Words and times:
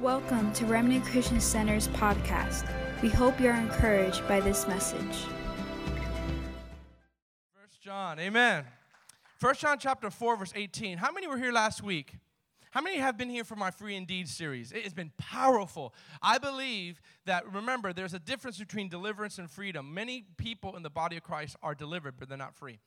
Welcome 0.00 0.52
to 0.52 0.64
Remnant 0.64 1.04
Christian 1.04 1.40
Center's 1.40 1.88
podcast. 1.88 2.70
We 3.02 3.08
hope 3.08 3.40
you're 3.40 3.56
encouraged 3.56 4.28
by 4.28 4.38
this 4.38 4.68
message. 4.68 5.24
First 7.52 7.82
John, 7.82 8.20
amen. 8.20 8.64
First 9.38 9.60
John 9.60 9.76
chapter 9.80 10.08
4, 10.08 10.36
verse 10.36 10.52
18. 10.54 10.98
How 10.98 11.10
many 11.10 11.26
were 11.26 11.36
here 11.36 11.50
last 11.50 11.82
week? 11.82 12.14
How 12.70 12.80
many 12.80 12.98
have 12.98 13.18
been 13.18 13.28
here 13.28 13.42
for 13.42 13.56
my 13.56 13.72
Free 13.72 13.96
Indeed 13.96 14.28
series? 14.28 14.70
It 14.70 14.84
has 14.84 14.94
been 14.94 15.10
powerful. 15.18 15.92
I 16.22 16.38
believe 16.38 17.00
that, 17.26 17.52
remember, 17.52 17.92
there's 17.92 18.14
a 18.14 18.20
difference 18.20 18.56
between 18.56 18.88
deliverance 18.88 19.38
and 19.38 19.50
freedom. 19.50 19.92
Many 19.92 20.26
people 20.36 20.76
in 20.76 20.84
the 20.84 20.90
body 20.90 21.16
of 21.16 21.24
Christ 21.24 21.56
are 21.60 21.74
delivered, 21.74 22.14
but 22.20 22.28
they're 22.28 22.38
not 22.38 22.54
free. 22.54 22.78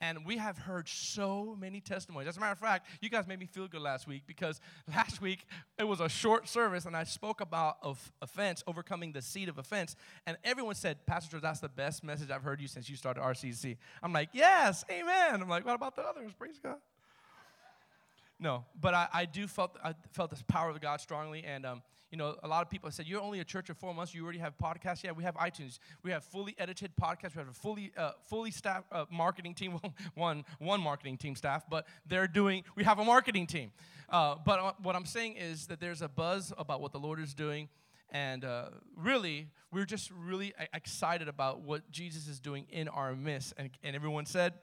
And 0.00 0.26
we 0.26 0.36
have 0.36 0.58
heard 0.58 0.88
so 0.88 1.56
many 1.58 1.80
testimonies. 1.80 2.28
As 2.28 2.36
a 2.36 2.40
matter 2.40 2.52
of 2.52 2.58
fact, 2.58 2.86
you 3.00 3.08
guys 3.08 3.26
made 3.26 3.38
me 3.38 3.46
feel 3.46 3.66
good 3.66 3.80
last 3.80 4.06
week 4.06 4.22
because 4.26 4.60
last 4.88 5.20
week 5.22 5.46
it 5.78 5.84
was 5.84 6.00
a 6.00 6.08
short 6.08 6.48
service 6.48 6.84
and 6.84 6.96
I 6.96 7.04
spoke 7.04 7.40
about 7.40 7.78
of 7.82 8.12
offense, 8.20 8.62
overcoming 8.66 9.12
the 9.12 9.22
seed 9.22 9.48
of 9.48 9.58
offense. 9.58 9.96
And 10.26 10.36
everyone 10.44 10.74
said, 10.74 11.06
Pastor 11.06 11.40
that's 11.40 11.60
the 11.60 11.68
best 11.68 12.04
message 12.04 12.30
I've 12.30 12.42
heard 12.42 12.60
you 12.60 12.68
since 12.68 12.90
you 12.90 12.96
started 12.96 13.22
RCC. 13.22 13.76
I'm 14.02 14.12
like, 14.12 14.30
yes, 14.32 14.84
amen. 14.90 15.40
I'm 15.40 15.48
like, 15.48 15.64
what 15.64 15.74
about 15.74 15.96
the 15.96 16.02
others? 16.02 16.32
Praise 16.38 16.58
God. 16.62 16.76
No, 18.38 18.64
but 18.78 18.92
I, 18.92 19.08
I 19.12 19.24
do 19.24 19.46
felt 19.46 19.78
I 19.82 19.94
felt 20.12 20.30
this 20.30 20.42
power 20.46 20.68
of 20.68 20.80
God 20.80 21.00
strongly, 21.00 21.42
and 21.42 21.64
um, 21.64 21.82
you 22.10 22.18
know, 22.18 22.36
a 22.42 22.48
lot 22.48 22.62
of 22.62 22.70
people 22.70 22.90
said, 22.90 23.06
You're 23.06 23.20
only 23.20 23.40
a 23.40 23.44
church 23.44 23.68
of 23.70 23.76
four 23.76 23.92
months. 23.92 24.14
You 24.14 24.22
already 24.22 24.38
have 24.38 24.56
podcasts. 24.56 25.02
Yeah, 25.02 25.12
we 25.12 25.24
have 25.24 25.34
iTunes. 25.34 25.78
We 26.02 26.10
have 26.12 26.24
fully 26.24 26.54
edited 26.58 26.92
podcasts. 27.00 27.34
We 27.34 27.40
have 27.40 27.48
a 27.48 27.52
fully, 27.52 27.92
uh, 27.96 28.12
fully 28.28 28.50
staff 28.50 28.84
uh, 28.92 29.06
marketing 29.10 29.54
team. 29.54 29.78
one, 30.14 30.44
one 30.58 30.80
marketing 30.80 31.18
team 31.18 31.34
staff, 31.34 31.64
but 31.68 31.86
they're 32.06 32.28
doing, 32.28 32.64
we 32.76 32.84
have 32.84 32.98
a 32.98 33.04
marketing 33.04 33.46
team. 33.46 33.72
Uh, 34.08 34.36
but 34.44 34.60
uh, 34.60 34.72
what 34.82 34.94
I'm 34.94 35.06
saying 35.06 35.36
is 35.36 35.66
that 35.66 35.80
there's 35.80 36.02
a 36.02 36.08
buzz 36.08 36.52
about 36.56 36.80
what 36.80 36.92
the 36.92 37.00
Lord 37.00 37.20
is 37.20 37.34
doing. 37.34 37.68
And 38.10 38.44
uh, 38.44 38.66
really, 38.96 39.48
we're 39.72 39.84
just 39.84 40.10
really 40.12 40.54
excited 40.72 41.26
about 41.26 41.62
what 41.62 41.90
Jesus 41.90 42.28
is 42.28 42.38
doing 42.38 42.66
in 42.70 42.86
our 42.88 43.16
midst. 43.16 43.52
And, 43.56 43.70
and 43.82 43.96
everyone 43.96 44.26
said, 44.26 44.54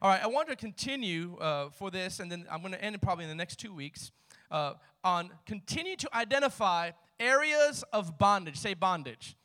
all 0.00 0.08
right, 0.10 0.22
I 0.22 0.28
want 0.28 0.48
to 0.48 0.56
continue 0.56 1.36
uh, 1.36 1.70
for 1.70 1.90
this, 1.90 2.18
and 2.18 2.30
then 2.30 2.44
I'm 2.50 2.60
going 2.60 2.72
to 2.72 2.82
end 2.82 2.96
it 2.96 3.00
probably 3.00 3.24
in 3.24 3.28
the 3.28 3.36
next 3.36 3.60
two 3.60 3.72
weeks 3.72 4.10
uh, 4.52 4.74
on 5.02 5.30
continue 5.46 5.96
to 5.96 6.08
identify 6.14 6.92
areas 7.18 7.82
of 7.92 8.18
bondage. 8.18 8.56
Say 8.56 8.74
bondage. 8.74 9.36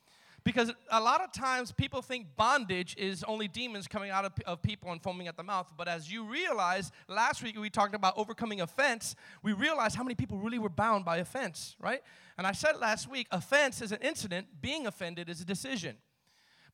Because 0.44 0.72
a 0.91 1.02
lot 1.02 1.19
of 1.19 1.33
times 1.33 1.73
people 1.73 2.02
think 2.02 2.27
bondage 2.38 2.95
is 2.97 3.22
only 3.25 3.50
demons 3.50 3.85
coming 3.85 4.11
out 4.11 4.23
of, 4.23 4.31
of, 4.45 4.61
people 4.61 4.94
and 4.94 5.03
foaming 5.03 5.28
at 5.28 5.35
the 5.35 5.44
mouth. 5.44 5.73
But 5.75 5.89
as 5.89 6.09
you 6.09 6.23
realize, 6.23 6.89
last 7.09 7.44
week 7.44 7.59
we 7.59 7.69
talked 7.69 7.94
about 7.94 8.13
overcoming 8.16 8.61
offense. 8.61 9.13
We 9.44 9.52
realized 9.52 9.97
how 9.97 10.03
many 10.03 10.16
people 10.16 10.38
really 10.38 10.58
were 10.58 10.69
bound 10.69 11.03
by 11.03 11.17
offense, 11.17 11.75
right? 11.81 12.02
And 12.38 12.47
I 12.47 12.53
said 12.53 12.78
last 12.78 13.11
week, 13.11 13.28
offense 13.30 13.81
is 13.81 13.91
an 13.91 14.00
incident, 14.02 14.47
being 14.61 14.88
offended 14.88 15.28
is 15.28 15.41
a 15.41 15.45
decision. 15.45 15.97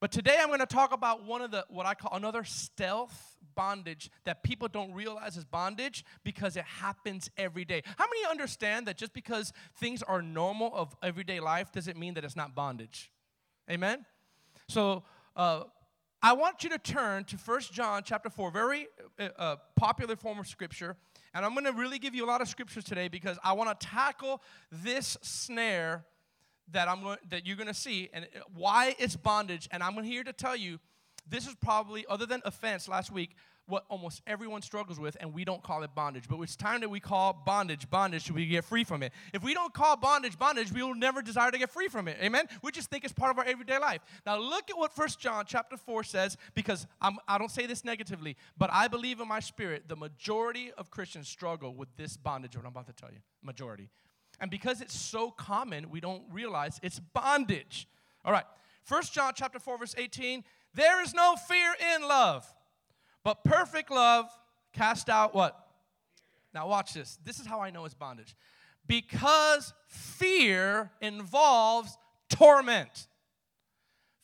But 0.04 0.12
today 0.12 0.36
I'm 0.38 0.50
going 0.50 0.60
to 0.60 0.66
talk 0.66 0.92
about 0.94 1.24
one 1.24 1.42
of 1.42 1.52
the, 1.52 1.64
what 1.70 1.86
I 1.86 1.94
call 1.94 2.12
another 2.14 2.44
stealth 2.44 3.38
bondage 3.56 4.12
that 4.26 4.44
people 4.44 4.68
don't 4.68 4.94
realize 4.94 5.38
is 5.38 5.46
bondage 5.46 6.04
because 6.26 6.58
it 6.58 6.66
happens 6.66 7.32
every 7.38 7.64
day. 7.64 7.84
How 7.98 8.04
many 8.08 8.30
understand 8.30 8.86
that 8.88 8.98
just 8.98 9.14
because 9.14 9.54
things 9.78 10.04
are 10.04 10.22
normal 10.22 10.76
of 10.76 10.94
everyday 11.02 11.40
life 11.40 11.72
doesn't 11.72 11.98
mean 11.98 12.16
that 12.16 12.26
it's 12.26 12.36
not 12.36 12.54
bondage? 12.54 13.14
Amen? 13.72 14.06
So, 14.68 15.04
uh, 15.38 15.64
I 16.22 16.34
want 16.34 16.66
you 16.66 16.70
to 16.72 16.80
turn 16.80 17.24
to 17.26 17.38
First 17.38 17.72
John 17.72 18.02
chapter 18.04 18.30
4, 18.30 18.52
very 18.52 18.88
uh, 19.18 19.30
uh, 19.38 19.56
popular 19.78 20.18
form 20.18 20.38
of 20.38 20.48
scripture. 20.48 20.98
And 21.34 21.46
I'm 21.46 21.54
going 21.54 21.64
to 21.64 21.72
really 21.72 21.98
give 21.98 22.14
you 22.14 22.26
a 22.26 22.28
lot 22.28 22.42
of 22.42 22.50
scriptures 22.50 22.84
today 22.84 23.08
because 23.08 23.40
I 23.42 23.54
want 23.54 23.80
to 23.80 23.88
tackle 23.88 24.42
this 24.70 25.18
snare 25.22 26.04
that 26.72 26.88
I'm 26.88 27.02
going, 27.02 27.18
that 27.30 27.46
you're 27.46 27.58
going 27.58 27.68
to 27.68 27.74
see 27.74 28.10
and 28.14 28.26
uh, 28.26 28.40
why 28.56 28.96
it's 29.00 29.16
bondage. 29.16 29.68
And 29.72 29.84
I'm 29.84 30.02
here 30.04 30.24
to 30.24 30.34
tell 30.34 30.56
you, 30.56 30.80
this 31.28 31.48
is 31.48 31.56
probably 31.56 32.06
other 32.10 32.26
than 32.26 32.42
offense 32.46 32.88
last 32.88 33.12
week, 33.12 33.36
what 33.66 33.86
almost 33.88 34.22
everyone 34.28 34.62
struggles 34.62 35.00
with, 35.00 35.16
and 35.22 35.34
we 35.34 35.46
don't 35.46 35.64
call 35.64 35.84
it 35.84 35.96
bondage. 35.96 36.26
But 36.28 36.40
it's 36.42 36.56
time 36.56 36.82
that 36.82 36.90
we 36.90 37.00
call 37.00 37.34
bondage 37.46 37.90
bondage 37.90 38.28
so 38.28 38.34
we 38.34 38.46
get 38.46 38.66
free 38.66 38.84
from 38.84 39.04
it. 39.04 39.14
If 39.34 39.42
we 39.42 39.54
don't 39.54 39.74
call 39.74 39.96
bondage 39.96 40.38
bondage, 40.38 40.72
we 40.72 40.84
will 40.84 40.96
never 40.96 41.22
desire 41.22 41.50
to 41.50 41.58
get 41.58 41.70
free 41.70 41.88
from 41.88 42.08
it. 42.08 42.18
Amen? 42.22 42.48
We 42.62 42.72
just 42.72 42.90
think 42.90 43.06
it's 43.06 43.14
part 43.14 43.32
of 43.32 43.40
our 43.40 43.46
everyday 43.46 43.80
life. 43.80 44.02
Now 44.26 44.38
look 44.38 44.70
at 44.70 44.78
what 44.78 44.94
First 44.94 45.20
John 45.20 45.46
chapter 45.48 45.78
4 45.78 46.04
says, 46.04 46.38
because 46.54 46.88
I'm, 47.02 47.18
I 47.28 47.38
do 47.38 47.44
not 47.44 47.52
say 47.52 47.66
this 47.66 47.86
negatively, 47.86 48.36
but 48.58 48.70
I 48.74 48.88
believe 48.88 49.22
in 49.22 49.28
my 49.28 49.40
spirit 49.40 49.88
the 49.88 49.96
majority 49.96 50.72
of 50.78 50.92
Christians 50.92 51.30
struggle 51.30 51.74
with 51.74 51.90
this 51.96 52.18
bondage, 52.18 52.58
what 52.58 52.66
I'm 52.66 52.72
about 52.72 52.88
to 52.88 52.94
tell 52.94 53.12
you. 53.12 53.20
Majority. 53.42 53.90
And 54.44 54.52
because 54.52 54.82
it's 54.82 54.94
so 54.94 55.32
common, 55.32 55.90
we 55.90 56.02
don't 56.02 56.22
realize 56.30 56.78
it's 56.84 57.00
bondage. 57.00 57.88
All 58.26 58.34
right. 58.34 58.44
First 58.84 59.14
John 59.14 59.32
chapter 59.34 59.58
4 59.58 59.78
verse 59.78 59.96
18, 59.98 60.44
there 60.74 61.02
is 61.02 61.14
no 61.14 61.38
fear 61.48 61.74
in 61.96 62.02
love, 62.06 62.46
but 63.24 63.46
perfect 63.46 63.90
love 63.90 64.26
cast 64.74 65.08
out 65.08 65.34
what? 65.34 65.58
Now 66.54 66.68
watch 66.68 66.94
this. 66.94 67.18
This 67.24 67.40
is 67.40 67.46
how 67.46 67.62
I 67.62 67.70
know 67.70 67.86
it's 67.86 67.94
bondage. 67.94 68.36
Because 68.86 69.74
fear 69.88 70.92
involves 71.00 71.98
torment. 72.28 73.08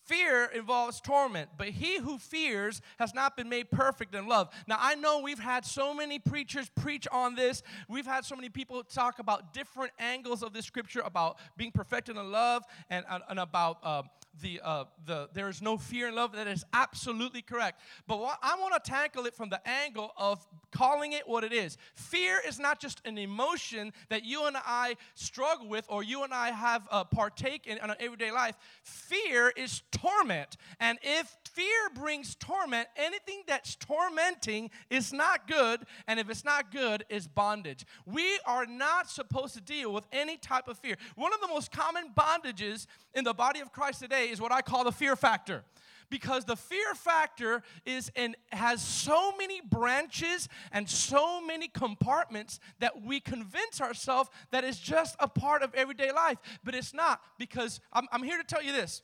Fear 0.10 0.46
involves 0.56 1.00
torment, 1.00 1.52
but 1.56 1.68
he 1.68 2.00
who 2.00 2.18
fears 2.18 2.82
has 2.98 3.14
not 3.14 3.38
been 3.38 3.48
made 3.48 3.70
perfect 3.70 4.16
in 4.16 4.28
love. 4.28 4.50
Now, 4.68 4.78
I 4.80 4.96
know 4.96 5.20
we've 5.20 5.38
had 5.38 5.64
so 5.64 5.94
many 5.94 6.18
preachers 6.18 6.68
preach 6.82 7.08
on 7.12 7.36
this. 7.36 7.62
We've 7.88 8.08
had 8.08 8.26
so 8.26 8.36
many 8.36 8.50
people 8.50 8.84
talk 8.84 9.20
about 9.20 9.54
different 9.54 9.94
angles 10.00 10.42
of 10.42 10.52
this 10.52 10.66
scripture 10.66 11.02
about 11.06 11.38
being 11.58 11.72
perfected 11.72 12.18
in 12.18 12.32
love 12.32 12.64
and, 12.90 13.06
and 13.30 13.40
about 13.40 13.78
uh, 13.84 14.02
the, 14.42 14.62
uh, 14.64 14.86
the 15.06 15.30
there 15.34 15.50
is 15.50 15.62
no 15.62 15.78
fear 15.78 16.08
in 16.08 16.16
love. 16.16 16.34
That 16.34 16.48
is 16.48 16.66
absolutely 16.74 17.42
correct. 17.42 17.82
But 18.08 18.20
what, 18.20 18.40
I 18.42 18.58
want 18.60 18.82
to 18.82 18.92
tackle 18.92 19.26
it 19.26 19.36
from 19.36 19.50
the 19.50 19.62
angle 19.68 20.12
of 20.18 20.46
calling 20.72 21.14
it 21.14 21.28
what 21.28 21.44
it 21.44 21.54
is. 21.54 21.78
Fear 21.96 22.42
is 22.48 22.60
not 22.60 22.80
just 22.80 23.02
an 23.06 23.18
emotion 23.18 23.94
that 24.10 24.26
you 24.26 24.46
and 24.46 24.56
I 24.58 24.96
struggle 25.16 25.68
with 25.68 25.86
or 25.90 26.04
you 26.04 26.24
and 26.24 26.34
I 26.34 26.52
have 26.52 26.88
uh, 26.92 27.04
partake 27.04 27.68
in, 27.68 27.78
in 27.78 27.90
our 27.90 27.98
everyday 28.00 28.32
life. 28.32 28.56
Fear 28.84 29.54
is 29.56 29.82
torment. 29.92 30.58
And 30.80 30.98
if 31.02 31.36
fear 31.54 31.90
brings 31.94 32.36
torment, 32.36 32.88
anything 32.96 33.44
that's 33.48 33.76
tormenting 33.76 34.70
is 34.90 35.12
not 35.12 35.48
good. 35.48 35.82
And 36.08 36.20
if 36.20 36.30
it's 36.30 36.46
not 36.46 36.72
good, 36.72 37.04
is 37.10 37.28
bondage. 37.28 37.86
We 38.06 38.40
are 38.46 38.66
not 38.66 39.10
supposed 39.10 39.56
to 39.56 39.62
deal 39.62 39.94
with 39.94 40.06
any 40.12 40.38
type 40.38 40.68
of 40.68 40.78
fear. 40.78 40.96
One 41.16 41.34
of 41.34 41.42
the 41.42 41.48
most 41.48 41.72
common 41.72 42.14
bondages 42.16 42.88
in 43.14 43.24
the 43.24 43.34
body 43.34 43.60
of 43.60 43.72
Christ 43.72 44.00
today 44.00 44.29
is 44.30 44.42
what 44.42 44.52
I 44.52 44.62
call 44.62 44.84
the 44.84 44.92
fear 44.92 45.16
factor 45.16 45.64
because 46.10 46.46
the 46.46 46.56
fear 46.56 46.96
factor 46.96 47.62
is 47.86 48.12
and 48.16 48.36
has 48.52 48.82
so 48.82 49.36
many 49.38 49.62
branches 49.62 50.50
and 50.72 50.90
so 50.90 51.40
many 51.40 51.68
compartments 51.68 52.60
that 52.80 53.04
we 53.04 53.20
convince 53.20 53.80
ourselves 53.80 54.30
that 54.52 54.64
it's 54.64 54.80
just 54.80 55.16
a 55.20 55.28
part 55.28 55.62
of 55.62 55.74
everyday 55.76 56.12
life 56.12 56.38
but 56.64 56.74
it's 56.74 56.94
not 56.94 57.22
because 57.38 57.80
I'm, 57.94 58.08
I'm 58.12 58.24
here 58.24 58.38
to 58.38 58.44
tell 58.44 58.64
you 58.64 58.74
this 58.74 59.04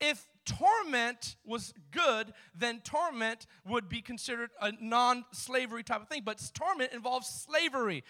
if 0.00 0.26
torment 0.44 1.36
was 1.44 1.74
good, 1.90 2.32
then 2.54 2.80
torment 2.80 3.46
would 3.66 3.88
be 3.88 4.00
considered 4.00 4.50
a 4.60 4.72
non 4.80 5.24
slavery 5.32 5.82
type 5.82 6.02
of 6.02 6.08
thing. 6.08 6.22
But 6.24 6.42
torment 6.54 6.92
involves 6.92 7.28
slavery. 7.28 8.04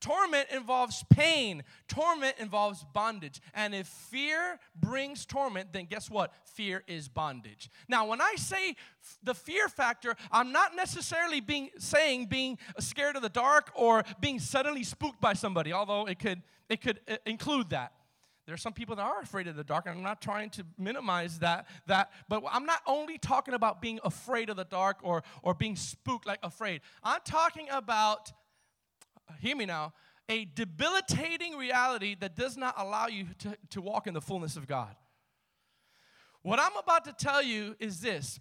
Torment 0.00 0.48
involves 0.50 1.04
pain. 1.10 1.62
Torment 1.88 2.36
involves 2.38 2.84
bondage. 2.92 3.40
And 3.54 3.74
if 3.74 3.86
fear 3.86 4.58
brings 4.74 5.26
torment, 5.26 5.72
then 5.72 5.86
guess 5.86 6.10
what? 6.10 6.32
Fear 6.54 6.82
is 6.86 7.08
bondage. 7.08 7.70
Now, 7.88 8.06
when 8.06 8.20
I 8.20 8.34
say 8.36 8.70
f- 8.70 9.18
the 9.22 9.34
fear 9.34 9.68
factor, 9.68 10.16
I'm 10.30 10.52
not 10.52 10.76
necessarily 10.76 11.40
being 11.40 11.70
saying 11.78 12.26
being 12.26 12.58
scared 12.78 13.16
of 13.16 13.22
the 13.22 13.28
dark 13.28 13.70
or 13.74 14.04
being 14.20 14.38
suddenly 14.38 14.84
spooked 14.84 15.20
by 15.20 15.32
somebody, 15.32 15.72
although 15.72 16.06
it 16.06 16.18
could 16.18 16.42
it 16.68 16.80
could 16.80 17.00
uh, 17.08 17.16
include 17.26 17.70
that. 17.70 17.92
There 18.46 18.54
are 18.54 18.58
some 18.58 18.72
people 18.72 18.94
that 18.94 19.02
are 19.02 19.20
afraid 19.20 19.48
of 19.48 19.56
the 19.56 19.64
dark, 19.64 19.86
and 19.86 19.96
I'm 19.96 20.04
not 20.04 20.22
trying 20.22 20.50
to 20.50 20.64
minimize 20.78 21.40
that. 21.40 21.66
That, 21.86 22.12
but 22.28 22.44
I'm 22.48 22.64
not 22.64 22.80
only 22.86 23.18
talking 23.18 23.54
about 23.54 23.82
being 23.82 23.98
afraid 24.04 24.50
of 24.50 24.56
the 24.56 24.64
dark 24.64 24.98
or 25.02 25.24
or 25.42 25.52
being 25.52 25.74
spooked 25.74 26.26
like 26.26 26.38
afraid. 26.44 26.80
I'm 27.02 27.20
talking 27.24 27.66
about 27.70 28.32
hear 29.40 29.56
me 29.56 29.66
now, 29.66 29.92
a 30.28 30.44
debilitating 30.44 31.56
reality 31.56 32.16
that 32.20 32.34
does 32.34 32.56
not 32.56 32.74
allow 32.78 33.06
you 33.06 33.26
to, 33.38 33.56
to 33.70 33.80
walk 33.80 34.06
in 34.06 34.14
the 34.14 34.20
fullness 34.20 34.56
of 34.56 34.66
God. 34.66 34.94
What 36.42 36.58
I'm 36.58 36.76
about 36.76 37.04
to 37.04 37.12
tell 37.12 37.42
you 37.42 37.76
is 37.78 38.00
this. 38.00 38.40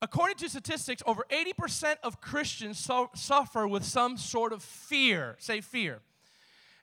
According 0.00 0.36
to 0.38 0.48
statistics, 0.48 1.02
over 1.06 1.24
80% 1.30 1.96
of 2.02 2.20
Christians 2.20 2.78
so, 2.78 3.10
suffer 3.14 3.68
with 3.68 3.84
some 3.84 4.16
sort 4.16 4.52
of 4.52 4.62
fear. 4.62 5.36
Say 5.38 5.60
fear. 5.60 6.00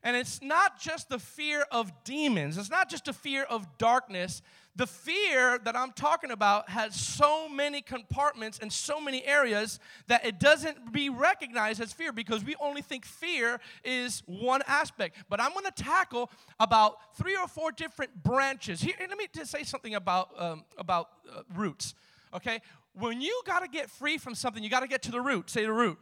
And 0.03 0.15
it's 0.15 0.41
not 0.41 0.79
just 0.79 1.09
the 1.09 1.19
fear 1.19 1.65
of 1.71 1.91
demons, 2.03 2.57
it's 2.57 2.69
not 2.69 2.89
just 2.89 3.07
a 3.07 3.13
fear 3.13 3.43
of 3.43 3.77
darkness. 3.77 4.41
The 4.75 4.87
fear 4.87 5.59
that 5.65 5.75
I'm 5.75 5.91
talking 5.91 6.31
about 6.31 6.69
has 6.69 6.95
so 6.95 7.49
many 7.49 7.81
compartments 7.81 8.59
and 8.61 8.71
so 8.71 9.01
many 9.01 9.25
areas 9.25 9.77
that 10.07 10.25
it 10.25 10.39
doesn't 10.39 10.93
be 10.93 11.09
recognized 11.09 11.81
as 11.81 11.91
fear 11.91 12.13
because 12.13 12.45
we 12.45 12.55
only 12.61 12.81
think 12.81 13.03
fear 13.03 13.59
is 13.83 14.23
one 14.25 14.61
aspect. 14.67 15.17
But 15.27 15.41
I'm 15.41 15.51
going 15.51 15.65
to 15.65 15.71
tackle 15.71 16.31
about 16.61 17.17
three 17.17 17.35
or 17.35 17.47
four 17.49 17.73
different 17.73 18.23
branches. 18.23 18.79
Here, 18.79 18.93
let 19.01 19.17
me 19.17 19.27
just 19.35 19.51
say 19.51 19.63
something 19.63 19.95
about, 19.95 20.29
um, 20.37 20.63
about 20.77 21.09
uh, 21.29 21.41
roots. 21.53 21.93
Okay? 22.33 22.61
When 22.93 23.19
you 23.19 23.41
got 23.45 23.61
to 23.61 23.67
get 23.67 23.89
free 23.89 24.17
from 24.17 24.33
something, 24.33 24.63
you 24.63 24.69
got 24.69 24.81
to 24.81 24.87
get 24.87 25.01
to 25.03 25.11
the 25.11 25.19
root. 25.19 25.49
Say 25.49 25.63
the 25.65 25.73
root 25.73 25.97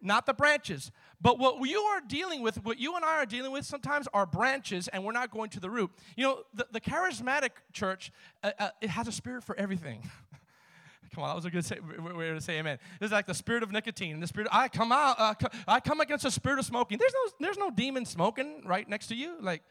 not 0.00 0.26
the 0.26 0.34
branches. 0.34 0.90
But 1.20 1.38
what 1.38 1.60
you 1.68 1.80
are 1.80 2.00
dealing 2.00 2.42
with, 2.42 2.64
what 2.64 2.78
you 2.78 2.94
and 2.96 3.04
I 3.04 3.16
are 3.16 3.26
dealing 3.26 3.52
with 3.52 3.64
sometimes 3.64 4.06
are 4.14 4.26
branches, 4.26 4.88
and 4.88 5.04
we're 5.04 5.12
not 5.12 5.30
going 5.30 5.50
to 5.50 5.60
the 5.60 5.70
root. 5.70 5.90
You 6.16 6.24
know, 6.24 6.42
the, 6.54 6.66
the 6.72 6.80
charismatic 6.80 7.50
church, 7.72 8.12
uh, 8.42 8.52
uh, 8.58 8.70
it 8.80 8.90
has 8.90 9.08
a 9.08 9.12
spirit 9.12 9.42
for 9.44 9.56
everything. 9.56 10.08
Come 11.14 11.24
on, 11.24 11.30
that 11.30 11.36
was 11.36 11.46
a 11.46 11.50
good 11.50 11.64
say, 11.64 11.78
way 11.80 12.28
to 12.28 12.40
say 12.40 12.58
amen. 12.58 12.78
It's 13.00 13.12
like 13.12 13.26
the 13.26 13.34
spirit 13.34 13.62
of 13.62 13.72
nicotine. 13.72 14.20
The 14.20 14.26
spirit, 14.26 14.48
I 14.52 14.68
come 14.68 14.92
out, 14.92 15.18
uh, 15.18 15.34
I 15.66 15.80
come 15.80 16.00
against 16.00 16.24
the 16.24 16.30
spirit 16.30 16.58
of 16.58 16.66
smoking. 16.66 16.98
There's 16.98 17.14
no, 17.14 17.32
there's 17.40 17.56
no 17.56 17.70
demon 17.70 18.04
smoking 18.04 18.62
right 18.64 18.86
next 18.88 19.06
to 19.08 19.14
you. 19.14 19.36
Like, 19.40 19.62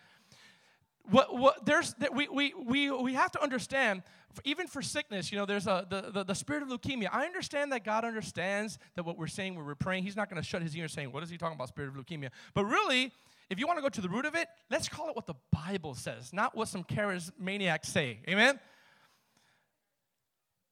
what, 1.09 1.37
what, 1.37 1.65
there's, 1.65 1.95
we, 2.13 2.27
we, 2.27 2.53
we, 2.53 2.91
we 2.91 3.13
have 3.13 3.31
to 3.31 3.41
understand, 3.41 4.03
even 4.43 4.67
for 4.67 4.81
sickness, 4.81 5.31
you 5.31 5.37
know, 5.37 5.45
there's 5.45 5.67
a, 5.67 5.85
the, 5.89 6.11
the, 6.11 6.23
the 6.23 6.35
spirit 6.35 6.63
of 6.63 6.69
leukemia. 6.69 7.09
I 7.11 7.25
understand 7.25 7.71
that 7.71 7.83
God 7.83 8.03
understands 8.03 8.77
that 8.95 9.05
what 9.05 9.17
we're 9.17 9.27
saying 9.27 9.55
we're 9.55 9.75
praying, 9.75 10.03
He's 10.03 10.15
not 10.15 10.29
going 10.29 10.41
to 10.41 10.47
shut 10.47 10.61
His 10.61 10.75
ears 10.75 10.93
saying, 10.93 11.11
What 11.11 11.23
is 11.23 11.29
He 11.29 11.37
talking 11.37 11.55
about, 11.55 11.69
spirit 11.69 11.89
of 11.89 11.95
leukemia? 11.95 12.29
But 12.53 12.65
really, 12.65 13.11
if 13.49 13.59
you 13.59 13.67
want 13.67 13.77
to 13.77 13.81
go 13.81 13.89
to 13.89 14.01
the 14.01 14.09
root 14.09 14.25
of 14.25 14.35
it, 14.35 14.47
let's 14.69 14.89
call 14.89 15.09
it 15.09 15.15
what 15.15 15.27
the 15.27 15.35
Bible 15.51 15.95
says, 15.95 16.33
not 16.33 16.55
what 16.55 16.67
some 16.67 16.83
charismaniacs 16.83 17.85
say. 17.85 18.19
Amen? 18.27 18.59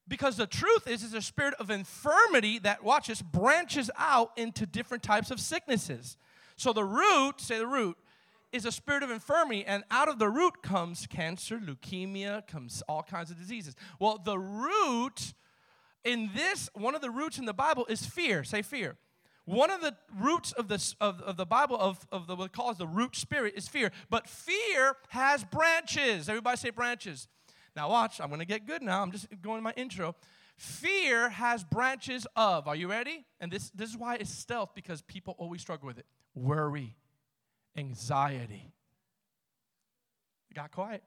Because 0.07 0.37
the 0.37 0.45
truth 0.45 0.87
is, 0.87 1.01
is 1.01 1.13
a 1.13 1.21
spirit 1.21 1.55
of 1.59 1.71
infirmity 1.71 2.59
that, 2.59 2.83
watch 2.83 3.07
this, 3.07 3.21
branches 3.21 3.89
out 3.97 4.31
into 4.37 4.65
different 4.65 5.01
types 5.01 5.31
of 5.31 5.39
sicknesses. 5.39 6.17
So 6.57 6.73
the 6.73 6.83
root, 6.83 7.41
say 7.41 7.57
the 7.57 7.65
root, 7.65 7.97
is 8.55 8.65
a 8.65 8.71
spirit 8.71 9.03
of 9.03 9.11
infirmity, 9.11 9.65
and 9.65 9.83
out 9.91 10.07
of 10.07 10.17
the 10.17 10.29
root 10.29 10.63
comes 10.63 11.05
cancer, 11.07 11.59
leukemia, 11.59 12.47
comes 12.47 12.81
all 12.87 13.03
kinds 13.03 13.29
of 13.29 13.37
diseases. 13.37 13.75
Well, 13.99 14.19
the 14.23 14.39
root 14.39 15.33
in 16.05 16.31
this, 16.33 16.69
one 16.73 16.95
of 16.95 17.01
the 17.01 17.11
roots 17.11 17.37
in 17.37 17.45
the 17.45 17.53
Bible 17.53 17.85
is 17.89 18.05
fear. 18.05 18.43
Say 18.43 18.61
fear. 18.61 18.95
One 19.43 19.69
of 19.69 19.81
the 19.81 19.95
roots 20.17 20.53
of 20.53 20.69
the, 20.69 20.95
of, 21.01 21.21
of 21.21 21.37
the 21.37 21.45
Bible, 21.45 21.77
of, 21.77 22.07
of 22.11 22.27
the, 22.27 22.35
what 22.35 22.53
calls 22.53 22.77
the 22.77 22.87
root 22.87 23.15
spirit, 23.15 23.53
is 23.55 23.67
fear. 23.67 23.91
But 24.09 24.27
fear 24.27 24.95
has 25.09 25.43
branches. 25.43 26.29
Everybody 26.29 26.57
say 26.57 26.69
branches. 26.69 27.27
Now, 27.75 27.89
watch, 27.89 28.21
I'm 28.21 28.29
going 28.29 28.39
to 28.39 28.45
get 28.45 28.65
good 28.65 28.81
now. 28.81 29.01
I'm 29.01 29.11
just 29.11 29.27
going 29.41 29.57
to 29.57 29.63
my 29.63 29.73
intro. 29.75 30.15
Fear 30.57 31.29
has 31.31 31.63
branches 31.65 32.25
of, 32.35 32.67
are 32.67 32.75
you 32.75 32.89
ready? 32.89 33.25
And 33.41 33.51
this, 33.51 33.69
this 33.71 33.89
is 33.89 33.97
why 33.97 34.15
it's 34.15 34.31
stealth 34.31 34.69
because 34.73 35.01
people 35.01 35.35
always 35.37 35.61
struggle 35.61 35.85
with 35.85 35.99
it. 35.99 36.05
Worry 36.33 36.95
anxiety. 37.77 38.73
It 40.49 40.53
got 40.55 40.71
quiet. 40.71 41.03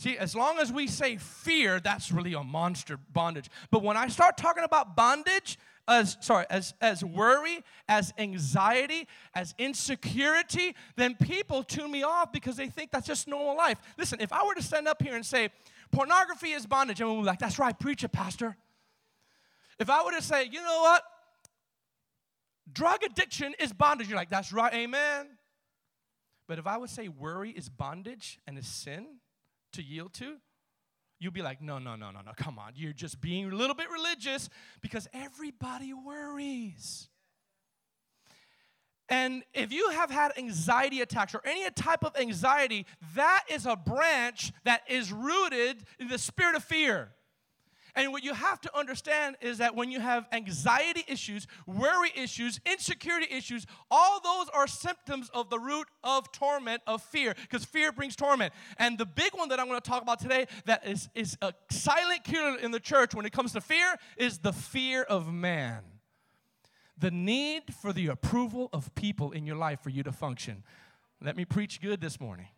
See, 0.00 0.16
as 0.16 0.34
long 0.34 0.58
as 0.58 0.72
we 0.72 0.86
say 0.86 1.16
fear, 1.18 1.78
that's 1.78 2.10
really 2.10 2.32
a 2.32 2.42
monster 2.42 2.98
bondage. 3.12 3.50
But 3.70 3.82
when 3.82 3.98
I 3.98 4.08
start 4.08 4.38
talking 4.38 4.64
about 4.64 4.96
bondage, 4.96 5.58
as 5.86 6.16
sorry, 6.20 6.46
as 6.48 6.72
as 6.80 7.04
worry, 7.04 7.62
as 7.86 8.14
anxiety, 8.16 9.06
as 9.34 9.54
insecurity, 9.58 10.74
then 10.96 11.16
people 11.16 11.62
tune 11.62 11.90
me 11.90 12.02
off 12.02 12.32
because 12.32 12.56
they 12.56 12.68
think 12.68 12.92
that's 12.92 13.06
just 13.06 13.28
normal 13.28 13.56
life. 13.56 13.78
Listen, 13.98 14.22
if 14.22 14.32
I 14.32 14.42
were 14.46 14.54
to 14.54 14.62
stand 14.62 14.88
up 14.88 15.02
here 15.02 15.16
and 15.16 15.26
say 15.26 15.50
pornography 15.90 16.52
is 16.52 16.66
bondage, 16.66 17.02
and 17.02 17.18
we're 17.18 17.24
like, 17.24 17.38
that's 17.38 17.58
right, 17.58 17.78
preach 17.78 18.02
it, 18.02 18.12
pastor. 18.12 18.56
If 19.78 19.90
I 19.90 20.02
were 20.02 20.12
to 20.12 20.22
say, 20.22 20.44
you 20.44 20.62
know 20.62 20.80
what? 20.80 21.02
Drug 22.72 23.02
addiction 23.02 23.54
is 23.58 23.72
bondage, 23.72 24.08
you're 24.08 24.16
like, 24.16 24.30
that's 24.30 24.52
right, 24.52 24.72
amen. 24.72 25.26
But 26.50 26.58
if 26.58 26.66
I 26.66 26.78
would 26.78 26.90
say 26.90 27.06
worry 27.06 27.50
is 27.50 27.68
bondage 27.68 28.40
and 28.44 28.58
is 28.58 28.66
sin 28.66 29.06
to 29.72 29.82
yield 29.82 30.12
to, 30.14 30.34
you'll 31.20 31.30
be 31.30 31.42
like, 31.42 31.62
no, 31.62 31.78
no, 31.78 31.94
no, 31.94 32.10
no, 32.10 32.22
no, 32.26 32.32
come 32.36 32.58
on. 32.58 32.72
You're 32.74 32.92
just 32.92 33.20
being 33.20 33.52
a 33.52 33.54
little 33.54 33.76
bit 33.76 33.88
religious 33.88 34.48
because 34.80 35.06
everybody 35.12 35.92
worries. 35.92 37.08
And 39.08 39.44
if 39.54 39.70
you 39.70 39.90
have 39.90 40.10
had 40.10 40.36
anxiety 40.36 41.02
attacks 41.02 41.36
or 41.36 41.40
any 41.44 41.70
type 41.70 42.04
of 42.04 42.16
anxiety, 42.16 42.84
that 43.14 43.44
is 43.48 43.64
a 43.64 43.76
branch 43.76 44.50
that 44.64 44.82
is 44.88 45.12
rooted 45.12 45.84
in 46.00 46.08
the 46.08 46.18
spirit 46.18 46.56
of 46.56 46.64
fear. 46.64 47.12
And 47.94 48.12
what 48.12 48.24
you 48.24 48.34
have 48.34 48.60
to 48.62 48.76
understand 48.76 49.36
is 49.40 49.58
that 49.58 49.74
when 49.74 49.90
you 49.90 50.00
have 50.00 50.26
anxiety 50.32 51.04
issues, 51.08 51.46
worry 51.66 52.12
issues, 52.16 52.60
insecurity 52.64 53.26
issues, 53.30 53.66
all 53.90 54.20
those 54.20 54.48
are 54.54 54.66
symptoms 54.66 55.30
of 55.34 55.50
the 55.50 55.58
root 55.58 55.86
of 56.04 56.30
torment, 56.32 56.82
of 56.86 57.02
fear, 57.02 57.34
because 57.42 57.64
fear 57.64 57.92
brings 57.92 58.16
torment. 58.16 58.52
And 58.78 58.98
the 58.98 59.06
big 59.06 59.34
one 59.34 59.48
that 59.48 59.60
I'm 59.60 59.66
going 59.66 59.80
to 59.80 59.88
talk 59.88 60.02
about 60.02 60.20
today 60.20 60.46
that 60.66 60.86
is, 60.86 61.08
is 61.14 61.36
a 61.42 61.52
silent 61.70 62.24
killer 62.24 62.58
in 62.58 62.70
the 62.70 62.80
church 62.80 63.14
when 63.14 63.26
it 63.26 63.32
comes 63.32 63.52
to 63.52 63.60
fear 63.60 63.96
is 64.16 64.38
the 64.38 64.52
fear 64.52 65.02
of 65.02 65.32
man. 65.32 65.82
The 66.98 67.10
need 67.10 67.74
for 67.80 67.92
the 67.92 68.08
approval 68.08 68.68
of 68.72 68.94
people 68.94 69.32
in 69.32 69.46
your 69.46 69.56
life 69.56 69.80
for 69.80 69.90
you 69.90 70.02
to 70.02 70.12
function. 70.12 70.62
Let 71.22 71.36
me 71.36 71.44
preach 71.44 71.80
good 71.80 72.00
this 72.00 72.20
morning. 72.20 72.48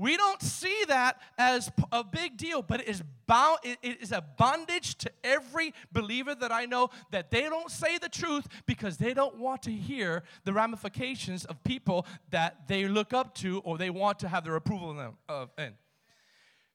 We 0.00 0.16
don't 0.16 0.40
see 0.40 0.84
that 0.88 1.20
as 1.36 1.70
a 1.92 2.02
big 2.02 2.38
deal, 2.38 2.62
but 2.62 2.80
it 2.80 2.88
is, 2.88 3.02
bound, 3.26 3.58
it 3.62 4.00
is 4.00 4.12
a 4.12 4.22
bondage 4.22 4.94
to 4.94 5.10
every 5.22 5.74
believer 5.92 6.34
that 6.34 6.50
I 6.50 6.64
know 6.64 6.88
that 7.10 7.30
they 7.30 7.42
don't 7.42 7.70
say 7.70 7.98
the 7.98 8.08
truth 8.08 8.46
because 8.64 8.96
they 8.96 9.12
don't 9.12 9.36
want 9.36 9.60
to 9.64 9.70
hear 9.70 10.22
the 10.44 10.54
ramifications 10.54 11.44
of 11.44 11.62
people 11.64 12.06
that 12.30 12.66
they 12.66 12.88
look 12.88 13.12
up 13.12 13.34
to 13.36 13.58
or 13.58 13.76
they 13.76 13.90
want 13.90 14.18
to 14.20 14.28
have 14.28 14.42
their 14.42 14.56
approval 14.56 14.90
in. 14.92 14.96
Them, 14.96 15.18
of, 15.28 15.50
in. 15.58 15.74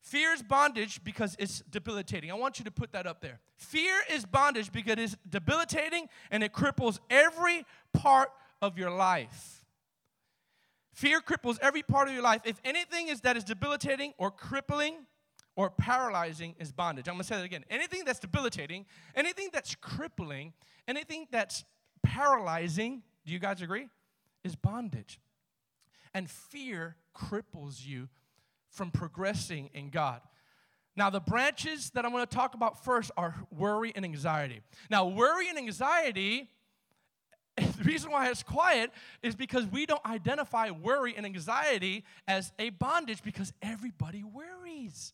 Fear 0.02 0.34
is 0.34 0.44
bondage 0.44 1.04
because 1.04 1.36
it's 1.40 1.64
debilitating. 1.72 2.30
I 2.30 2.36
want 2.36 2.60
you 2.60 2.66
to 2.66 2.72
put 2.72 2.92
that 2.92 3.08
up 3.08 3.22
there. 3.22 3.40
Fear 3.58 4.02
is 4.12 4.24
bondage 4.24 4.72
because 4.72 5.00
it's 5.00 5.18
debilitating 5.28 6.10
and 6.30 6.44
it 6.44 6.54
cripples 6.54 7.00
every 7.10 7.66
part 7.92 8.30
of 8.62 8.78
your 8.78 8.92
life. 8.92 9.55
Fear 10.96 11.20
cripples 11.20 11.60
every 11.62 11.84
part 11.84 12.08
of 12.08 12.14
your 12.14 12.24
life. 12.24 12.42
If 12.46 12.60
anything 12.64 13.10
is 13.10 13.20
that 13.22 13.36
is 13.36 13.44
debilitating 13.44 14.14
or 14.18 14.32
crippling 14.32 15.06
or 15.58 15.70
paralyzing 15.70 16.56
is 16.58 16.72
bondage. 16.72 17.10
I'm 17.10 17.16
going 17.16 17.24
to 17.24 17.28
say 17.28 17.36
that 17.36 17.44
again. 17.44 17.66
Anything 17.70 18.04
that's 18.06 18.20
debilitating, 18.20 18.86
anything 19.14 19.50
that's 19.52 19.76
crippling, 19.76 20.54
anything 20.88 21.28
that's 21.32 21.66
paralyzing, 22.02 23.04
do 23.26 23.34
you 23.34 23.40
guys 23.40 23.62
agree? 23.62 23.90
Is 24.46 24.56
bondage. 24.56 25.20
And 26.14 26.30
fear 26.30 26.96
cripples 27.14 27.86
you 27.86 28.08
from 28.70 28.90
progressing 28.90 29.70
in 29.74 29.90
God. 29.90 30.22
Now, 30.96 31.10
the 31.10 31.20
branches 31.20 31.90
that 31.90 32.06
I'm 32.06 32.12
going 32.12 32.26
to 32.26 32.36
talk 32.36 32.54
about 32.54 32.86
first 32.86 33.12
are 33.18 33.36
worry 33.52 33.92
and 33.98 34.06
anxiety. 34.06 34.62
Now, 34.90 35.08
worry 35.08 35.50
and 35.50 35.58
anxiety 35.58 36.52
the 37.58 37.84
reason 37.84 38.12
why 38.12 38.30
it's 38.30 38.44
quiet 38.44 38.92
is 39.24 39.36
because 39.36 39.66
we 39.68 39.86
don't 39.86 40.06
identify 40.06 40.72
worry 40.72 41.14
and 41.16 41.26
anxiety 41.26 42.04
as 42.28 42.52
a 42.60 42.70
bondage 42.72 43.24
because 43.24 43.54
everybody 43.62 44.24
worries. 44.24 45.14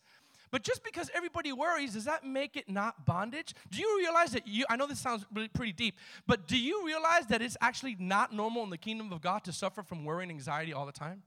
But 0.52 0.64
just 0.64 0.84
because 0.84 1.10
everybody 1.14 1.54
worries, 1.54 1.94
does 1.94 2.06
that 2.06 2.26
make 2.26 2.58
it 2.58 2.70
not 2.70 3.06
bondage? 3.06 3.54
Do 3.70 3.80
you 3.80 3.98
realize 4.00 4.32
that 4.32 4.46
you, 4.48 4.66
I 4.70 4.76
know 4.76 4.86
this 4.86 5.00
sounds 5.00 5.26
really 5.34 5.48
pretty 5.48 5.72
deep, 5.72 5.98
but 6.28 6.48
do 6.48 6.58
you 6.58 6.86
realize 6.86 7.26
that 7.28 7.42
it's 7.42 7.56
actually 7.62 7.96
not 8.00 8.34
normal 8.34 8.64
in 8.64 8.70
the 8.70 8.78
kingdom 8.78 9.14
of 9.14 9.22
God 9.22 9.46
to 9.46 9.54
suffer 9.54 9.82
from 9.82 10.04
worry 10.04 10.24
and 10.24 10.32
anxiety 10.32 10.74
all 10.74 10.86
the 10.86 10.92
time? 10.92 11.24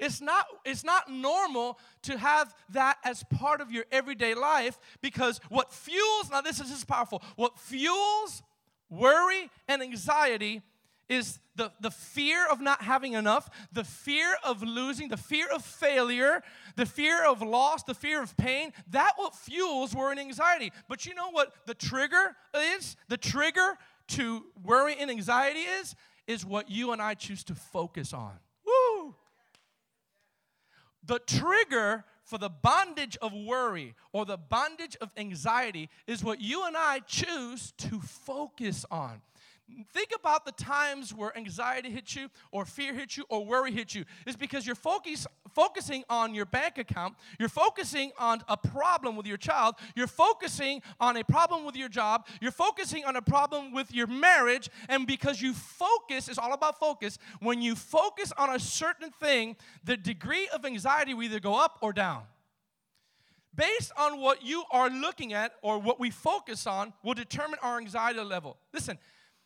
It's 0.00 0.20
not, 0.20 0.46
it's 0.64 0.84
not 0.84 1.10
normal 1.10 1.78
to 2.02 2.18
have 2.18 2.54
that 2.70 2.98
as 3.04 3.24
part 3.24 3.60
of 3.60 3.70
your 3.70 3.84
everyday 3.90 4.34
life 4.34 4.78
because 5.02 5.40
what 5.48 5.72
fuels, 5.72 6.30
now 6.30 6.40
this 6.40 6.60
is, 6.60 6.68
this 6.68 6.78
is 6.78 6.84
powerful, 6.84 7.22
what 7.36 7.58
fuels 7.58 8.42
Worry 8.90 9.50
and 9.66 9.82
anxiety 9.82 10.62
is 11.08 11.40
the, 11.56 11.72
the 11.80 11.90
fear 11.90 12.46
of 12.46 12.60
not 12.60 12.82
having 12.82 13.14
enough, 13.14 13.48
the 13.72 13.84
fear 13.84 14.36
of 14.44 14.62
losing, 14.62 15.08
the 15.08 15.16
fear 15.16 15.46
of 15.52 15.64
failure, 15.64 16.42
the 16.76 16.86
fear 16.86 17.24
of 17.24 17.42
loss, 17.42 17.82
the 17.82 17.94
fear 17.94 18.22
of 18.22 18.36
pain. 18.36 18.72
That 18.90 19.12
what 19.16 19.34
fuels 19.34 19.94
worry 19.94 20.12
and 20.12 20.20
anxiety. 20.20 20.72
But 20.88 21.06
you 21.06 21.14
know 21.14 21.30
what 21.30 21.52
the 21.66 21.74
trigger 21.74 22.36
is? 22.54 22.96
The 23.08 23.16
trigger 23.16 23.78
to 24.08 24.44
worry 24.62 24.96
and 24.98 25.10
anxiety 25.10 25.60
is 25.60 25.94
is 26.26 26.44
what 26.44 26.70
you 26.70 26.92
and 26.92 27.00
I 27.00 27.14
choose 27.14 27.42
to 27.44 27.54
focus 27.54 28.12
on. 28.12 28.34
Woo! 28.66 29.14
The 31.04 31.18
trigger 31.20 32.04
for 32.28 32.36
the 32.36 32.50
bondage 32.50 33.16
of 33.22 33.32
worry 33.32 33.94
or 34.12 34.26
the 34.26 34.36
bondage 34.36 34.96
of 35.00 35.10
anxiety 35.16 35.88
is 36.06 36.22
what 36.22 36.42
you 36.42 36.66
and 36.66 36.76
I 36.76 37.00
choose 37.00 37.72
to 37.78 38.00
focus 38.00 38.84
on. 38.90 39.22
Think 39.92 40.10
about 40.18 40.46
the 40.46 40.52
times 40.52 41.12
where 41.12 41.36
anxiety 41.36 41.90
hits 41.90 42.16
you, 42.16 42.30
or 42.52 42.64
fear 42.64 42.94
hits 42.94 43.18
you, 43.18 43.24
or 43.28 43.44
worry 43.44 43.70
hits 43.70 43.94
you. 43.94 44.04
It's 44.26 44.36
because 44.36 44.66
you're 44.66 44.74
focus, 44.74 45.26
focusing 45.54 46.04
on 46.08 46.34
your 46.34 46.46
bank 46.46 46.78
account, 46.78 47.16
you're 47.38 47.50
focusing 47.50 48.12
on 48.18 48.42
a 48.48 48.56
problem 48.56 49.14
with 49.14 49.26
your 49.26 49.36
child, 49.36 49.74
you're 49.94 50.06
focusing 50.06 50.80
on 51.00 51.18
a 51.18 51.24
problem 51.24 51.64
with 51.64 51.76
your 51.76 51.90
job, 51.90 52.26
you're 52.40 52.50
focusing 52.50 53.04
on 53.04 53.16
a 53.16 53.22
problem 53.22 53.72
with 53.72 53.92
your 53.92 54.06
marriage, 54.06 54.70
and 54.88 55.06
because 55.06 55.42
you 55.42 55.52
focus, 55.52 56.28
it's 56.28 56.38
all 56.38 56.54
about 56.54 56.80
focus. 56.80 57.18
When 57.40 57.60
you 57.60 57.74
focus 57.74 58.32
on 58.38 58.54
a 58.54 58.58
certain 58.58 59.10
thing, 59.10 59.56
the 59.84 59.98
degree 59.98 60.48
of 60.48 60.64
anxiety 60.64 61.12
will 61.12 61.24
either 61.24 61.40
go 61.40 61.54
up 61.54 61.78
or 61.82 61.92
down 61.92 62.22
based 63.54 63.90
on 63.98 64.20
what 64.20 64.42
you 64.42 64.62
are 64.70 64.88
looking 64.88 65.32
at 65.32 65.52
or 65.62 65.78
what 65.78 65.98
we 65.98 66.10
focus 66.10 66.66
on 66.66 66.92
will 67.02 67.14
determine 67.14 67.58
our 67.60 67.78
anxiety 67.78 68.20
level. 68.20 68.56
Listen, 68.72 68.98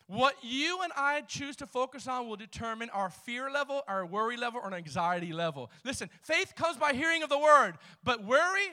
what 0.07 0.35
you 0.41 0.81
and 0.83 0.91
I 0.95 1.21
choose 1.21 1.55
to 1.57 1.67
focus 1.67 2.07
on 2.07 2.27
will 2.27 2.35
determine 2.35 2.89
our 2.89 3.09
fear 3.09 3.49
level, 3.49 3.83
our 3.87 4.05
worry 4.05 4.37
level, 4.37 4.61
or 4.63 4.73
anxiety 4.73 5.33
level. 5.33 5.71
Listen, 5.83 6.09
faith 6.21 6.53
comes 6.55 6.77
by 6.77 6.93
hearing 6.93 7.23
of 7.23 7.29
the 7.29 7.39
word, 7.39 7.75
but 8.03 8.23
worry, 8.23 8.67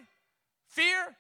fear, 0.67 1.17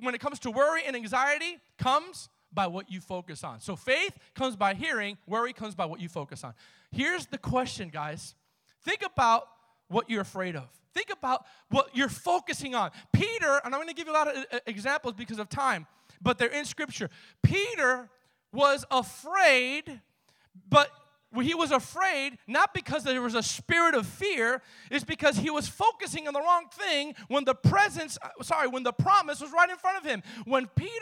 when 0.00 0.14
it 0.14 0.20
comes 0.20 0.38
to 0.40 0.50
worry 0.50 0.82
and 0.86 0.96
anxiety, 0.96 1.58
comes 1.78 2.28
by 2.52 2.66
what 2.66 2.90
you 2.90 3.00
focus 3.00 3.44
on. 3.44 3.60
So 3.60 3.76
faith 3.76 4.16
comes 4.34 4.56
by 4.56 4.74
hearing, 4.74 5.18
worry 5.26 5.52
comes 5.52 5.74
by 5.74 5.86
what 5.86 6.00
you 6.00 6.08
focus 6.08 6.44
on. 6.44 6.54
Here's 6.90 7.26
the 7.26 7.38
question, 7.38 7.88
guys. 7.88 8.34
Think 8.84 9.02
about 9.04 9.48
what 9.88 10.08
you're 10.08 10.22
afraid 10.22 10.56
of. 10.56 10.68
Think 10.94 11.10
about 11.10 11.44
what 11.70 11.90
you're 11.94 12.08
focusing 12.08 12.74
on. 12.74 12.90
Peter, 13.12 13.60
and 13.64 13.74
I'm 13.74 13.80
going 13.80 13.88
to 13.88 13.94
give 13.94 14.06
you 14.06 14.12
a 14.12 14.14
lot 14.14 14.28
of 14.28 14.46
uh, 14.52 14.58
examples 14.66 15.14
because 15.14 15.38
of 15.38 15.48
time, 15.48 15.86
but 16.22 16.38
they're 16.38 16.48
in 16.48 16.64
scripture. 16.64 17.10
Peter 17.42 18.08
was 18.54 18.84
afraid, 18.90 20.00
but 20.68 20.90
he 21.42 21.54
was 21.54 21.72
afraid 21.72 22.38
not 22.46 22.72
because 22.72 23.02
there 23.02 23.20
was 23.20 23.34
a 23.34 23.42
spirit 23.42 23.94
of 23.94 24.06
fear, 24.06 24.62
it's 24.90 25.04
because 25.04 25.36
he 25.36 25.50
was 25.50 25.66
focusing 25.66 26.28
on 26.28 26.34
the 26.34 26.40
wrong 26.40 26.66
thing 26.72 27.14
when 27.28 27.44
the 27.44 27.54
presence, 27.54 28.16
uh, 28.22 28.42
sorry, 28.42 28.68
when 28.68 28.82
the 28.82 28.92
promise 28.92 29.40
was 29.40 29.50
right 29.50 29.68
in 29.68 29.76
front 29.76 29.98
of 29.98 30.04
him. 30.04 30.22
When 30.44 30.66
Peter 30.76 30.92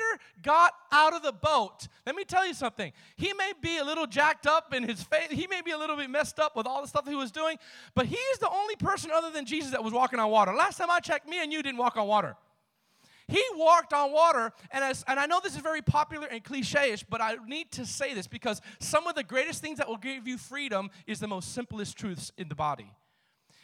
got 0.43 0.73
out 0.91 1.13
of 1.13 1.23
the 1.23 1.33
boat, 1.33 1.89
let 2.07 2.17
me 2.17 2.25
tell 2.25 2.47
you 2.47 2.55
something. 2.55 2.93
He 3.17 3.33
may 3.35 3.53
be 3.61 3.79
a 3.79 3.85
little 3.85 4.07
jacked 4.07 4.47
up 4.47 4.73
in 4.73 4.85
his 4.85 5.03
faith, 5.03 5.31
he 5.31 5.47
may 5.47 5.61
be 5.61 5.73
a 5.73 5.79
little 5.79 5.97
bit 5.97 6.09
messed 6.09 6.39
up 6.39 6.57
with 6.57 6.67
all 6.67 6.81
the 6.81 6.89
stuff 6.89 7.07
he 7.07 7.15
was 7.15 7.31
doing, 7.31 7.59
but 7.95 8.07
he 8.07 8.17
is 8.17 8.39
the 8.39 8.51
only 8.51 8.77
person 8.77 9.11
other 9.13 9.31
than 9.31 9.45
Jesus 9.45 9.73
that 9.73 9.85
was 9.85 9.93
walking 9.93 10.19
on 10.19 10.31
water. 10.31 10.55
Last 10.55 10.79
time 10.79 10.91
I 10.91 11.01
checked, 11.01 11.29
me 11.29 11.43
and 11.43 11.53
you 11.53 11.63
didn't 11.63 11.79
walk 11.79 11.97
on 11.97 12.07
water. 12.07 12.37
He 13.33 13.43
walked 13.55 13.95
on 13.95 14.12
water, 14.12 14.53
and, 14.71 14.85
as, 14.85 15.03
and 15.09 15.19
I 15.19 15.25
know 15.25 15.41
this 15.43 15.55
is 15.55 15.62
very 15.62 15.81
popular 15.81 16.27
and 16.27 16.45
cliche 16.45 16.93
ish, 16.93 17.03
but 17.03 17.23
I 17.23 17.37
need 17.47 17.73
to 17.73 17.87
say 17.87 18.12
this 18.12 18.27
because 18.27 18.61
some 18.79 19.07
of 19.07 19.15
the 19.15 19.25
greatest 19.25 19.62
things 19.62 19.79
that 19.79 19.89
will 19.89 19.97
give 19.97 20.29
you 20.29 20.37
freedom 20.37 20.91
is 21.07 21.19
the 21.19 21.27
most 21.27 21.55
simplest 21.55 21.97
truths 21.97 22.31
in 22.37 22.51
the 22.51 22.55
body. 22.55 22.93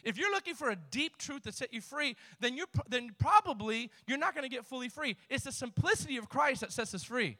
If 0.05 0.17
you're 0.17 0.31
looking 0.31 0.55
for 0.55 0.71
a 0.71 0.77
deep 0.77 1.19
truth 1.19 1.43
to 1.43 1.53
set 1.53 1.75
you 1.75 1.83
free, 1.83 2.17
then 2.41 2.57
you're 2.57 2.69
then 2.89 3.11
probably 3.19 3.91
you're 4.07 4.17
not 4.17 4.35
going 4.35 4.49
to 4.49 4.49
get 4.49 4.65
fully 4.65 4.89
free. 4.89 5.17
It's 5.29 5.45
the 5.45 5.53
simplicity 5.53 6.17
of 6.17 6.31
Christ 6.31 6.63
that 6.63 6.73
sets 6.73 6.95
us 6.95 7.05
free. 7.05 7.37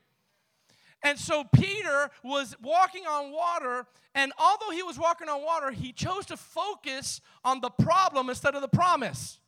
And 1.03 1.19
so 1.19 1.45
Peter 1.45 2.11
was 2.23 2.55
walking 2.63 3.07
on 3.07 3.33
water, 3.33 3.87
and 4.15 4.35
although 4.39 4.71
he 4.71 4.83
was 4.83 4.99
walking 4.99 5.31
on 5.31 5.43
water, 5.43 5.71
he 5.71 5.95
chose 5.95 6.27
to 6.27 6.37
focus 6.37 7.23
on 7.43 7.63
the 7.63 7.71
problem 7.71 8.29
instead 8.29 8.55
of 8.55 8.61
the 8.61 8.69
promise. 8.69 9.39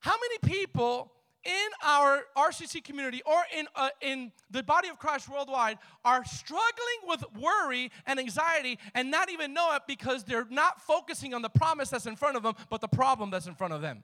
How 0.00 0.16
many 0.16 0.56
people 0.56 1.12
in 1.44 1.68
our 1.82 2.22
RCC 2.36 2.82
community 2.84 3.22
or 3.24 3.42
in, 3.56 3.66
uh, 3.74 3.88
in 4.00 4.32
the 4.50 4.62
body 4.62 4.88
of 4.88 4.98
Christ 4.98 5.28
worldwide 5.28 5.78
are 6.04 6.24
struggling 6.24 7.00
with 7.06 7.24
worry 7.38 7.90
and 8.06 8.18
anxiety 8.18 8.78
and 8.94 9.10
not 9.10 9.30
even 9.30 9.54
know 9.54 9.74
it 9.74 9.82
because 9.86 10.24
they're 10.24 10.46
not 10.50 10.80
focusing 10.80 11.34
on 11.34 11.42
the 11.42 11.48
promise 11.48 11.90
that's 11.90 12.06
in 12.06 12.16
front 12.16 12.36
of 12.36 12.42
them, 12.42 12.54
but 12.68 12.80
the 12.80 12.88
problem 12.88 13.30
that's 13.30 13.46
in 13.46 13.54
front 13.54 13.72
of 13.72 13.80
them. 13.80 14.02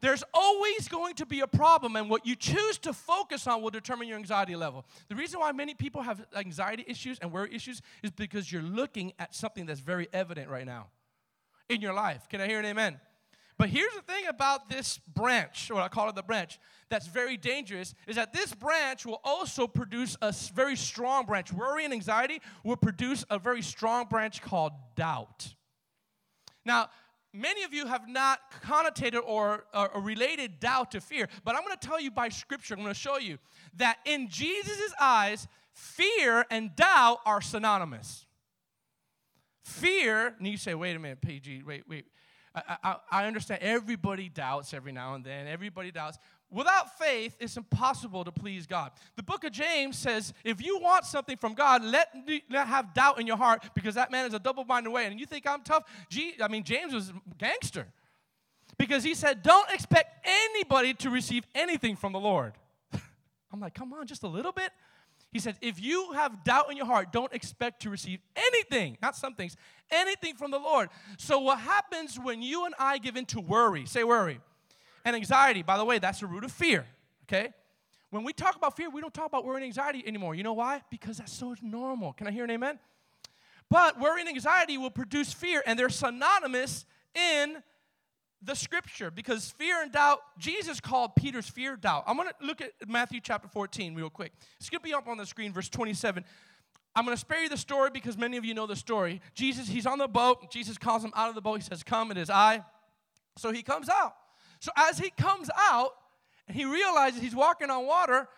There's 0.00 0.24
always 0.34 0.88
going 0.88 1.14
to 1.14 1.26
be 1.26 1.40
a 1.40 1.46
problem, 1.46 1.96
and 1.96 2.10
what 2.10 2.26
you 2.26 2.36
choose 2.36 2.78
to 2.78 2.92
focus 2.92 3.46
on 3.46 3.62
will 3.62 3.70
determine 3.70 4.06
your 4.06 4.18
anxiety 4.18 4.56
level. 4.56 4.84
The 5.08 5.14
reason 5.14 5.40
why 5.40 5.52
many 5.52 5.72
people 5.72 6.02
have 6.02 6.26
anxiety 6.36 6.84
issues 6.86 7.18
and 7.20 7.32
worry 7.32 7.54
issues 7.54 7.80
is 8.02 8.10
because 8.10 8.52
you're 8.52 8.60
looking 8.60 9.12
at 9.18 9.34
something 9.34 9.64
that's 9.64 9.80
very 9.80 10.08
evident 10.12 10.50
right 10.50 10.66
now 10.66 10.88
in 11.68 11.80
your 11.80 11.94
life. 11.94 12.28
Can 12.28 12.40
I 12.40 12.46
hear 12.46 12.58
an 12.58 12.66
amen? 12.66 13.00
But 13.56 13.68
here's 13.68 13.94
the 13.94 14.02
thing 14.02 14.26
about 14.26 14.68
this 14.68 14.98
branch, 15.14 15.70
or 15.70 15.80
I 15.80 15.88
call 15.88 16.08
it 16.08 16.16
the 16.16 16.22
branch, 16.22 16.58
that's 16.88 17.06
very 17.06 17.36
dangerous, 17.36 17.94
is 18.08 18.16
that 18.16 18.32
this 18.32 18.52
branch 18.52 19.06
will 19.06 19.20
also 19.22 19.68
produce 19.68 20.16
a 20.20 20.34
very 20.54 20.76
strong 20.76 21.24
branch. 21.24 21.52
Worry 21.52 21.84
and 21.84 21.94
anxiety 21.94 22.40
will 22.64 22.76
produce 22.76 23.24
a 23.30 23.38
very 23.38 23.62
strong 23.62 24.06
branch 24.06 24.42
called 24.42 24.72
doubt. 24.96 25.54
Now, 26.64 26.88
many 27.32 27.62
of 27.62 27.72
you 27.72 27.86
have 27.86 28.08
not 28.08 28.40
connotated 28.64 29.20
or, 29.24 29.66
or, 29.72 30.00
related 30.00 30.58
doubt 30.58 30.90
to 30.92 31.00
fear, 31.00 31.28
but 31.44 31.54
I'm 31.54 31.62
going 31.62 31.76
to 31.78 31.86
tell 31.86 32.00
you 32.00 32.10
by 32.10 32.30
scripture, 32.30 32.74
I'm 32.74 32.80
going 32.80 32.94
to 32.94 32.98
show 32.98 33.18
you 33.18 33.38
that 33.76 33.98
in 34.04 34.28
Jesus' 34.28 34.92
eyes, 35.00 35.46
fear 35.72 36.44
and 36.50 36.74
doubt 36.74 37.18
are 37.26 37.40
synonymous. 37.40 38.26
Fear, 39.62 40.34
and 40.38 40.46
you 40.46 40.56
say, 40.56 40.74
wait 40.74 40.96
a 40.96 40.98
minute, 40.98 41.20
PG, 41.20 41.62
wait, 41.64 41.84
wait. 41.88 42.06
I, 42.54 42.76
I, 42.82 42.96
I 43.10 43.26
understand 43.26 43.62
everybody 43.62 44.28
doubts 44.28 44.72
every 44.74 44.92
now 44.92 45.14
and 45.14 45.24
then. 45.24 45.46
Everybody 45.46 45.90
doubts. 45.90 46.18
Without 46.50 46.96
faith, 46.98 47.36
it's 47.40 47.56
impossible 47.56 48.24
to 48.24 48.30
please 48.30 48.66
God. 48.66 48.92
The 49.16 49.24
book 49.24 49.42
of 49.42 49.50
James 49.50 49.98
says, 49.98 50.32
if 50.44 50.64
you 50.64 50.78
want 50.78 51.04
something 51.04 51.36
from 51.36 51.54
God, 51.54 51.82
let 51.82 52.08
not 52.48 52.68
have 52.68 52.94
doubt 52.94 53.20
in 53.20 53.26
your 53.26 53.36
heart 53.36 53.64
because 53.74 53.96
that 53.96 54.12
man 54.12 54.26
is 54.26 54.34
a 54.34 54.38
double-minded 54.38 54.90
way. 54.90 55.06
And 55.06 55.18
you 55.18 55.26
think 55.26 55.48
I'm 55.48 55.62
tough? 55.62 55.82
Gee, 56.08 56.34
I 56.40 56.46
mean, 56.46 56.62
James 56.62 56.94
was 56.94 57.12
gangster 57.38 57.88
because 58.78 59.02
he 59.02 59.14
said, 59.14 59.42
don't 59.42 59.68
expect 59.72 60.24
anybody 60.24 60.94
to 60.94 61.10
receive 61.10 61.44
anything 61.56 61.96
from 61.96 62.12
the 62.12 62.20
Lord. 62.20 62.52
I'm 63.52 63.60
like, 63.60 63.74
come 63.74 63.92
on, 63.92 64.06
just 64.06 64.22
a 64.22 64.28
little 64.28 64.52
bit. 64.52 64.70
He 65.32 65.40
says, 65.40 65.56
if 65.60 65.82
you 65.82 66.12
have 66.12 66.44
doubt 66.44 66.70
in 66.70 66.76
your 66.76 66.86
heart, 66.86 67.12
don't 67.12 67.32
expect 67.32 67.82
to 67.82 67.90
receive 67.90 68.20
anything, 68.36 68.96
not 69.02 69.16
some 69.16 69.34
things, 69.34 69.56
anything 69.90 70.34
from 70.36 70.50
the 70.50 70.58
Lord. 70.58 70.88
So, 71.18 71.40
what 71.40 71.58
happens 71.58 72.18
when 72.18 72.42
you 72.42 72.66
and 72.66 72.74
I 72.78 72.98
give 72.98 73.16
in 73.16 73.26
to 73.26 73.40
worry? 73.40 73.86
Say 73.86 74.04
worry. 74.04 74.40
And 75.04 75.14
anxiety, 75.14 75.62
by 75.62 75.76
the 75.76 75.84
way, 75.84 75.98
that's 75.98 76.20
the 76.20 76.26
root 76.26 76.44
of 76.44 76.52
fear, 76.52 76.86
okay? 77.24 77.52
When 78.10 78.24
we 78.24 78.32
talk 78.32 78.56
about 78.56 78.76
fear, 78.76 78.88
we 78.90 79.00
don't 79.00 79.12
talk 79.12 79.26
about 79.26 79.44
worry 79.44 79.56
and 79.56 79.64
anxiety 79.64 80.02
anymore. 80.06 80.34
You 80.34 80.44
know 80.44 80.52
why? 80.52 80.82
Because 80.90 81.18
that's 81.18 81.32
so 81.32 81.54
normal. 81.60 82.12
Can 82.12 82.26
I 82.26 82.30
hear 82.30 82.44
an 82.44 82.50
amen? 82.50 82.78
But 83.70 83.98
worry 83.98 84.20
and 84.20 84.28
anxiety 84.28 84.78
will 84.78 84.90
produce 84.90 85.32
fear, 85.32 85.62
and 85.66 85.78
they're 85.78 85.88
synonymous 85.88 86.86
in 87.14 87.62
the 88.44 88.54
scripture 88.54 89.10
because 89.10 89.50
fear 89.50 89.82
and 89.82 89.90
doubt, 89.90 90.20
Jesus 90.38 90.80
called 90.80 91.16
Peter's 91.16 91.48
fear 91.48 91.76
doubt. 91.76 92.04
I'm 92.06 92.16
going 92.16 92.28
to 92.28 92.46
look 92.46 92.60
at 92.60 92.72
Matthew 92.86 93.20
chapter 93.22 93.48
14 93.48 93.94
real 93.94 94.10
quick. 94.10 94.32
It's 94.60 94.68
going 94.68 94.80
to 94.80 94.84
be 94.84 94.92
up 94.92 95.08
on 95.08 95.16
the 95.16 95.26
screen, 95.26 95.52
verse 95.52 95.68
27. 95.68 96.24
I'm 96.96 97.04
going 97.04 97.16
to 97.16 97.20
spare 97.20 97.42
you 97.42 97.48
the 97.48 97.56
story 97.56 97.90
because 97.92 98.16
many 98.16 98.36
of 98.36 98.44
you 98.44 98.54
know 98.54 98.66
the 98.66 98.76
story. 98.76 99.20
Jesus, 99.34 99.68
he's 99.68 99.86
on 99.86 99.98
the 99.98 100.08
boat. 100.08 100.50
Jesus 100.50 100.78
calls 100.78 101.04
him 101.04 101.12
out 101.16 101.28
of 101.28 101.34
the 101.34 101.40
boat. 101.40 101.56
He 101.56 101.62
says, 101.62 101.82
Come, 101.82 102.10
it 102.10 102.18
is 102.18 102.30
I. 102.30 102.64
So 103.36 103.52
he 103.52 103.62
comes 103.62 103.88
out. 103.88 104.14
So 104.60 104.70
as 104.76 104.98
he 104.98 105.10
comes 105.10 105.50
out, 105.58 105.90
and 106.46 106.56
he 106.56 106.64
realizes 106.64 107.20
he's 107.20 107.34
walking 107.34 107.70
on 107.70 107.86
water, 107.86 108.28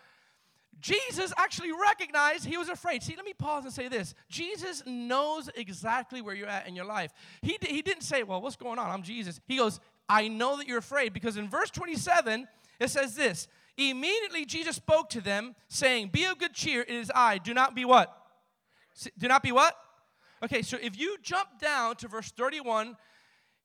Jesus 0.79 1.33
actually 1.37 1.71
recognized 1.71 2.45
he 2.45 2.57
was 2.57 2.69
afraid. 2.69 3.03
See, 3.03 3.15
let 3.15 3.25
me 3.25 3.33
pause 3.33 3.63
and 3.63 3.73
say 3.73 3.87
this. 3.87 4.13
Jesus 4.29 4.83
knows 4.85 5.49
exactly 5.55 6.21
where 6.21 6.35
you're 6.35 6.47
at 6.47 6.67
in 6.67 6.75
your 6.75 6.85
life. 6.85 7.11
He, 7.41 7.57
he 7.61 7.81
didn't 7.81 8.03
say, 8.03 8.23
Well, 8.23 8.41
what's 8.41 8.55
going 8.55 8.79
on? 8.79 8.89
I'm 8.89 9.03
Jesus. 9.03 9.39
He 9.47 9.57
goes, 9.57 9.79
I 10.09 10.27
know 10.27 10.57
that 10.57 10.67
you're 10.67 10.77
afraid. 10.77 11.13
Because 11.13 11.37
in 11.37 11.49
verse 11.49 11.69
27, 11.69 12.47
it 12.79 12.89
says 12.89 13.15
this 13.15 13.47
Immediately 13.77 14.45
Jesus 14.45 14.75
spoke 14.75 15.09
to 15.11 15.21
them, 15.21 15.55
saying, 15.67 16.09
Be 16.09 16.25
of 16.25 16.39
good 16.39 16.53
cheer, 16.53 16.81
it 16.81 16.89
is 16.89 17.11
I. 17.13 17.37
Do 17.37 17.53
not 17.53 17.75
be 17.75 17.85
what? 17.85 18.16
Do 19.17 19.27
not 19.27 19.43
be 19.43 19.51
what? 19.51 19.75
Okay, 20.43 20.61
so 20.61 20.77
if 20.81 20.99
you 20.99 21.17
jump 21.21 21.59
down 21.59 21.95
to 21.97 22.07
verse 22.07 22.31
31, 22.31 22.95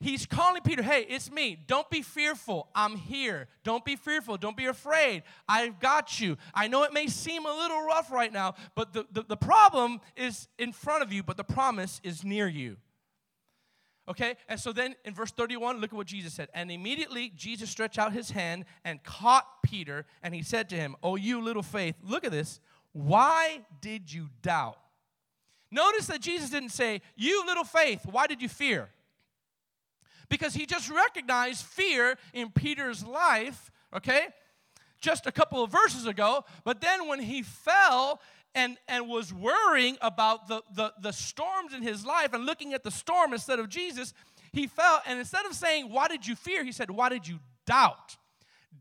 he's 0.00 0.26
calling 0.26 0.62
Peter, 0.62 0.82
Hey, 0.82 1.06
it's 1.08 1.30
me. 1.30 1.58
Don't 1.66 1.88
be 1.90 2.02
fearful. 2.02 2.68
I'm 2.74 2.96
here. 2.96 3.48
Don't 3.62 3.84
be 3.84 3.96
fearful. 3.96 4.36
Don't 4.36 4.56
be 4.56 4.66
afraid. 4.66 5.22
I've 5.48 5.80
got 5.80 6.20
you. 6.20 6.36
I 6.54 6.68
know 6.68 6.82
it 6.84 6.92
may 6.92 7.06
seem 7.06 7.44
a 7.44 7.54
little 7.54 7.82
rough 7.82 8.10
right 8.10 8.32
now, 8.32 8.54
but 8.74 8.92
the, 8.92 9.06
the, 9.12 9.22
the 9.22 9.36
problem 9.36 10.00
is 10.16 10.48
in 10.58 10.72
front 10.72 11.02
of 11.02 11.12
you, 11.12 11.22
but 11.22 11.36
the 11.36 11.44
promise 11.44 12.00
is 12.02 12.24
near 12.24 12.48
you. 12.48 12.76
Okay, 14.08 14.36
and 14.48 14.58
so 14.58 14.72
then 14.72 14.96
in 15.04 15.14
verse 15.14 15.30
31, 15.30 15.78
look 15.80 15.92
at 15.92 15.96
what 15.96 16.08
Jesus 16.08 16.34
said. 16.34 16.48
And 16.54 16.72
immediately 16.72 17.32
Jesus 17.36 17.70
stretched 17.70 17.98
out 17.98 18.12
his 18.12 18.32
hand 18.32 18.64
and 18.84 19.02
caught 19.04 19.62
Peter, 19.62 20.06
and 20.22 20.34
he 20.34 20.42
said 20.42 20.68
to 20.70 20.76
him, 20.76 20.96
Oh, 21.02 21.14
you 21.14 21.40
little 21.40 21.62
faith, 21.62 21.94
look 22.02 22.24
at 22.24 22.32
this. 22.32 22.60
Why 22.92 23.60
did 23.80 24.12
you 24.12 24.28
doubt? 24.42 24.76
Notice 25.72 26.06
that 26.08 26.20
Jesus 26.20 26.50
didn't 26.50 26.68
say, 26.68 27.00
You 27.16 27.44
little 27.46 27.64
faith, 27.64 28.04
why 28.04 28.26
did 28.26 28.42
you 28.42 28.48
fear? 28.48 28.90
Because 30.28 30.52
he 30.54 30.66
just 30.66 30.90
recognized 30.90 31.64
fear 31.64 32.16
in 32.34 32.50
Peter's 32.50 33.04
life, 33.04 33.70
okay, 33.94 34.26
just 35.00 35.26
a 35.26 35.32
couple 35.32 35.64
of 35.64 35.72
verses 35.72 36.06
ago. 36.06 36.44
But 36.64 36.82
then 36.82 37.08
when 37.08 37.20
he 37.20 37.42
fell 37.42 38.20
and, 38.54 38.76
and 38.86 39.08
was 39.08 39.32
worrying 39.32 39.96
about 40.02 40.46
the, 40.46 40.62
the, 40.74 40.92
the 41.00 41.12
storms 41.12 41.72
in 41.74 41.82
his 41.82 42.04
life 42.04 42.34
and 42.34 42.44
looking 42.44 42.74
at 42.74 42.84
the 42.84 42.90
storm 42.90 43.32
instead 43.32 43.58
of 43.58 43.70
Jesus, 43.70 44.12
he 44.52 44.66
fell. 44.66 45.02
And 45.06 45.18
instead 45.18 45.46
of 45.46 45.54
saying, 45.54 45.90
Why 45.90 46.06
did 46.06 46.26
you 46.26 46.36
fear? 46.36 46.64
He 46.64 46.72
said, 46.72 46.90
Why 46.90 47.08
did 47.08 47.26
you 47.26 47.38
doubt? 47.66 48.18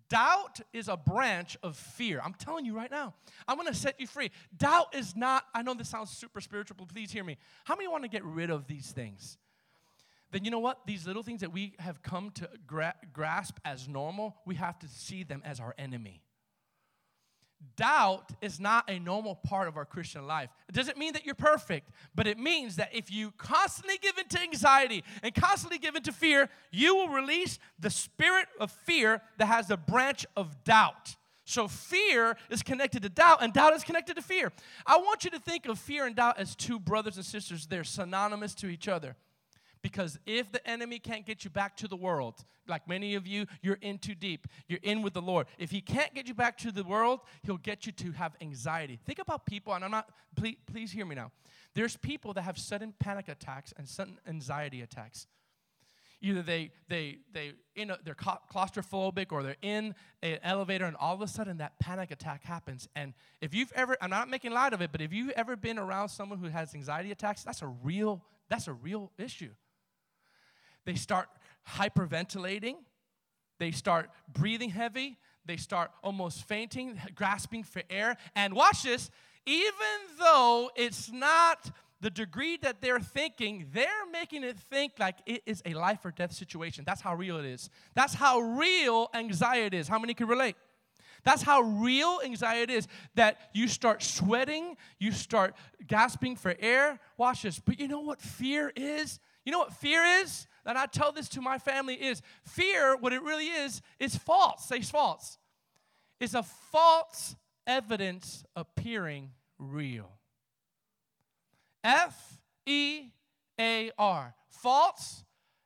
Doubt 0.10 0.60
is 0.74 0.88
a 0.88 0.98
branch 0.98 1.58
of 1.64 1.78
fear. 1.78 2.22
I'm 2.24 2.34
telling 2.34 2.66
you 2.66 2.76
right 2.76 2.92
now. 2.92 3.14
I'm 3.48 3.56
going 3.56 3.68
to 3.68 3.74
set 3.74 4.00
you 4.00 4.08
free. 4.08 4.32
Doubt 4.58 4.94
is 4.96 5.16
not, 5.16 5.46
I 5.54 5.62
know 5.62 5.74
this 5.74 5.90
sounds 5.90 6.10
super 6.10 6.42
spiritual, 6.42 6.76
but 6.78 6.90
please 6.90 7.12
hear 7.12 7.24
me. 7.24 7.38
How 7.64 7.76
many 7.76 7.88
want 7.88 8.04
to 8.04 8.10
get 8.10 8.24
rid 8.26 8.50
of 8.50 8.68
these 8.68 8.92
things? 8.92 9.38
Then 10.32 10.46
you 10.46 10.52
know 10.52 10.60
what? 10.60 10.86
These 10.86 11.06
little 11.08 11.24
things 11.24 11.42
that 11.42 11.52
we 11.52 11.76
have 11.80 12.02
come 12.02 12.32
to 12.32 12.50
gra- 12.66 12.96
grasp 13.14 13.58
as 13.66 13.88
normal, 13.88 14.38
we 14.46 14.56
have 14.56 14.80
to 14.80 14.88
see 14.88 15.24
them 15.24 15.42
as 15.46 15.60
our 15.60 15.76
enemy. 15.78 16.22
Doubt 17.76 18.32
is 18.42 18.60
not 18.60 18.90
a 18.90 19.00
normal 19.00 19.36
part 19.36 19.68
of 19.68 19.78
our 19.78 19.86
Christian 19.86 20.28
life. 20.28 20.50
It 20.68 20.76
doesn't 20.76 20.98
mean 20.98 21.14
that 21.14 21.26
you're 21.26 21.36
perfect, 21.36 21.90
but 22.14 22.28
it 22.28 22.38
means 22.38 22.76
that 22.76 22.90
if 22.94 23.12
you 23.12 23.32
constantly 23.38 23.98
give 24.00 24.18
into 24.18 24.40
anxiety 24.40 25.04
and 25.24 25.34
constantly 25.34 25.78
give 25.78 25.96
into 25.96 26.12
fear, 26.12 26.50
you 26.72 26.96
will 26.96 27.10
release 27.10 27.60
the 27.80 27.90
spirit 27.90 28.48
of 28.60 28.72
fear 28.72 29.22
that 29.38 29.46
has 29.46 29.70
a 29.72 29.78
branch 29.78 30.26
of 30.36 30.64
doubt. 30.64 31.16
So 31.44 31.68
fear 31.68 32.38
is 32.50 32.62
connected 32.64 33.04
to 33.04 33.10
doubt, 33.10 33.42
and 33.42 33.52
doubt 33.52 33.74
is 33.74 33.84
connected 33.84 34.16
to 34.16 34.22
fear. 34.22 34.52
I 34.86 34.98
want 34.98 35.24
you 35.24 35.32
to 35.32 35.40
think 35.40 35.66
of 35.66 35.80
fear 35.80 36.06
and 36.06 36.16
doubt 36.16 36.40
as 36.40 36.56
two 36.56 36.80
brothers 36.80 37.18
and 37.18 37.26
sisters. 37.26 37.68
They're 37.68 37.84
synonymous 37.84 38.56
to 38.56 38.68
each 38.68 38.88
other. 38.88 39.16
Because 39.82 40.20
if 40.26 40.52
the 40.52 40.66
enemy 40.70 41.00
can't 41.00 41.26
get 41.26 41.44
you 41.44 41.50
back 41.50 41.76
to 41.78 41.88
the 41.88 41.96
world, 41.96 42.44
like 42.68 42.88
many 42.88 43.16
of 43.16 43.26
you, 43.26 43.48
you're 43.62 43.80
in 43.82 43.98
too 43.98 44.14
deep. 44.14 44.48
You're 44.68 44.80
in 44.84 45.02
with 45.02 45.14
the 45.14 45.22
Lord. 45.22 45.48
If 45.58 45.72
he 45.72 45.82
can't 45.82 46.14
get 46.14 46.28
you 46.28 46.36
back 46.36 46.58
to 46.60 46.72
the 46.72 46.84
world, 46.84 47.22
he'll 47.44 47.58
get 47.58 47.86
you 47.86 47.92
to 47.94 48.12
have 48.12 48.36
anxiety. 48.42 49.00
Think 49.06 49.20
about 49.20 49.46
people, 49.46 49.74
and 49.74 49.84
I'm 49.84 49.92
not, 49.92 50.10
please, 50.36 50.58
please 50.72 50.92
hear 50.92 51.06
me 51.06 51.16
now. 51.16 51.32
There's 51.74 51.98
people 51.98 52.34
that 52.34 52.44
have 52.44 52.58
sudden 52.58 52.94
panic 53.00 53.28
attacks 53.28 53.74
and 53.78 53.88
sudden 53.88 54.20
anxiety 54.28 54.82
attacks. 54.82 55.26
Either 56.24 56.44
they, 56.44 56.70
they, 56.88 57.18
they, 57.34 57.54
in 57.76 57.90
a, 57.90 57.98
they're 58.04 58.14
claustrophobic 58.14 59.32
or 59.32 59.42
they're 59.42 59.56
in 59.64 59.96
an 60.22 60.38
elevator 60.44 60.86
and 60.86 60.96
all 60.98 61.16
of 61.16 61.22
a 61.22 61.28
sudden 61.28 61.58
that 61.58 61.80
panic 61.80 62.12
attack 62.12 62.44
happens. 62.44 62.88
And 62.96 63.14
if 63.42 63.56
you've 63.56 63.72
ever, 63.74 63.98
I'm 64.00 64.12
not 64.12 64.30
making 64.30 64.52
light 64.52 64.74
of 64.74 64.82
it, 64.82 64.92
but 64.92 65.02
if 65.02 65.12
you've 65.12 65.32
ever 65.32 65.56
been 65.56 65.80
around 65.80 66.10
someone 66.10 66.38
who 66.38 66.50
has 66.50 66.76
anxiety 66.76 67.12
attacks, 67.12 67.42
that's 67.44 67.64
a 67.64 67.68
real, 67.68 68.24
that's 68.50 68.68
a 68.68 68.74
real 68.74 69.12
issue. 69.18 69.50
They 70.86 70.96
start 70.96 71.28
hyperventilating. 71.76 72.76
They 73.60 73.72
start 73.72 74.10
breathing 74.32 74.70
heavy. 74.70 75.18
They 75.46 75.58
start 75.58 75.92
almost 76.04 76.48
fainting, 76.48 77.00
grasping 77.16 77.64
for 77.64 77.82
air. 77.90 78.18
And 78.36 78.54
watch 78.54 78.84
this, 78.84 79.10
even 79.46 79.76
though 80.20 80.70
it's 80.76 81.12
not 81.12 81.72
the 82.00 82.10
degree 82.10 82.58
that 82.58 82.82
they're 82.82 83.00
thinking, 83.00 83.68
they're 83.72 84.06
making 84.12 84.44
it 84.44 84.58
think 84.58 84.94
like 85.00 85.18
it 85.26 85.44
is 85.46 85.62
a 85.66 85.74
life 85.74 86.04
or 86.04 86.12
death 86.12 86.34
situation. 86.34 86.84
That's 86.86 87.02
how 87.02 87.16
real 87.16 87.38
it 87.38 87.46
is. 87.46 87.70
That's 87.94 88.14
how 88.14 88.40
real 88.40 89.10
anxiety 89.14 89.78
is. 89.78 89.88
How 89.88 90.00
many 90.00 90.14
can 90.14 90.28
relate? 90.28 90.56
That's 91.24 91.44
how 91.44 91.62
real 91.62 92.20
anxiety 92.24 92.74
is 92.74 92.88
that 93.14 93.52
you 93.54 93.68
start 93.68 94.02
sweating, 94.02 94.76
you 95.00 95.12
start 95.12 95.56
gasping 95.86 96.36
for 96.36 96.56
air. 96.60 97.00
Watch 97.18 97.44
this. 97.44 97.60
But 97.60 97.80
you 97.80 97.88
know 97.88 98.00
what 98.00 98.20
fear 98.20 98.72
is? 98.76 99.20
You 99.46 99.52
know 99.52 99.60
what 99.60 99.74
fear 99.74 100.04
is? 100.04 100.48
And 100.66 100.78
I 100.78 100.86
tell 100.86 101.12
this 101.12 101.28
to 101.30 101.42
my 101.42 101.58
family 101.58 101.96
is 101.96 102.22
fear, 102.44 102.96
what 102.96 103.14
it 103.14 103.22
really 103.22 103.48
is, 103.48 103.82
is 104.00 104.16
false. 104.16 104.66
Say 104.66 104.82
false. 104.82 105.38
It's 106.20 106.34
a 106.34 106.44
false 106.44 107.36
evidence 107.66 108.44
appearing 108.56 109.32
real. 109.58 110.12
F 111.84 112.40
E 112.66 113.10
A 113.60 113.92
R. 113.98 114.36
False 114.50 115.24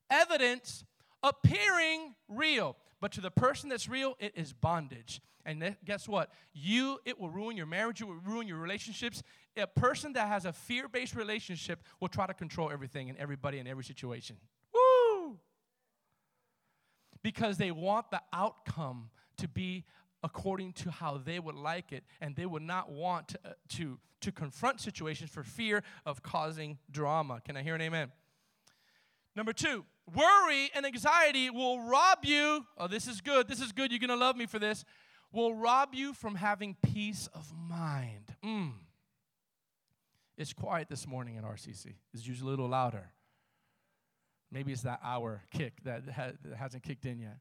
evidence 0.10 0.86
appearing 1.22 2.16
real. 2.30 2.78
But 3.02 3.12
to 3.14 3.22
the 3.22 3.32
person 3.32 3.70
that's 3.70 3.90
real, 3.90 4.16
it 4.20 4.32
is 4.36 4.54
bondage. 4.54 5.22
And 5.46 5.76
guess 5.86 6.08
what? 6.08 6.32
You, 6.54 7.00
it 7.06 7.20
will 7.20 7.30
ruin 7.30 7.56
your 7.56 7.68
marriage, 7.68 8.02
it 8.02 8.06
will 8.06 8.16
ruin 8.16 8.48
your 8.48 8.58
relationships. 8.58 9.22
A 9.58 9.68
person 9.68 10.14
that 10.14 10.28
has 10.28 10.46
a 10.46 10.54
fear 10.54 10.88
based 10.88 11.16
relationship 11.16 11.84
will 12.00 12.08
try 12.08 12.26
to 12.26 12.34
control 12.34 12.72
everything 12.72 13.10
and 13.10 13.18
everybody 13.20 13.60
in 13.60 13.68
every 13.68 13.84
situation 13.84 14.38
because 17.26 17.58
they 17.58 17.72
want 17.72 18.12
the 18.12 18.22
outcome 18.32 19.10
to 19.36 19.48
be 19.48 19.84
according 20.22 20.72
to 20.72 20.92
how 20.92 21.18
they 21.18 21.40
would 21.40 21.56
like 21.56 21.92
it, 21.92 22.04
and 22.22 22.36
they 22.36 22.46
would 22.46 22.62
not 22.62 22.92
want 22.92 23.30
to, 23.30 23.40
uh, 23.44 23.54
to, 23.68 23.98
to 24.22 24.32
confront 24.32 24.80
situations 24.80 25.32
for 25.32 25.42
fear 25.42 25.82
of 26.06 26.22
causing 26.22 26.78
drama. 26.92 27.42
Can 27.44 27.58
I 27.58 27.64
hear 27.64 27.74
an 27.74 27.82
amen? 27.82 28.12
Number 29.36 29.54
two, 29.54 29.86
worry 30.16 30.70
and 30.76 30.86
anxiety 30.86 31.50
will 31.50 31.80
rob 31.80 32.20
you. 32.22 32.64
Oh, 32.78 32.88
this 32.88 33.08
is 33.08 33.22
good. 33.22 33.48
This 33.48 33.60
is 33.60 33.72
good. 33.72 33.92
You're 33.92 33.98
going 33.98 34.10
to 34.10 34.16
love 34.16 34.38
me 34.38 34.46
for 34.46 34.60
this. 34.60 34.86
Will 35.32 35.56
rob 35.56 35.96
you 35.96 36.14
from 36.14 36.36
having 36.36 36.76
peace 36.84 37.28
of 37.34 37.52
mind. 37.58 38.36
Mm. 38.46 38.74
It's 40.38 40.54
quiet 40.54 40.90
this 40.90 41.08
morning 41.08 41.38
in 41.38 41.44
RCC. 41.44 41.96
It's 42.14 42.28
usually 42.28 42.50
a 42.50 42.52
little 42.52 42.70
louder. 42.70 43.10
Maybe 44.52 44.72
it's 44.72 44.84
that 44.84 45.00
hour 45.04 45.42
kick 45.52 45.74
that, 45.84 46.10
ha- 46.10 46.32
that 46.44 46.58
hasn't 46.58 46.84
kicked 46.84 47.06
in 47.06 47.20
yet. 47.20 47.38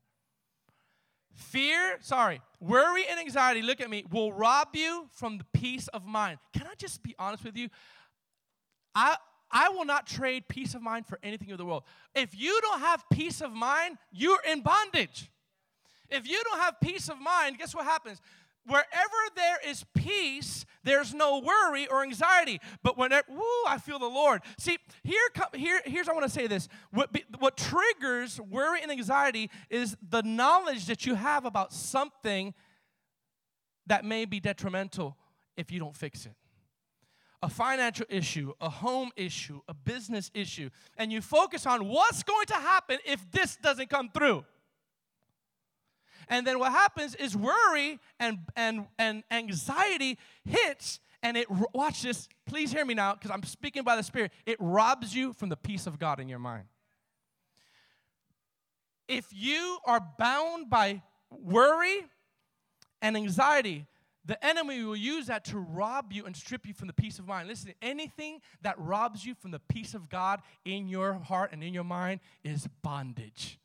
Fear, 1.35 1.99
sorry, 2.01 2.41
worry 2.61 3.05
and 3.11 3.19
anxiety, 3.19 3.61
look 3.61 3.81
at 3.81 3.91
me, 3.91 4.05
will 4.11 4.33
rob 4.33 4.69
you 4.75 5.09
from 5.13 5.39
the 5.39 5.45
peace 5.53 5.89
of 5.89 6.07
mind. 6.07 6.39
Can 6.53 6.67
I 6.67 6.75
just 6.77 7.03
be 7.03 7.15
honest 7.19 7.45
with 7.45 7.57
you? 7.57 7.69
I, 8.95 9.17
I 9.51 9.69
will 9.71 9.85
not 9.85 10.07
trade 10.07 10.45
peace 10.49 10.75
of 10.75 10.83
mind 10.83 11.07
for 11.07 11.19
anything 11.23 11.51
in 11.51 11.57
the 11.57 11.65
world. 11.65 11.83
If 12.15 12.39
you 12.39 12.61
don't 12.61 12.81
have 12.81 13.05
peace 13.13 13.41
of 13.41 13.53
mind, 13.53 13.99
you're 14.13 14.43
in 14.49 14.61
bondage. 14.61 15.31
If 16.09 16.29
you 16.29 16.41
don't 16.45 16.61
have 16.61 16.81
peace 16.81 17.09
of 17.09 17.21
mind, 17.21 17.59
guess 17.59 17.75
what 17.75 17.85
happens? 17.85 18.21
Wherever 18.67 18.85
there 19.37 19.59
is 19.67 19.85
peace, 19.95 20.65
there's 20.83 21.15
no 21.15 21.39
worry 21.41 21.87
or 21.87 22.03
anxiety. 22.03 22.61
But 22.83 22.97
whenever, 22.97 23.27
woo, 23.31 23.65
I 23.67 23.79
feel 23.79 23.99
the 23.99 24.07
Lord. 24.07 24.43
See, 24.59 24.79
here, 25.03 25.29
come, 25.35 25.49
here, 25.55 25.81
here's 25.85 26.09
I 26.09 26.13
want 26.13 26.25
to 26.25 26.31
say 26.31 26.47
this. 26.47 26.69
What, 26.91 27.11
what 27.39 27.57
triggers 27.57 28.41
worry 28.41 28.81
and 28.83 28.91
anxiety 28.91 29.51
is 29.71 29.97
the 30.09 30.23
knowledge 30.23 30.87
that 30.87 31.07
you 31.07 31.15
have 31.15 31.45
about 31.45 31.73
something 31.73 32.55
that 33.87 34.05
may 34.05 34.25
be 34.25 34.41
detrimental 34.41 35.17
if 35.57 35.71
you 35.71 35.79
don't 35.79 35.97
fix 35.97 36.27
it. 36.27 36.35
A 37.43 37.49
financial 37.51 38.07
issue, 38.09 38.55
a 38.61 38.71
home 38.71 39.11
issue, 39.17 39.61
a 39.69 39.75
business 39.75 40.31
issue, 40.33 40.71
and 40.97 41.13
you 41.13 41.21
focus 41.21 41.67
on 41.67 41.89
what's 41.89 42.23
going 42.23 42.47
to 42.47 42.55
happen 42.55 42.99
if 43.05 43.31
this 43.31 43.57
doesn't 43.57 43.91
come 43.91 44.09
through. 44.09 44.45
And 46.29 46.47
then 46.47 46.59
what 46.59 46.73
happens 46.73 47.15
is 47.15 47.37
worry 47.37 47.99
and, 48.19 48.39
and, 48.57 48.87
and 48.99 49.25
anxiety 49.31 50.19
hits, 50.45 51.01
and 51.23 51.37
it, 51.37 51.47
watch 51.73 52.03
this, 52.03 52.29
please 52.47 52.73
hear 52.73 52.85
me 52.85 52.95
now, 52.95 53.15
because 53.15 53.31
I'm 53.31 53.43
speaking 53.43 53.83
by 53.83 53.97
the 53.97 54.03
Spirit. 54.03 54.33
It 54.47 54.57
robs 54.61 55.15
you 55.15 55.33
from 55.33 55.49
the 55.49 55.57
peace 55.57 55.87
of 55.87 55.99
God 55.99 56.21
in 56.21 56.29
your 56.29 56.39
mind. 56.39 56.65
If 59.09 59.27
you 59.33 59.79
are 59.87 60.01
bound 60.19 60.71
by 60.71 61.03
worry 61.31 62.05
and 63.03 63.17
anxiety, 63.17 63.87
the 64.25 64.43
enemy 64.45 64.83
will 64.83 64.97
use 64.97 65.27
that 65.27 65.45
to 65.47 65.59
rob 65.59 66.13
you 66.13 66.25
and 66.25 66.35
strip 66.35 66.67
you 66.67 66.73
from 66.73 66.87
the 66.87 66.95
peace 66.95 67.19
of 67.19 67.27
mind. 67.27 67.47
Listen, 67.47 67.75
anything 67.83 68.41
that 68.63 68.79
robs 68.79 69.25
you 69.25 69.35
from 69.35 69.51
the 69.51 69.59
peace 69.59 69.93
of 69.93 70.09
God 70.09 70.41
in 70.65 70.89
your 70.89 71.15
heart 71.15 71.53
and 71.53 71.63
in 71.63 71.75
your 71.75 71.85
mind 71.85 72.21
is 72.43 72.67
bondage. 72.83 73.59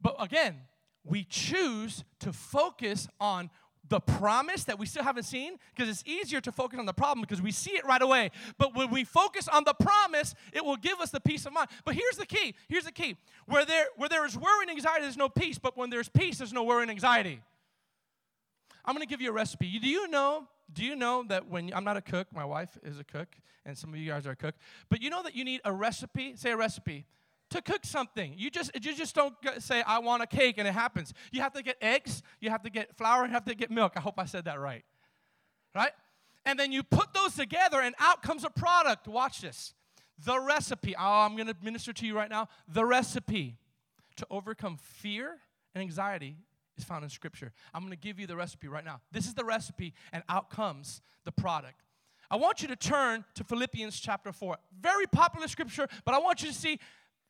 But 0.00 0.16
again, 0.18 0.56
we 1.04 1.24
choose 1.24 2.04
to 2.20 2.32
focus 2.32 3.08
on 3.20 3.50
the 3.88 4.00
promise 4.00 4.64
that 4.64 4.78
we 4.78 4.86
still 4.86 5.02
haven't 5.02 5.24
seen 5.24 5.56
because 5.74 5.88
it's 5.88 6.06
easier 6.06 6.40
to 6.40 6.52
focus 6.52 6.78
on 6.78 6.86
the 6.86 6.92
problem 6.92 7.20
because 7.22 7.42
we 7.42 7.50
see 7.50 7.72
it 7.72 7.84
right 7.84 8.00
away. 8.00 8.30
But 8.56 8.74
when 8.74 8.90
we 8.90 9.04
focus 9.04 9.48
on 9.48 9.64
the 9.64 9.74
promise, 9.74 10.34
it 10.52 10.64
will 10.64 10.76
give 10.76 11.00
us 11.00 11.10
the 11.10 11.20
peace 11.20 11.44
of 11.44 11.52
mind. 11.52 11.68
But 11.84 11.96
here's 11.96 12.16
the 12.16 12.26
key. 12.26 12.54
Here's 12.68 12.84
the 12.84 12.92
key. 12.92 13.16
Where 13.46 13.64
there 13.64 13.86
where 13.96 14.08
there 14.08 14.24
is 14.24 14.38
worry 14.38 14.62
and 14.62 14.70
anxiety, 14.70 15.02
there's 15.02 15.16
no 15.16 15.28
peace. 15.28 15.58
But 15.58 15.76
when 15.76 15.90
there's 15.90 16.08
peace, 16.08 16.38
there's 16.38 16.52
no 16.52 16.62
worry 16.62 16.82
and 16.82 16.90
anxiety. 16.90 17.40
I'm 18.84 18.94
going 18.94 19.06
to 19.06 19.10
give 19.10 19.20
you 19.20 19.30
a 19.30 19.32
recipe. 19.32 19.78
Do 19.78 19.88
you 19.88 20.08
know? 20.08 20.46
Do 20.72 20.84
you 20.84 20.94
know 20.94 21.24
that 21.28 21.48
when 21.48 21.72
I'm 21.74 21.84
not 21.84 21.96
a 21.96 22.00
cook, 22.00 22.28
my 22.32 22.44
wife 22.44 22.78
is 22.84 23.00
a 23.00 23.04
cook, 23.04 23.28
and 23.66 23.76
some 23.76 23.92
of 23.92 23.98
you 23.98 24.08
guys 24.08 24.24
are 24.24 24.30
a 24.30 24.36
cook. 24.36 24.54
But 24.88 25.02
you 25.02 25.10
know 25.10 25.22
that 25.24 25.34
you 25.34 25.44
need 25.44 25.60
a 25.64 25.72
recipe. 25.72 26.36
Say 26.36 26.52
a 26.52 26.56
recipe 26.56 27.06
to 27.50 27.62
cook 27.62 27.84
something. 27.84 28.34
You 28.36 28.50
just 28.50 28.70
you 28.74 28.94
just 28.94 29.14
don't 29.14 29.34
say 29.58 29.82
I 29.82 29.98
want 29.98 30.22
a 30.22 30.26
cake 30.26 30.56
and 30.58 30.66
it 30.66 30.72
happens. 30.72 31.12
You 31.32 31.40
have 31.42 31.52
to 31.54 31.62
get 31.62 31.76
eggs, 31.80 32.22
you 32.40 32.50
have 32.50 32.62
to 32.62 32.70
get 32.70 32.96
flour, 32.96 33.26
you 33.26 33.32
have 33.32 33.44
to 33.44 33.54
get 33.54 33.70
milk. 33.70 33.92
I 33.96 34.00
hope 34.00 34.18
I 34.18 34.24
said 34.24 34.44
that 34.46 34.60
right. 34.60 34.84
Right? 35.74 35.92
And 36.44 36.58
then 36.58 36.72
you 36.72 36.82
put 36.82 37.12
those 37.12 37.34
together 37.34 37.80
and 37.80 37.94
out 37.98 38.22
comes 38.22 38.44
a 38.44 38.50
product. 38.50 39.06
Watch 39.06 39.40
this. 39.40 39.74
The 40.24 40.38
recipe. 40.38 40.94
Oh, 40.96 41.02
I'm 41.02 41.36
going 41.36 41.48
to 41.48 41.56
minister 41.62 41.92
to 41.92 42.06
you 42.06 42.14
right 42.14 42.30
now. 42.30 42.48
The 42.68 42.84
recipe 42.84 43.56
to 44.16 44.26
overcome 44.30 44.76
fear 44.76 45.38
and 45.74 45.82
anxiety 45.82 46.36
is 46.76 46.84
found 46.84 47.04
in 47.04 47.10
Scripture. 47.10 47.52
I'm 47.72 47.82
going 47.82 47.92
to 47.92 47.98
give 47.98 48.18
you 48.18 48.26
the 48.26 48.36
recipe 48.36 48.68
right 48.68 48.84
now. 48.84 49.00
This 49.12 49.26
is 49.26 49.34
the 49.34 49.44
recipe, 49.44 49.94
and 50.12 50.22
out 50.28 50.50
comes 50.50 51.00
the 51.24 51.32
product. 51.32 51.82
I 52.30 52.36
want 52.36 52.62
you 52.62 52.68
to 52.68 52.76
turn 52.76 53.24
to 53.34 53.42
Philippians 53.42 53.98
chapter 53.98 54.30
4. 54.32 54.56
Very 54.80 55.06
popular 55.06 55.48
scripture, 55.48 55.88
but 56.04 56.14
I 56.14 56.18
want 56.18 56.42
you 56.42 56.48
to 56.48 56.54
see 56.54 56.78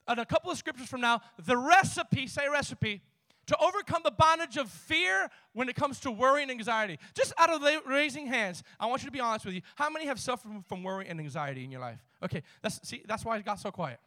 in 0.09 0.19
a 0.19 0.25
couple 0.25 0.51
of 0.51 0.59
scriptures 0.59 0.89
from 0.89 1.01
now 1.01 1.21
the 1.45 1.57
recipe, 1.57 2.27
say 2.27 2.49
recipe, 2.49 3.03
to 3.47 3.57
overcome 3.59 4.03
the 4.05 4.13
bondage 4.13 4.57
of 4.57 4.71
fear 4.71 5.29
when 5.55 5.69
it 5.69 5.75
comes 5.75 5.99
to 6.01 6.11
worry 6.11 6.43
and 6.43 6.53
anxiety. 6.53 6.99
Just 7.15 7.33
out 7.37 7.51
of 7.51 7.63
raising 7.85 8.27
hands, 8.27 8.63
I 8.79 8.87
want 8.87 9.03
you 9.03 9.07
to 9.07 9.13
be 9.13 9.21
honest 9.21 9.45
with 9.45 9.55
you. 9.55 9.63
How 9.75 9.91
many 9.91 10.07
have 10.07 10.21
suffered 10.21 10.53
from 10.69 10.85
worry 10.85 11.09
and 11.09 11.19
anxiety 11.19 11.65
in 11.65 11.73
your 11.73 11.81
life? 11.81 11.99
Okay, 12.23 12.43
that's 12.63 12.87
see, 12.89 13.03
that's 13.09 13.25
why 13.25 13.37
it 13.39 13.45
got 13.45 13.59
so 13.59 13.71
quiet. 13.73 13.99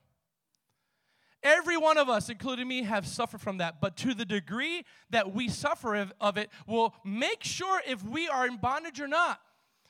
Every 1.41 1.75
one 1.75 1.97
of 1.97 2.07
us, 2.07 2.29
including 2.29 2.69
me, 2.69 2.83
have 2.83 3.05
suffered 3.05 3.41
from 3.41 3.57
that. 3.57 3.81
But 3.81 3.97
to 3.97 4.13
the 4.13 4.23
degree 4.23 4.85
that 5.09 5.33
we 5.33 5.49
suffer 5.49 6.07
of 6.21 6.37
it, 6.37 6.49
will 6.65 6.95
make 7.03 7.43
sure 7.43 7.81
if 7.85 8.01
we 8.01 8.29
are 8.29 8.47
in 8.47 8.55
bondage 8.55 9.01
or 9.01 9.09
not. 9.09 9.41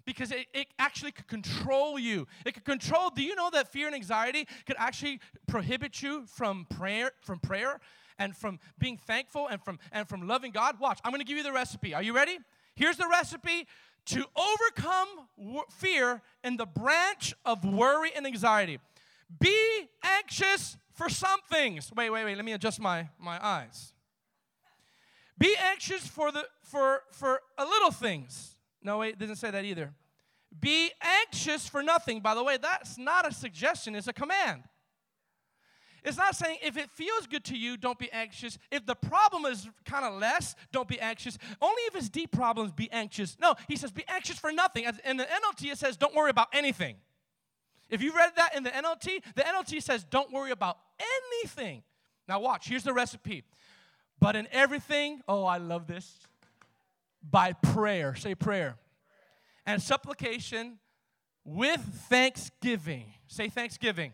Because 0.06 0.32
it, 0.32 0.48
it 0.54 0.68
actually 0.80 1.12
could 1.12 1.28
control 1.28 1.98
you. 1.98 2.28
It 2.46 2.54
could 2.54 2.66
control. 2.66 3.10
Do 3.10 3.24
you 3.24 3.36
know 3.36 3.50
that 3.52 3.72
fear 3.72 3.88
and 3.88 3.96
anxiety 3.96 4.48
could 4.66 4.76
actually 4.78 5.20
prohibit 5.48 6.02
you 6.02 6.26
from 6.26 6.66
prayer, 6.70 7.12
from 7.22 7.39
prayer, 7.39 7.80
and 8.20 8.36
from 8.36 8.60
being 8.80 8.98
thankful 8.98 9.48
and 9.48 9.63
from 9.63 9.80
and 9.92 10.08
from 10.08 10.28
loving 10.28 10.52
God? 10.52 10.80
Watch. 10.80 11.00
I'm 11.04 11.12
going 11.12 11.22
to 11.22 11.26
give 11.26 11.38
you 11.38 11.44
the 11.44 11.54
recipe. 11.54 11.94
Are 11.94 12.04
you 12.04 12.13
ready? 12.13 12.38
Here's 12.76 12.98
the 12.98 13.08
recipe 13.10 13.68
to 14.08 14.26
overcome 14.36 15.66
fear 15.70 16.22
in 16.44 16.58
the 16.58 16.66
branch 16.66 17.34
of 17.46 17.63
worry 17.63 18.12
and 18.16 18.26
anxiety. 18.26 18.80
Be 19.39 19.88
anxious 20.04 20.78
for 20.94 21.10
some 21.10 21.39
things. 21.50 21.92
Wait, 21.96 22.10
wait, 22.10 22.26
wait. 22.26 22.36
Let 22.36 22.46
me 22.46 22.54
adjust 22.54 22.80
my, 22.80 23.10
my 23.18 23.44
eyes. 23.44 23.94
Be 25.38 25.56
anxious 25.58 26.08
for 26.08 26.32
the 26.32 26.46
for 26.62 27.02
for 27.12 27.42
a 27.58 27.66
little 27.66 27.92
things. 27.92 28.56
No, 28.84 29.00
wait, 29.00 29.13
it 29.13 29.19
doesn't 29.19 29.38
say 29.38 29.52
that 29.52 29.65
either. 29.65 29.93
Be 30.60 30.91
anxious 31.02 31.67
for 31.67 31.82
nothing. 31.82 32.19
By 32.19 32.36
the 32.36 32.43
way, 32.43 32.58
that's 32.62 32.98
not 32.98 33.28
a 33.28 33.34
suggestion, 33.34 33.96
it's 33.96 34.08
a 34.08 34.13
command. 34.13 34.63
It's 36.04 36.17
not 36.17 36.36
saying 36.36 36.58
if 36.62 36.76
it 36.76 36.91
feels 36.91 37.28
good 37.28 37.46
to 37.46 37.58
you, 37.58 37.78
don't 37.78 37.98
be 37.98 38.12
anxious. 38.12 38.58
If 38.69 38.86
the 38.86 38.96
problem 38.96 39.46
is 39.46 39.69
kind 39.86 40.04
of 40.04 40.19
less, 40.19 40.54
don't 40.74 40.88
be 40.88 41.00
anxious. 41.00 41.38
Only 41.62 41.82
if 41.84 41.96
it's 41.96 42.10
deep 42.10 42.34
problems, 42.34 42.74
be 42.74 42.91
anxious. 42.91 43.38
No, 43.39 43.56
he 43.69 43.78
says 43.78 43.91
be 43.91 44.04
anxious 44.10 44.38
for 44.38 44.52
nothing. 44.52 44.84
In 45.06 45.15
the 45.15 45.24
NLT, 45.24 45.72
it 45.72 45.78
says 45.78 45.96
don't 45.96 46.13
worry 46.13 46.30
about 46.30 46.50
anything. 46.52 46.98
If 47.93 48.02
you 48.02 48.12
read 48.12 48.32
that 48.38 48.56
in 48.56 48.63
the 48.63 48.72
NLT, 48.72 49.22
the 49.36 49.43
NLT 49.43 49.84
says, 49.84 50.04
don't 50.04 50.32
worry 50.32 50.50
about 50.50 50.80
anything. 51.34 51.84
Now, 52.28 52.39
watch, 52.39 52.67
here's 52.67 52.84
the 52.84 52.91
recipe. 52.91 53.43
But 54.19 54.36
in 54.36 54.48
everything, 54.52 55.22
oh, 55.28 55.46
I 55.46 55.58
love 55.58 55.86
this, 55.86 56.17
by 57.23 57.53
prayer, 57.53 58.15
say 58.15 58.36
prayer, 58.36 58.75
and 59.65 59.81
supplication 59.81 60.79
with 61.45 61.81
thanksgiving. 62.09 63.05
Say 63.27 63.49
thanksgiving. 63.49 64.13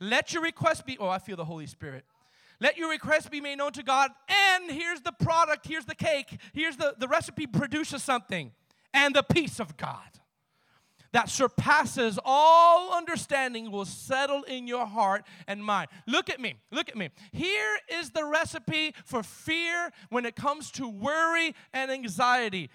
Let 0.00 0.32
your 0.32 0.42
request 0.42 0.86
be, 0.86 0.98
oh, 0.98 1.08
I 1.08 1.18
feel 1.18 1.36
the 1.36 1.44
Holy 1.44 1.66
Spirit. 1.66 2.04
Let 2.60 2.76
your 2.76 2.90
request 2.90 3.30
be 3.30 3.40
made 3.40 3.58
known 3.58 3.72
to 3.72 3.82
God. 3.82 4.10
And 4.28 4.70
here's 4.70 5.00
the 5.00 5.12
product, 5.12 5.66
here's 5.66 5.84
the 5.84 5.94
cake, 5.94 6.38
here's 6.52 6.76
the, 6.76 6.94
the 6.98 7.08
recipe 7.08 7.46
produces 7.46 8.02
something. 8.02 8.52
And 8.94 9.14
the 9.14 9.22
peace 9.22 9.58
of 9.58 9.76
God 9.76 10.20
that 11.12 11.28
surpasses 11.28 12.18
all 12.24 12.94
understanding 12.94 13.70
will 13.70 13.84
settle 13.84 14.42
in 14.44 14.66
your 14.66 14.86
heart 14.86 15.24
and 15.46 15.64
mind. 15.64 15.88
Look 16.06 16.30
at 16.30 16.40
me. 16.40 16.56
Look 16.70 16.88
at 16.88 16.96
me. 16.96 17.10
Here 17.32 17.78
is 17.88 18.10
the 18.10 18.24
recipe 18.24 18.94
for 19.04 19.22
fear 19.22 19.90
when 20.08 20.24
it 20.24 20.36
comes 20.36 20.70
to 20.72 20.88
worry 20.88 21.54
and 21.72 21.90
anxiety. 21.90 22.70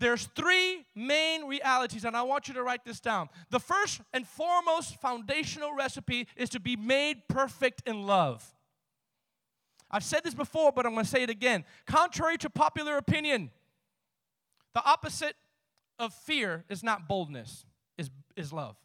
There's 0.00 0.26
three 0.36 0.84
main 0.94 1.46
realities, 1.46 2.04
and 2.04 2.16
I 2.16 2.22
want 2.22 2.46
you 2.46 2.54
to 2.54 2.62
write 2.62 2.84
this 2.84 3.00
down. 3.00 3.30
The 3.50 3.58
first 3.58 4.00
and 4.12 4.26
foremost 4.26 5.00
foundational 5.00 5.74
recipe 5.74 6.28
is 6.36 6.50
to 6.50 6.60
be 6.60 6.76
made 6.76 7.22
perfect 7.28 7.82
in 7.86 8.06
love. 8.06 8.44
I've 9.90 10.04
said 10.04 10.22
this 10.22 10.34
before, 10.34 10.70
but 10.70 10.84
I'm 10.84 10.92
going 10.92 11.04
to 11.04 11.10
say 11.10 11.22
it 11.22 11.30
again. 11.30 11.64
Contrary 11.86 12.36
to 12.38 12.50
popular 12.50 12.98
opinion, 12.98 13.50
the 14.74 14.84
opposite 14.84 15.34
of 15.98 16.12
fear 16.12 16.64
is 16.68 16.84
not 16.84 17.08
boldness 17.08 17.64
is, 17.98 18.10
is 18.36 18.52
love. 18.52 18.76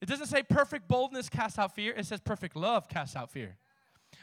It 0.00 0.08
doesn't 0.08 0.26
say 0.26 0.42
perfect 0.42 0.88
boldness 0.88 1.28
casts 1.28 1.58
out 1.58 1.74
fear, 1.74 1.92
it 1.96 2.06
says 2.06 2.20
perfect 2.20 2.56
love 2.56 2.88
casts 2.88 3.16
out 3.16 3.30
fear. 3.30 3.56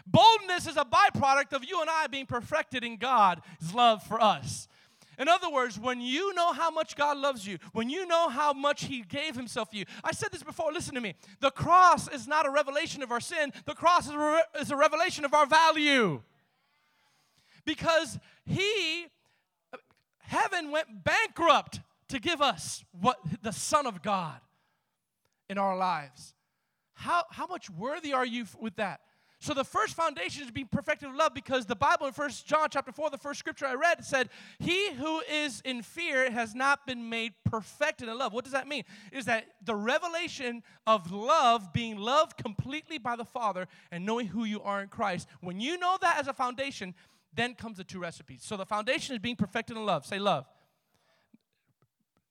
Boldness 0.05 0.67
is 0.67 0.77
a 0.77 0.85
byproduct 0.85 1.53
of 1.53 1.63
you 1.63 1.79
and 1.81 1.89
I 1.89 2.07
being 2.07 2.25
perfected 2.25 2.83
in 2.83 2.97
God's 2.97 3.41
love 3.73 4.03
for 4.03 4.21
us. 4.21 4.67
In 5.19 5.29
other 5.29 5.49
words, 5.49 5.79
when 5.79 6.01
you 6.01 6.33
know 6.33 6.53
how 6.53 6.71
much 6.71 6.95
God 6.95 7.17
loves 7.17 7.45
you, 7.45 7.59
when 7.71 7.89
you 7.89 8.05
know 8.07 8.29
how 8.29 8.51
much 8.51 8.85
He 8.85 9.01
gave 9.01 9.35
Himself 9.35 9.69
for 9.69 9.77
you, 9.77 9.85
I 10.03 10.11
said 10.11 10.29
this 10.31 10.41
before, 10.41 10.71
listen 10.73 10.95
to 10.95 11.01
me. 11.01 11.13
The 11.39 11.51
cross 11.51 12.07
is 12.07 12.27
not 12.27 12.47
a 12.47 12.49
revelation 12.49 13.03
of 13.03 13.11
our 13.11 13.19
sin, 13.19 13.53
the 13.65 13.75
cross 13.75 14.07
is 14.07 14.13
a, 14.13 14.17
re- 14.17 14.61
is 14.61 14.71
a 14.71 14.75
revelation 14.75 15.23
of 15.23 15.33
our 15.33 15.45
value. 15.45 16.21
Because 17.63 18.17
He, 18.45 19.05
heaven 20.19 20.71
went 20.71 21.03
bankrupt 21.03 21.81
to 22.13 22.19
give 22.19 22.43
us 22.43 22.85
what 23.01 23.17
the 23.41 23.51
Son 23.51 23.87
of 23.87 24.03
God 24.03 24.39
in 25.49 25.57
our 25.57 25.75
lives. 25.75 26.35
How, 26.93 27.23
how 27.31 27.47
much 27.47 27.71
worthy 27.71 28.13
are 28.13 28.25
you 28.25 28.45
with 28.59 28.75
that? 28.75 29.01
So 29.39 29.55
the 29.55 29.63
first 29.63 29.95
foundation 29.95 30.43
is 30.43 30.51
being 30.51 30.69
perfected 30.71 31.09
in 31.09 31.17
love 31.17 31.33
because 31.33 31.65
the 31.65 31.75
Bible 31.75 32.05
in 32.05 32.13
First 32.13 32.45
John 32.45 32.67
chapter 32.69 32.91
4, 32.91 33.09
the 33.09 33.17
first 33.17 33.39
scripture 33.39 33.65
I 33.65 33.73
read 33.73 34.05
said, 34.05 34.29
He 34.59 34.93
who 34.93 35.21
is 35.21 35.61
in 35.65 35.81
fear 35.81 36.29
has 36.31 36.53
not 36.53 36.85
been 36.85 37.09
made 37.09 37.33
perfected 37.45 38.07
in 38.07 38.17
love. 38.17 38.31
What 38.31 38.43
does 38.43 38.53
that 38.53 38.67
mean? 38.67 38.83
Is 39.11 39.25
that 39.25 39.47
the 39.65 39.75
revelation 39.75 40.61
of 40.85 41.11
love, 41.11 41.73
being 41.73 41.97
loved 41.97 42.37
completely 42.37 42.99
by 42.99 43.15
the 43.15 43.25
Father 43.25 43.67
and 43.91 44.05
knowing 44.05 44.27
who 44.27 44.45
you 44.45 44.61
are 44.61 44.83
in 44.83 44.87
Christ. 44.87 45.27
When 45.41 45.59
you 45.59 45.79
know 45.79 45.97
that 45.99 46.19
as 46.19 46.27
a 46.27 46.33
foundation, 46.33 46.93
then 47.33 47.55
comes 47.55 47.77
the 47.77 47.83
two 47.83 47.99
recipes. 47.99 48.43
So 48.43 48.55
the 48.55 48.67
foundation 48.67 49.15
is 49.15 49.19
being 49.19 49.35
perfected 49.35 49.75
in 49.75 49.83
love. 49.83 50.05
Say 50.05 50.19
love 50.19 50.45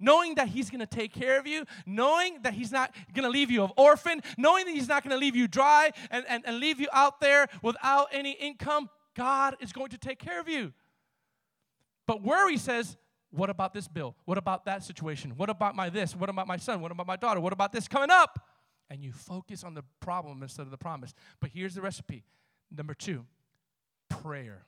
knowing 0.02 0.34
that 0.34 0.48
He's 0.48 0.68
going 0.68 0.80
to 0.80 0.86
take 0.86 1.14
care 1.14 1.38
of 1.38 1.46
you, 1.46 1.64
knowing 1.86 2.42
that 2.42 2.52
He's 2.52 2.70
not 2.70 2.94
going 3.14 3.24
to 3.24 3.30
leave 3.30 3.50
you 3.50 3.64
an 3.64 3.70
orphan, 3.76 4.20
knowing 4.36 4.66
that 4.66 4.72
He's 4.72 4.88
not 4.88 5.02
going 5.02 5.12
to 5.12 5.16
leave 5.16 5.36
you 5.36 5.48
dry 5.48 5.92
and, 6.10 6.26
and, 6.28 6.42
and 6.46 6.58
leave 6.58 6.80
you 6.80 6.88
out 6.92 7.20
there 7.20 7.46
without 7.62 8.08
any 8.12 8.32
income, 8.32 8.90
God 9.16 9.56
is 9.60 9.72
going 9.72 9.90
to 9.90 9.98
take 9.98 10.18
care 10.18 10.40
of 10.40 10.48
you. 10.48 10.72
But 12.06 12.22
worry 12.22 12.58
says, 12.58 12.96
what 13.30 13.48
about 13.48 13.72
this 13.72 13.88
bill? 13.88 14.14
What 14.26 14.36
about 14.36 14.66
that 14.66 14.84
situation? 14.84 15.32
What 15.36 15.48
about 15.48 15.74
my 15.74 15.88
this? 15.88 16.14
What 16.14 16.28
about 16.28 16.46
my 16.46 16.58
son? 16.58 16.80
What 16.80 16.92
about 16.92 17.06
my 17.06 17.16
daughter? 17.16 17.40
What 17.40 17.52
about 17.54 17.72
this 17.72 17.88
coming 17.88 18.10
up? 18.10 18.46
And 18.90 19.02
you 19.02 19.12
focus 19.12 19.64
on 19.64 19.72
the 19.72 19.84
problem 20.00 20.42
instead 20.42 20.62
of 20.62 20.70
the 20.70 20.76
promise. 20.76 21.14
But 21.40 21.50
here's 21.54 21.74
the 21.74 21.80
recipe. 21.80 22.24
Number 22.70 22.92
two, 22.92 23.24
prayer. 24.10 24.66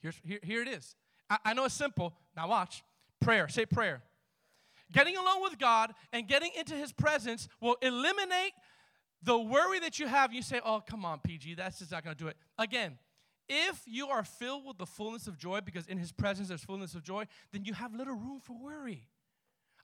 Here's, 0.00 0.18
here, 0.24 0.38
here 0.42 0.62
it 0.62 0.68
is. 0.68 0.94
I, 1.28 1.38
I 1.46 1.54
know 1.54 1.64
it's 1.64 1.74
simple. 1.74 2.14
Now 2.36 2.48
watch. 2.48 2.82
Prayer. 3.20 3.48
Say 3.48 3.66
prayer. 3.66 4.02
Getting 4.92 5.16
alone 5.16 5.42
with 5.42 5.58
God 5.58 5.92
and 6.12 6.28
getting 6.28 6.50
into 6.56 6.74
His 6.74 6.92
presence 6.92 7.48
will 7.60 7.76
eliminate 7.82 8.52
the 9.22 9.38
worry 9.38 9.80
that 9.80 9.98
you 9.98 10.06
have. 10.06 10.32
You 10.32 10.42
say, 10.42 10.60
oh, 10.64 10.82
come 10.86 11.04
on, 11.04 11.18
PG, 11.20 11.54
that's 11.54 11.78
just 11.80 11.90
not 11.90 12.04
going 12.04 12.16
to 12.16 12.22
do 12.22 12.28
it. 12.28 12.36
Again, 12.58 12.98
if 13.48 13.82
you 13.86 14.08
are 14.08 14.24
filled 14.24 14.66
with 14.66 14.78
the 14.78 14.86
fullness 14.86 15.26
of 15.26 15.38
joy, 15.38 15.60
because 15.60 15.86
in 15.86 15.98
His 15.98 16.12
presence 16.12 16.48
there's 16.48 16.64
fullness 16.64 16.94
of 16.94 17.02
joy, 17.02 17.24
then 17.52 17.64
you 17.64 17.74
have 17.74 17.94
little 17.94 18.14
room 18.14 18.40
for 18.40 18.56
worry. 18.58 19.08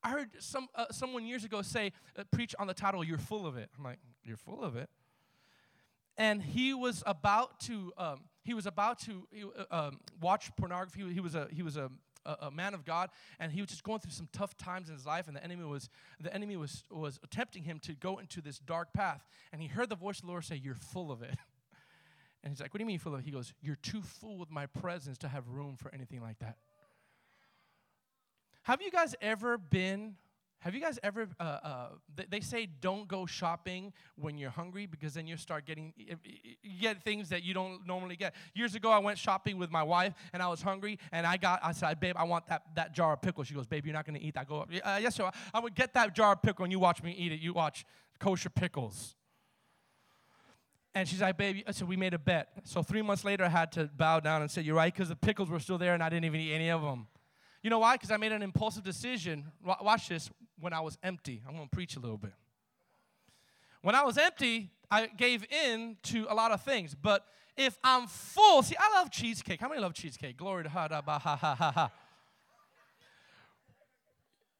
I 0.05 0.11
heard 0.11 0.31
some 0.40 0.66
uh, 0.75 0.87
someone 0.90 1.25
years 1.27 1.45
ago 1.45 1.62
say, 1.62 1.92
uh, 2.18 2.25
preach 2.33 2.55
on 2.59 2.66
the 2.66 2.75
title, 2.75 3.05
You're 3.05 3.18
Full 3.18 3.47
of 3.47 3.57
It. 3.57 3.71
I'm 3.77 3.85
like, 3.85 3.99
You're 4.25 4.37
full 4.37 4.62
of 4.62 4.77
it? 4.77 4.88
And 6.16 6.42
he 6.42 6.75
was 6.75 7.03
about 7.07 7.61
to, 7.61 7.92
um, 7.97 8.25
he 8.45 8.53
was 8.53 8.66
about 8.66 8.99
to 9.01 9.27
uh, 9.71 9.87
um, 9.87 10.01
watch 10.21 10.51
pornography. 10.57 11.12
He 11.12 11.21
was 11.21 11.35
a, 11.35 11.49
he 11.51 11.62
was 11.62 11.77
a 11.77 11.90
a, 12.24 12.46
a, 12.46 12.50
man 12.50 12.74
of 12.74 12.85
God, 12.85 13.11
and 13.38 13.52
he 13.52 13.61
was 13.61 13.70
just 13.70 13.85
going 13.85 14.00
through 14.00 14.12
some 14.12 14.28
tough 14.32 14.56
times 14.56 14.88
in 14.88 14.94
his 14.94 15.06
life, 15.06 15.28
and 15.28 15.37
the 15.37 15.44
enemy 15.44 15.64
was 15.64 15.88
the 16.20 16.32
enemy 16.35 16.56
was 16.56 16.85
was 16.90 17.18
tempting 17.30 17.64
him 17.64 17.78
to 17.80 17.94
go 17.94 18.18
into 18.18 18.40
this 18.40 18.58
dark 18.58 18.92
path. 18.92 19.26
And 19.52 19.61
he 19.61 19.68
heard 19.68 19.88
the 19.88 19.96
voice 19.96 20.18
of 20.18 20.22
the 20.22 20.28
Lord 20.28 20.44
say, 20.44 20.56
"You're 20.56 20.74
full 20.74 21.11
of 21.11 21.22
it." 21.22 21.37
And 22.44 22.50
he's 22.50 22.61
like, 22.61 22.74
"What 22.74 22.78
do 22.78 22.82
you 22.82 22.88
mean 22.88 22.98
full 22.98 23.14
of 23.14 23.20
it?" 23.20 23.24
He 23.24 23.30
goes, 23.30 23.54
"You're 23.61 23.76
too 23.76 24.02
full 24.02 24.37
with 24.37 24.50
my 24.50 24.66
presence 24.66 25.16
to 25.18 25.28
have 25.28 25.48
room 25.48 25.76
for 25.76 25.94
anything 25.94 26.20
like 26.20 26.40
that." 26.40 26.56
Have 28.64 28.82
you 28.82 28.90
guys 28.90 29.14
ever 29.20 29.58
been 29.58 30.16
have 30.62 30.77
you 30.77 30.81
guys 30.81 30.96
ever, 31.03 31.27
uh, 31.40 31.42
uh, 31.42 31.88
they 32.31 32.38
say 32.38 32.68
don't 32.81 33.09
go 33.09 33.27
shopping 33.27 33.92
when 34.14 34.38
you're 34.38 34.51
hungry 34.51 34.87
because 34.87 35.14
then 35.14 35.27
you 35.27 35.37
start 35.37 35.66
getting, 35.66 35.92
you 35.96 36.81
get 36.81 37.03
things 37.03 37.29
that 37.31 37.42
you 37.42 37.53
don't 37.53 37.85
normally 37.85 38.14
get. 38.14 38.33
Years 38.55 38.77
ago, 38.77 38.88
I 38.88 39.01
went 39.01 39.18
shopping 39.18 39.59
with 39.59 39.72
my 39.72 39.83
wife 39.83 40.14
and 40.33 40.40
I 40.40 40.46
was 40.46 40.62
hungry 40.62 41.01
and 41.11 41.27
I 41.27 41.37
got, 41.37 41.59
I 41.64 41.72
said, 41.72 41.98
babe, 41.98 42.14
I 42.16 42.22
want 42.22 42.46
that, 42.46 42.62
that 42.77 42.94
jar 42.94 43.14
of 43.14 43.22
pickles. 43.22 43.48
She 43.48 43.55
goes, 43.55 43.66
babe, 43.66 43.85
you're 43.85 43.92
not 43.92 44.07
going 44.07 44.18
to 44.18 44.25
eat 44.25 44.35
that. 44.35 44.42
I 44.42 44.44
go, 44.44 44.64
uh, 44.85 45.01
yes, 45.03 45.16
sir. 45.16 45.29
I 45.53 45.59
would 45.59 45.75
get 45.75 45.94
that 45.94 46.14
jar 46.14 46.35
of 46.35 46.42
pickle 46.42 46.64
and 46.64 46.70
you 46.70 46.79
watch 46.79 47.03
me 47.03 47.12
eat 47.18 47.33
it. 47.33 47.40
You 47.40 47.53
watch 47.53 47.85
kosher 48.20 48.48
pickles. 48.48 49.16
And 50.94 51.09
she's 51.09 51.22
like, 51.22 51.37
baby, 51.37 51.64
so 51.72 51.87
we 51.87 51.96
made 51.96 52.14
a 52.14 52.20
bet. 52.20 52.51
So 52.62 52.85
three 52.85 53.03
months 53.03 53.25
later, 53.25 53.44
I 53.44 53.48
had 53.48 53.72
to 53.72 53.87
bow 53.87 54.20
down 54.20 54.42
and 54.42 54.51
say, 54.51 54.62
you're 54.62 54.77
right, 54.77 54.92
because 54.92 55.09
the 55.09 55.16
pickles 55.16 55.51
were 55.51 55.59
still 55.59 55.79
there 55.79 55.94
and 55.94 56.05
I 56.05 56.09
didn't 56.09 56.27
even 56.27 56.38
eat 56.38 56.53
any 56.53 56.70
of 56.70 56.83
them. 56.83 57.09
You 57.62 57.70
know 57.70 57.79
why? 57.79 57.94
Because 57.94 58.11
I 58.11 58.16
made 58.16 58.33
an 58.33 58.42
impulsive 58.42 58.83
decision. 58.83 59.53
Watch 59.64 60.09
this. 60.09 60.31
When 60.62 60.72
I 60.72 60.79
was 60.79 60.96
empty, 61.03 61.42
I'm 61.44 61.57
going 61.57 61.68
to 61.68 61.75
preach 61.75 61.96
a 61.96 61.98
little 61.98 62.16
bit. 62.16 62.35
When 63.83 63.96
I 63.96 64.05
was 64.05 64.16
empty, 64.16 64.70
I 64.88 65.09
gave 65.09 65.44
in 65.51 65.96
to 66.05 66.29
a 66.31 66.35
lot 66.35 66.53
of 66.53 66.62
things. 66.62 66.94
But 66.94 67.27
if 67.57 67.77
I'm 67.83 68.07
full, 68.07 68.62
see, 68.62 68.77
I 68.79 69.01
love 69.01 69.11
cheesecake. 69.11 69.59
How 69.59 69.68
many 69.68 69.81
love 69.81 69.92
cheesecake? 69.92 70.37
Glory 70.37 70.62
to 70.62 70.68
ha. 70.68 71.90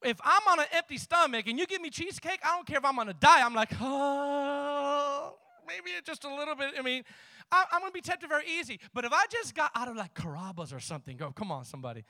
If 0.03 0.21
I'm 0.25 0.43
on 0.51 0.59
an 0.59 0.67
empty 0.73 0.99
stomach 0.99 1.47
and 1.47 1.57
you 1.57 1.67
give 1.67 1.81
me 1.81 1.88
cheesecake, 1.88 2.41
I 2.45 2.57
don't 2.57 2.67
care 2.67 2.79
if 2.79 2.85
I'm 2.85 2.97
gonna 2.97 3.15
die. 3.15 3.41
I'm 3.41 3.55
like, 3.55 3.71
oh, 3.81 5.37
maybe 5.69 5.91
just 6.05 6.25
a 6.25 6.35
little 6.35 6.57
bit. 6.57 6.71
I 6.77 6.83
mean, 6.83 7.05
I, 7.53 7.65
am 7.73 7.81
gonna 7.81 7.93
be 7.93 8.01
tempted 8.01 8.29
very 8.29 8.47
easy. 8.59 8.81
But 8.93 9.05
if 9.05 9.12
I 9.12 9.27
just 9.31 9.55
got 9.55 9.71
out 9.77 9.87
of 9.87 9.95
like 9.95 10.15
Carrabba's 10.15 10.73
or 10.73 10.81
something, 10.81 11.17
go, 11.17 11.31
come 11.31 11.53
on, 11.53 11.65
somebody 11.65 12.03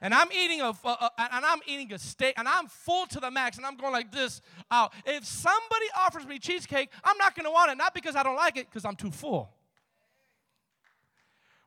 and 0.00 0.14
I'm 0.14 0.32
eating 0.32 0.60
a, 0.60 0.74
uh, 0.84 1.08
and 1.18 1.44
I'm 1.44 1.60
eating 1.66 1.92
a 1.92 1.98
steak, 1.98 2.34
and 2.36 2.48
I'm 2.48 2.66
full 2.66 3.06
to 3.06 3.20
the 3.20 3.30
max, 3.30 3.56
and 3.56 3.66
I'm 3.66 3.76
going 3.76 3.92
like 3.92 4.10
this 4.10 4.40
out. 4.70 4.92
If 5.04 5.24
somebody 5.24 5.86
offers 5.98 6.26
me 6.26 6.38
cheesecake, 6.38 6.90
I'm 7.04 7.18
not 7.18 7.34
going 7.34 7.44
to 7.44 7.50
want 7.50 7.70
it, 7.70 7.78
not 7.78 7.94
because 7.94 8.16
I 8.16 8.22
don't 8.22 8.36
like 8.36 8.56
it, 8.56 8.68
because 8.68 8.84
I'm 8.84 8.96
too 8.96 9.10
full. 9.10 9.50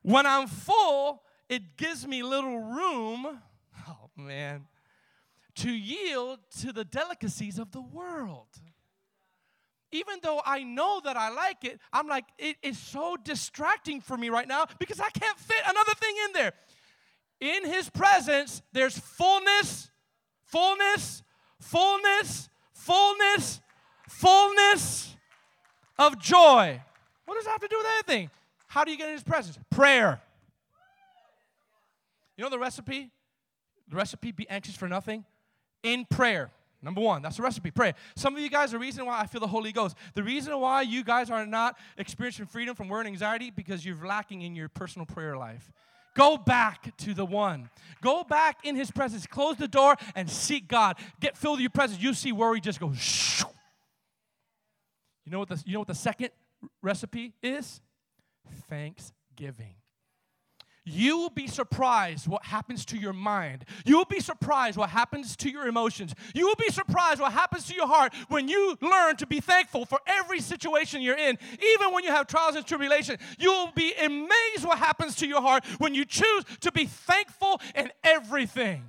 When 0.02 0.26
I'm 0.26 0.48
full, 0.48 1.24
it 1.50 1.78
gives 1.78 2.06
me 2.06 2.24
little 2.24 2.60
room, 2.60 3.42
oh 3.88 4.10
man, 4.16 4.66
to 5.56 5.72
yield 5.72 6.40
to 6.60 6.74
the 6.74 6.84
delicacies 6.84 7.58
of 7.58 7.72
the 7.72 7.82
world. 7.82 8.48
Even 9.92 10.20
though 10.22 10.42
I 10.46 10.64
know 10.64 11.00
that 11.06 11.16
I 11.16 11.30
like 11.30 11.64
it, 11.64 11.80
I'm 11.94 12.08
like, 12.08 12.26
it 12.38 12.58
is 12.62 12.78
so 12.78 13.16
distracting 13.24 14.02
for 14.02 14.18
me 14.18 14.30
right 14.30 14.48
now 14.48 14.66
because 14.78 15.00
I 15.00 15.10
can't 15.10 15.40
fit 15.40 15.62
another 15.66 15.94
thing 15.94 16.16
in 16.26 16.34
there 16.34 16.54
in 17.40 17.66
his 17.66 17.90
presence, 17.90 18.62
there's 18.72 18.98
fullness, 18.98 19.90
fullness, 20.44 21.24
fullness, 21.60 22.50
fullness, 22.74 23.62
fullness 24.08 25.16
of 25.98 26.20
joy. 26.20 26.82
What 27.26 27.36
does 27.36 27.46
that 27.46 27.52
have 27.52 27.62
to 27.62 27.68
do 27.68 27.78
with 27.78 27.88
anything? 27.94 28.30
How 28.68 28.84
do 28.84 28.92
you 28.92 28.98
get 28.98 29.08
in 29.08 29.14
his 29.14 29.24
presence? 29.24 29.58
Prayer. 29.70 30.22
You 32.38 32.44
know 32.44 32.50
the 32.50 32.60
recipe? 32.60 33.12
The 33.88 33.96
recipe 33.96 34.32
be 34.32 34.50
anxious 34.50 34.76
for 34.76 34.88
nothing? 34.88 35.26
In 35.84 36.06
prayer. 36.06 36.52
Number 36.82 37.02
one, 37.02 37.22
that's 37.22 37.38
the 37.38 37.44
recipe. 37.44 37.72
Pray. 37.72 37.94
Some 38.16 38.36
of 38.36 38.42
you 38.42 38.50
guys, 38.50 38.72
the 38.72 38.80
reason 38.80 39.06
why 39.06 39.20
I 39.20 39.26
feel 39.26 39.42
the 39.42 39.48
Holy 39.48 39.72
Ghost, 39.72 39.96
the 40.14 40.22
reason 40.24 40.60
why 40.60 40.84
you 40.84 41.04
guys 41.04 41.32
are 41.32 41.46
not 41.46 41.78
experiencing 41.98 42.46
freedom 42.46 42.76
from 42.76 42.90
worry 42.90 43.02
and 43.02 43.08
anxiety, 43.08 43.50
because 43.50 43.84
you're 43.86 44.06
lacking 44.06 44.44
in 44.44 44.56
your 44.56 44.70
personal 44.70 45.06
prayer 45.06 45.36
life. 45.36 45.72
Go 46.16 46.38
back 46.38 46.96
to 46.98 47.14
the 47.14 47.26
one. 47.26 47.70
Go 48.02 48.24
back 48.24 48.60
in 48.64 48.76
his 48.76 48.90
presence. 48.90 49.28
Close 49.28 49.58
the 49.58 49.68
door 49.68 49.96
and 50.16 50.30
seek 50.30 50.68
God. 50.68 50.98
Get 51.20 51.38
filled 51.38 51.58
with 51.58 51.62
your 51.62 51.70
presence. 51.70 52.02
You 52.02 52.14
see 52.14 52.32
worry 52.32 52.62
just 52.62 52.80
goes. 52.80 52.98
Shoo. 52.98 53.46
You 55.26 55.32
know 55.32 55.40
what 55.40 55.50
the, 55.50 55.62
you 55.66 55.74
know 55.74 55.80
what 55.80 55.88
the 55.88 55.96
second 55.96 56.30
recipe 56.82 57.34
is? 57.44 57.82
Thanksgiving. 58.70 59.76
You 60.88 61.18
will 61.18 61.32
be 61.32 61.48
surprised 61.48 62.28
what 62.28 62.46
happens 62.46 62.86
to 62.86 62.98
your 62.98 63.12
mind. 63.12 63.66
You 63.86 63.98
will 63.98 64.06
be 64.06 64.20
surprised 64.20 64.78
what 64.78 64.92
happens 64.92 65.36
to 65.38 65.50
your 65.50 65.68
emotions. 65.68 66.14
You 66.36 66.46
will 66.46 66.56
be 66.56 66.70
surprised 66.70 67.20
what 67.20 67.32
happens 67.32 67.66
to 67.68 67.74
your 67.74 67.88
heart 67.88 68.14
when 68.28 68.48
you 68.48 68.78
learn 68.82 69.16
to 69.18 69.26
be 69.26 69.40
thankful 69.40 69.86
for 69.86 70.00
every 70.06 70.40
situation 70.40 71.02
you're 71.02 71.18
in. 71.18 71.40
Even 71.74 71.92
when 71.92 72.04
you 72.04 72.12
have 72.12 72.28
trials 72.28 72.56
and 72.56 72.64
tribulation, 72.68 73.18
you 73.40 73.52
will 73.52 73.72
be 73.76 73.94
amazed 73.94 74.64
what 74.64 74.78
happens 74.78 75.16
to 75.16 75.28
your 75.28 75.42
heart 75.42 75.66
when 75.80 75.96
you 75.96 76.06
choose 76.06 76.44
to 76.60 76.72
be 76.72 76.86
thankful 76.86 77.60
in 77.74 77.92
everything. 78.04 78.84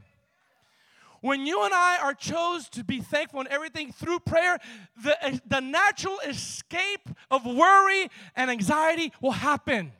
When 1.22 1.46
you 1.46 1.64
and 1.64 1.72
I 1.72 1.98
are 2.02 2.12
chose 2.12 2.68
to 2.70 2.84
be 2.84 3.00
thankful 3.00 3.40
in 3.40 3.48
everything 3.48 3.90
through 3.90 4.20
prayer, 4.20 4.58
the, 5.02 5.40
the 5.46 5.60
natural 5.60 6.18
escape 6.26 7.08
of 7.30 7.46
worry 7.46 8.10
and 8.36 8.50
anxiety 8.50 9.14
will 9.22 9.32
happen. 9.32 9.92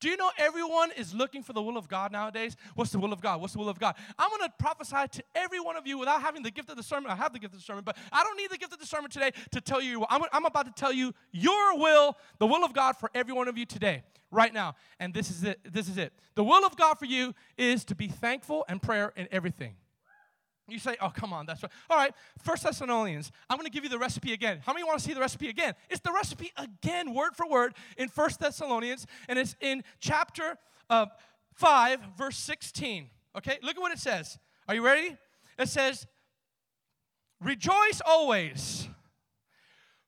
Do 0.00 0.08
you 0.08 0.16
know 0.16 0.30
everyone 0.38 0.90
is 0.96 1.14
looking 1.14 1.42
for 1.42 1.52
the 1.52 1.60
will 1.60 1.76
of 1.76 1.86
God 1.86 2.10
nowadays? 2.10 2.56
What's 2.74 2.90
the 2.90 2.98
will 2.98 3.12
of 3.12 3.20
God? 3.20 3.40
What's 3.40 3.52
the 3.52 3.58
will 3.58 3.68
of 3.68 3.78
God? 3.78 3.94
I'm 4.18 4.30
going 4.30 4.42
to 4.42 4.52
prophesy 4.58 4.96
to 5.18 5.24
every 5.34 5.60
one 5.60 5.76
of 5.76 5.86
you 5.86 5.98
without 5.98 6.22
having 6.22 6.42
the 6.42 6.50
gift 6.50 6.70
of 6.70 6.76
the 6.76 6.82
discernment. 6.82 7.12
I 7.12 7.16
have 7.16 7.34
the 7.34 7.38
gift 7.38 7.52
of 7.52 7.58
the 7.58 7.62
discernment, 7.62 7.84
but 7.84 7.98
I 8.10 8.24
don't 8.24 8.36
need 8.38 8.50
the 8.50 8.56
gift 8.56 8.72
of 8.72 8.78
the 8.78 8.84
discernment 8.84 9.12
today 9.12 9.32
to 9.52 9.60
tell 9.60 9.80
you. 9.80 10.06
I'm, 10.08 10.22
I'm 10.32 10.46
about 10.46 10.66
to 10.66 10.72
tell 10.72 10.92
you 10.92 11.12
your 11.32 11.78
will, 11.78 12.16
the 12.38 12.46
will 12.46 12.64
of 12.64 12.72
God 12.72 12.96
for 12.96 13.10
every 13.14 13.34
one 13.34 13.46
of 13.46 13.58
you 13.58 13.66
today, 13.66 14.02
right 14.30 14.54
now. 14.54 14.74
And 14.98 15.12
this 15.12 15.30
is 15.30 15.44
it. 15.44 15.60
This 15.70 15.86
is 15.86 15.98
it. 15.98 16.14
The 16.34 16.44
will 16.44 16.64
of 16.64 16.76
God 16.76 16.98
for 16.98 17.04
you 17.04 17.34
is 17.58 17.84
to 17.84 17.94
be 17.94 18.08
thankful 18.08 18.64
and 18.68 18.80
prayer 18.80 19.12
in 19.16 19.28
everything. 19.30 19.74
You 20.70 20.78
say, 20.78 20.96
oh, 21.00 21.10
come 21.10 21.32
on, 21.32 21.46
that's 21.46 21.62
right. 21.62 21.72
All 21.88 21.96
right, 21.96 22.14
First 22.42 22.64
Thessalonians, 22.64 23.32
I'm 23.48 23.56
going 23.56 23.66
to 23.66 23.72
give 23.72 23.84
you 23.84 23.90
the 23.90 23.98
recipe 23.98 24.32
again. 24.32 24.60
How 24.64 24.72
many 24.72 24.84
want 24.84 24.98
to 24.98 25.04
see 25.04 25.14
the 25.14 25.20
recipe 25.20 25.48
again? 25.48 25.74
It's 25.88 26.00
the 26.00 26.12
recipe 26.12 26.52
again, 26.56 27.14
word 27.14 27.36
for 27.36 27.48
word, 27.48 27.74
in 27.96 28.08
First 28.08 28.40
Thessalonians, 28.40 29.06
and 29.28 29.38
it's 29.38 29.56
in 29.60 29.82
chapter 30.00 30.56
uh, 30.88 31.06
5, 31.54 32.00
verse 32.16 32.36
16. 32.38 33.08
Okay, 33.36 33.58
look 33.62 33.76
at 33.76 33.80
what 33.80 33.92
it 33.92 33.98
says. 33.98 34.38
Are 34.68 34.74
you 34.74 34.84
ready? 34.84 35.16
It 35.58 35.68
says, 35.68 36.06
rejoice 37.40 38.00
always, 38.04 38.88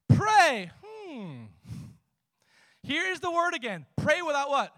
pray. 0.08 0.70
Hmm. 0.84 1.44
Here's 2.82 3.20
the 3.20 3.30
word 3.30 3.54
again 3.54 3.86
pray 3.96 4.22
without 4.22 4.48
what? 4.48 4.74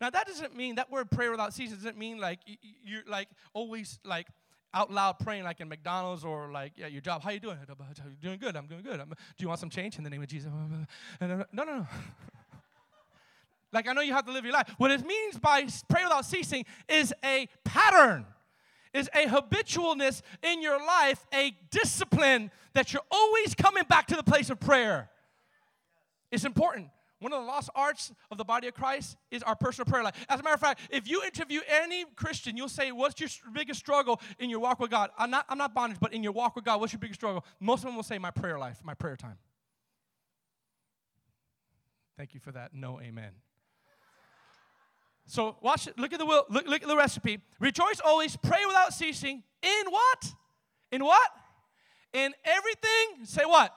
Now 0.00 0.10
that 0.10 0.26
doesn't 0.26 0.56
mean 0.56 0.76
that 0.76 0.90
word 0.90 1.10
pray 1.10 1.28
without 1.28 1.52
ceasing 1.52 1.76
doesn't 1.76 1.98
mean 1.98 2.18
like 2.18 2.40
you're 2.84 3.02
like 3.06 3.28
always 3.52 3.98
like 4.04 4.28
out 4.74 4.92
loud 4.92 5.18
praying 5.18 5.44
like 5.44 5.60
in 5.60 5.68
McDonald's 5.68 6.24
or 6.24 6.50
like 6.50 6.72
yeah, 6.76 6.86
your 6.86 7.00
job. 7.00 7.22
How 7.22 7.30
you 7.30 7.40
doing? 7.40 7.58
You're 7.66 8.16
doing 8.20 8.38
good. 8.38 8.56
I'm 8.56 8.66
doing 8.66 8.82
good. 8.82 9.00
I'm, 9.00 9.08
do 9.08 9.14
you 9.38 9.48
want 9.48 9.60
some 9.60 9.70
change 9.70 9.98
in 9.98 10.04
the 10.04 10.10
name 10.10 10.22
of 10.22 10.28
Jesus? 10.28 10.50
No, 11.20 11.44
no, 11.52 11.64
no. 11.64 11.86
like 13.72 13.88
I 13.88 13.92
know 13.92 14.00
you 14.00 14.12
have 14.12 14.26
to 14.26 14.32
live 14.32 14.44
your 14.44 14.52
life. 14.52 14.68
What 14.78 14.90
it 14.90 15.04
means 15.06 15.38
by 15.38 15.66
pray 15.88 16.04
without 16.04 16.24
ceasing 16.24 16.64
is 16.88 17.12
a 17.24 17.48
pattern, 17.64 18.26
is 18.92 19.08
a 19.14 19.26
habitualness 19.26 20.22
in 20.42 20.62
your 20.62 20.78
life, 20.78 21.26
a 21.32 21.56
discipline 21.70 22.50
that 22.74 22.92
you're 22.92 23.02
always 23.10 23.54
coming 23.54 23.84
back 23.88 24.06
to 24.08 24.16
the 24.16 24.22
place 24.22 24.50
of 24.50 24.60
prayer. 24.60 25.10
It's 26.30 26.44
important. 26.44 26.88
One 27.20 27.32
of 27.32 27.40
the 27.40 27.46
lost 27.46 27.68
arts 27.74 28.12
of 28.30 28.38
the 28.38 28.44
body 28.44 28.68
of 28.68 28.74
Christ 28.74 29.16
is 29.30 29.42
our 29.42 29.56
personal 29.56 29.86
prayer 29.86 30.04
life. 30.04 30.14
As 30.28 30.38
a 30.38 30.42
matter 30.42 30.54
of 30.54 30.60
fact, 30.60 30.80
if 30.90 31.08
you 31.08 31.22
interview 31.24 31.60
any 31.68 32.04
Christian, 32.14 32.56
you'll 32.56 32.68
say, 32.68 32.92
What's 32.92 33.20
your 33.20 33.28
biggest 33.52 33.80
struggle 33.80 34.20
in 34.38 34.48
your 34.50 34.60
walk 34.60 34.78
with 34.78 34.90
God? 34.90 35.10
I'm 35.18 35.30
not, 35.30 35.44
I'm 35.48 35.58
not 35.58 35.74
bondage, 35.74 35.98
but 36.00 36.12
in 36.12 36.22
your 36.22 36.32
walk 36.32 36.54
with 36.54 36.64
God, 36.64 36.80
what's 36.80 36.92
your 36.92 37.00
biggest 37.00 37.20
struggle? 37.20 37.44
Most 37.58 37.80
of 37.80 37.86
them 37.86 37.96
will 37.96 38.04
say, 38.04 38.18
My 38.18 38.30
prayer 38.30 38.58
life, 38.58 38.78
my 38.84 38.94
prayer 38.94 39.16
time. 39.16 39.38
Thank 42.16 42.34
you 42.34 42.40
for 42.40 42.52
that. 42.52 42.72
No, 42.72 43.00
amen. 43.00 43.30
So 45.26 45.56
watch 45.60 45.86
it. 45.86 45.98
Look 45.98 46.12
at 46.12 46.18
the 46.18 46.26
will. 46.26 46.46
Look, 46.48 46.66
look 46.66 46.82
at 46.82 46.88
the 46.88 46.96
recipe. 46.96 47.40
Rejoice 47.60 48.00
always. 48.04 48.36
Pray 48.36 48.64
without 48.66 48.94
ceasing. 48.94 49.42
In 49.62 49.90
what? 49.90 50.32
In 50.90 51.04
what? 51.04 51.30
In 52.12 52.32
everything. 52.44 53.24
Say 53.24 53.44
what? 53.44 53.74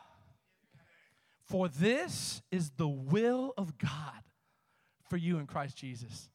For 1.52 1.68
this 1.68 2.42
is 2.50 2.72
the 2.78 2.88
will 2.88 3.54
of 3.58 3.78
God 3.78 4.24
for 5.10 5.18
you 5.18 5.38
in 5.38 5.48
Christ 5.48 5.76
Jesus. 5.76 6.30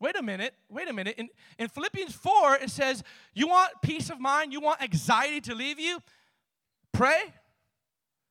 Wait 0.00 0.16
a 0.16 0.22
minute, 0.22 0.52
wait 0.68 0.88
a 0.88 0.92
minute. 0.92 1.14
In, 1.16 1.28
in 1.60 1.68
Philippians 1.68 2.12
4, 2.16 2.56
it 2.56 2.70
says, 2.70 3.04
You 3.34 3.46
want 3.46 3.70
peace 3.82 4.10
of 4.10 4.18
mind, 4.18 4.52
you 4.52 4.60
want 4.60 4.82
anxiety 4.82 5.40
to 5.42 5.54
leave 5.54 5.78
you? 5.78 6.00
Pray, 6.92 7.22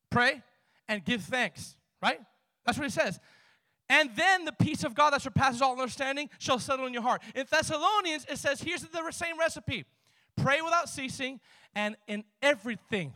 pray, 0.10 0.44
and 0.90 1.06
give 1.06 1.24
thanks, 1.24 1.78
right? 2.04 2.20
That's 2.66 2.78
what 2.78 2.86
it 2.86 2.92
says. 2.92 3.18
And 3.88 4.10
then 4.18 4.44
the 4.44 4.52
peace 4.52 4.84
of 4.84 4.94
God 4.94 5.12
that 5.12 5.22
surpasses 5.22 5.62
all 5.62 5.72
understanding 5.72 6.30
shall 6.40 6.60
settle 6.60 6.88
in 6.88 6.94
your 6.94 7.04
heart. 7.04 7.22
In 7.36 7.46
Thessalonians, 7.50 8.26
it 8.30 8.38
says, 8.38 8.62
Here's 8.62 8.82
the 8.82 9.12
same 9.12 9.40
recipe 9.40 9.86
pray 10.36 10.60
without 10.62 10.90
ceasing, 10.90 11.40
and 11.74 11.96
in 12.06 12.26
everything. 12.42 13.14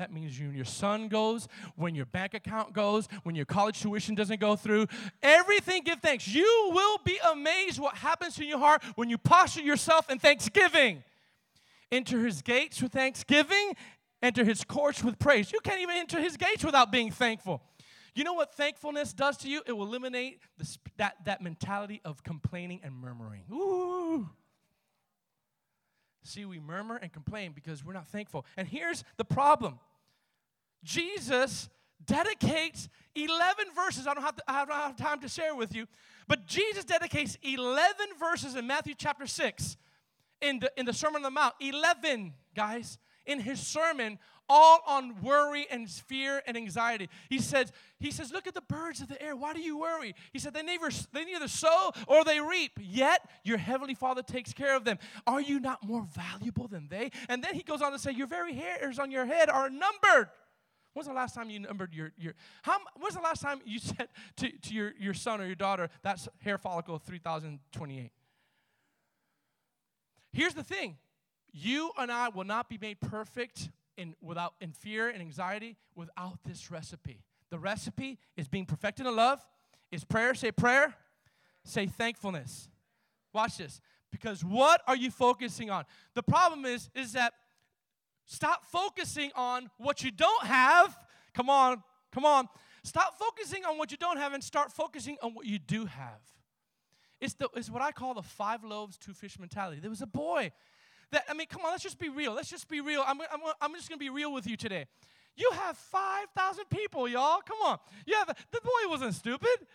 That 0.00 0.14
means 0.14 0.40
when 0.40 0.54
your 0.54 0.64
son 0.64 1.08
goes, 1.08 1.46
when 1.76 1.94
your 1.94 2.06
bank 2.06 2.32
account 2.32 2.72
goes, 2.72 3.06
when 3.22 3.34
your 3.34 3.44
college 3.44 3.82
tuition 3.82 4.14
doesn't 4.14 4.40
go 4.40 4.56
through. 4.56 4.86
Everything 5.22 5.82
give 5.82 6.00
thanks. 6.00 6.26
You 6.26 6.70
will 6.72 6.96
be 7.04 7.18
amazed 7.30 7.78
what 7.78 7.96
happens 7.96 8.38
in 8.38 8.48
your 8.48 8.58
heart 8.58 8.82
when 8.94 9.10
you 9.10 9.18
posture 9.18 9.60
yourself 9.60 10.10
in 10.10 10.18
thanksgiving. 10.18 11.04
Enter 11.92 12.24
his 12.24 12.40
gates 12.40 12.80
with 12.80 12.92
thanksgiving, 12.92 13.74
enter 14.22 14.42
his 14.42 14.64
courts 14.64 15.04
with 15.04 15.18
praise. 15.18 15.52
You 15.52 15.60
can't 15.62 15.82
even 15.82 15.96
enter 15.96 16.18
his 16.18 16.38
gates 16.38 16.64
without 16.64 16.90
being 16.90 17.10
thankful. 17.10 17.60
You 18.14 18.24
know 18.24 18.32
what 18.32 18.54
thankfulness 18.54 19.12
does 19.12 19.36
to 19.38 19.50
you? 19.50 19.60
It 19.66 19.72
will 19.72 19.84
eliminate 19.84 20.40
the, 20.56 20.78
that, 20.96 21.16
that 21.26 21.42
mentality 21.42 22.00
of 22.06 22.24
complaining 22.24 22.80
and 22.82 22.94
murmuring. 22.94 23.42
Ooh. 23.52 24.30
See, 26.24 26.46
we 26.46 26.58
murmur 26.58 26.96
and 26.96 27.12
complain 27.12 27.52
because 27.54 27.84
we're 27.84 27.92
not 27.92 28.08
thankful. 28.08 28.46
And 28.56 28.66
here's 28.66 29.04
the 29.18 29.26
problem 29.26 29.78
Jesus 30.82 31.68
dedicates 32.04 32.88
11 33.14 33.66
verses. 33.74 34.06
I 34.06 34.14
don't, 34.14 34.22
have 34.22 34.36
to, 34.36 34.42
I 34.48 34.64
don't 34.64 34.76
have 34.76 34.96
time 34.96 35.20
to 35.20 35.28
share 35.28 35.54
with 35.54 35.74
you, 35.74 35.86
but 36.28 36.46
Jesus 36.46 36.84
dedicates 36.84 37.36
11 37.42 38.06
verses 38.18 38.54
in 38.54 38.66
Matthew 38.66 38.94
chapter 38.96 39.26
6 39.26 39.76
in 40.40 40.60
the, 40.60 40.72
in 40.76 40.86
the 40.86 40.92
Sermon 40.92 41.16
on 41.16 41.22
the 41.22 41.30
Mount. 41.30 41.54
11, 41.60 42.32
guys, 42.54 42.98
in 43.26 43.40
his 43.40 43.60
sermon 43.60 44.18
all 44.52 44.80
on 44.84 45.22
worry 45.22 45.66
and 45.70 45.88
fear 45.88 46.42
and 46.44 46.56
anxiety. 46.56 47.08
He 47.28 47.38
says, 47.38 47.72
he 48.00 48.10
says, 48.10 48.32
look 48.32 48.48
at 48.48 48.54
the 48.54 48.60
birds 48.60 49.00
of 49.00 49.06
the 49.06 49.22
air. 49.22 49.36
Why 49.36 49.52
do 49.52 49.60
you 49.60 49.78
worry? 49.78 50.14
He 50.32 50.40
said, 50.40 50.52
they 50.52 50.62
neither, 50.62 50.90
they 51.12 51.24
neither 51.24 51.46
sow 51.46 51.92
or 52.08 52.24
they 52.24 52.40
reap, 52.40 52.72
yet 52.80 53.30
your 53.44 53.58
heavenly 53.58 53.94
Father 53.94 54.22
takes 54.22 54.52
care 54.52 54.74
of 54.74 54.84
them. 54.84 54.98
Are 55.24 55.40
you 55.40 55.60
not 55.60 55.86
more 55.86 56.04
valuable 56.16 56.66
than 56.66 56.88
they? 56.88 57.12
And 57.28 57.44
then 57.44 57.54
he 57.54 57.62
goes 57.62 57.80
on 57.80 57.92
to 57.92 57.98
say, 57.98 58.10
your 58.10 58.26
very 58.26 58.52
hairs 58.52 58.98
on 58.98 59.12
your 59.12 59.24
head 59.24 59.48
are 59.48 59.70
numbered. 59.70 60.30
When's 60.92 61.06
the 61.06 61.14
last 61.14 61.34
time 61.34 61.50
you 61.50 61.60
numbered 61.60 61.94
your, 61.94 62.12
your 62.18 62.34
how, 62.62 62.78
when's 62.98 63.14
the 63.14 63.20
last 63.20 63.42
time 63.42 63.60
you 63.64 63.78
said 63.78 64.08
to, 64.36 64.50
to 64.50 64.74
your, 64.74 64.92
your 64.98 65.14
son 65.14 65.40
or 65.40 65.46
your 65.46 65.54
daughter, 65.54 65.88
that's 66.02 66.28
hair 66.42 66.58
follicle 66.58 66.98
3028? 66.98 68.10
Here's 70.32 70.54
the 70.54 70.62
thing. 70.62 70.96
You 71.52 71.90
and 71.98 72.10
I 72.12 72.28
will 72.28 72.44
not 72.44 72.68
be 72.68 72.78
made 72.78 73.00
perfect 73.00 73.70
in, 73.96 74.14
without, 74.20 74.54
in 74.60 74.72
fear 74.72 75.08
and 75.08 75.20
anxiety 75.20 75.76
without 75.94 76.38
this 76.44 76.70
recipe. 76.70 77.22
The 77.50 77.58
recipe 77.58 78.18
is 78.36 78.48
being 78.48 78.66
perfected 78.66 79.06
in 79.06 79.16
love, 79.16 79.44
is 79.90 80.04
prayer. 80.04 80.34
Say 80.34 80.52
prayer. 80.52 80.94
Say 81.64 81.86
thankfulness. 81.86 82.68
Watch 83.32 83.58
this. 83.58 83.80
Because 84.10 84.44
what 84.44 84.80
are 84.86 84.96
you 84.96 85.10
focusing 85.10 85.70
on? 85.70 85.84
The 86.14 86.22
problem 86.22 86.64
is, 86.64 86.88
is 86.94 87.12
that 87.12 87.34
stop 88.30 88.64
focusing 88.64 89.30
on 89.34 89.68
what 89.76 90.02
you 90.02 90.10
don't 90.12 90.46
have. 90.46 90.96
Come 91.34 91.50
on, 91.50 91.82
come 92.12 92.24
on. 92.24 92.48
Stop 92.84 93.18
focusing 93.18 93.64
on 93.64 93.76
what 93.76 93.90
you 93.90 93.96
don't 93.98 94.16
have 94.16 94.32
and 94.32 94.42
start 94.42 94.72
focusing 94.72 95.16
on 95.20 95.34
what 95.34 95.46
you 95.46 95.58
do 95.58 95.84
have. 95.84 96.20
It's, 97.20 97.34
the, 97.34 97.48
it's 97.54 97.68
what 97.68 97.82
I 97.82 97.90
call 97.90 98.14
the 98.14 98.22
five 98.22 98.64
loaves, 98.64 98.96
two 98.96 99.12
fish 99.12 99.38
mentality. 99.38 99.80
There 99.80 99.90
was 99.90 100.00
a 100.00 100.06
boy 100.06 100.52
that, 101.10 101.24
I 101.28 101.34
mean, 101.34 101.48
come 101.48 101.62
on, 101.64 101.72
let's 101.72 101.82
just 101.82 101.98
be 101.98 102.08
real. 102.08 102.32
Let's 102.32 102.48
just 102.48 102.68
be 102.68 102.80
real. 102.80 103.04
I'm, 103.06 103.20
I'm, 103.20 103.40
I'm 103.60 103.74
just 103.74 103.88
going 103.88 103.98
to 103.98 104.04
be 104.04 104.10
real 104.10 104.32
with 104.32 104.46
you 104.46 104.56
today. 104.56 104.86
You 105.36 105.50
have 105.54 105.76
5,000 105.76 106.64
people, 106.70 107.08
y'all. 107.08 107.40
Come 107.44 107.58
on. 107.64 107.78
You 108.06 108.14
have, 108.14 108.28
the 108.28 108.60
boy 108.62 108.88
wasn't 108.88 109.14
stupid. 109.14 109.66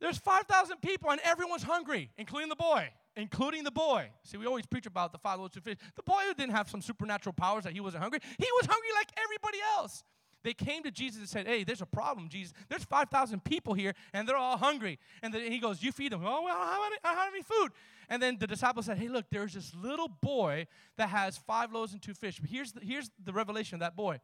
There's 0.00 0.18
5,000 0.18 0.78
people, 0.82 1.10
and 1.10 1.20
everyone's 1.24 1.62
hungry, 1.62 2.10
including 2.18 2.48
the 2.48 2.56
boy. 2.56 2.90
Including 3.16 3.62
the 3.62 3.70
boy. 3.70 4.08
See, 4.22 4.38
we 4.38 4.46
always 4.46 4.66
preach 4.66 4.86
about 4.86 5.12
the 5.12 5.18
five 5.18 5.38
loaves 5.38 5.56
of 5.56 5.64
fish. 5.64 5.76
The 5.96 6.02
boy 6.02 6.22
who 6.26 6.34
didn't 6.34 6.52
have 6.52 6.70
some 6.70 6.80
supernatural 6.80 7.34
powers 7.34 7.64
that 7.64 7.74
he 7.74 7.80
wasn't 7.80 8.02
hungry. 8.02 8.20
He 8.38 8.48
was 8.60 8.66
hungry 8.66 8.88
like 8.94 9.08
everybody 9.22 9.58
else. 9.76 10.02
They 10.42 10.54
came 10.54 10.82
to 10.82 10.90
Jesus 10.90 11.20
and 11.20 11.28
said, 11.28 11.46
Hey, 11.46 11.64
there's 11.64 11.82
a 11.82 11.86
problem, 11.86 12.28
Jesus. 12.28 12.52
There's 12.68 12.84
5,000 12.84 13.44
people 13.44 13.74
here, 13.74 13.94
and 14.12 14.28
they're 14.28 14.36
all 14.36 14.56
hungry. 14.56 14.98
And 15.22 15.32
then 15.32 15.50
he 15.50 15.58
goes, 15.58 15.82
You 15.82 15.92
feed 15.92 16.12
them. 16.12 16.22
Oh, 16.24 16.42
well, 16.42 16.56
I 16.56 16.90
don't 17.02 17.16
have 17.16 17.32
any, 17.32 17.42
food. 17.42 17.72
And 18.08 18.22
then 18.22 18.38
the 18.38 18.46
disciples 18.46 18.86
said, 18.86 18.98
Hey, 18.98 19.08
look, 19.08 19.26
there's 19.30 19.54
this 19.54 19.74
little 19.74 20.08
boy 20.08 20.66
that 20.96 21.10
has 21.10 21.36
five 21.36 21.72
loaves 21.72 21.92
and 21.92 22.02
two 22.02 22.14
fish. 22.14 22.40
But 22.40 22.50
here's 22.50 22.72
the, 22.72 22.80
here's 22.80 23.10
the 23.22 23.32
revelation 23.32 23.76
of 23.76 23.80
that 23.80 23.94
boy. 23.94 24.20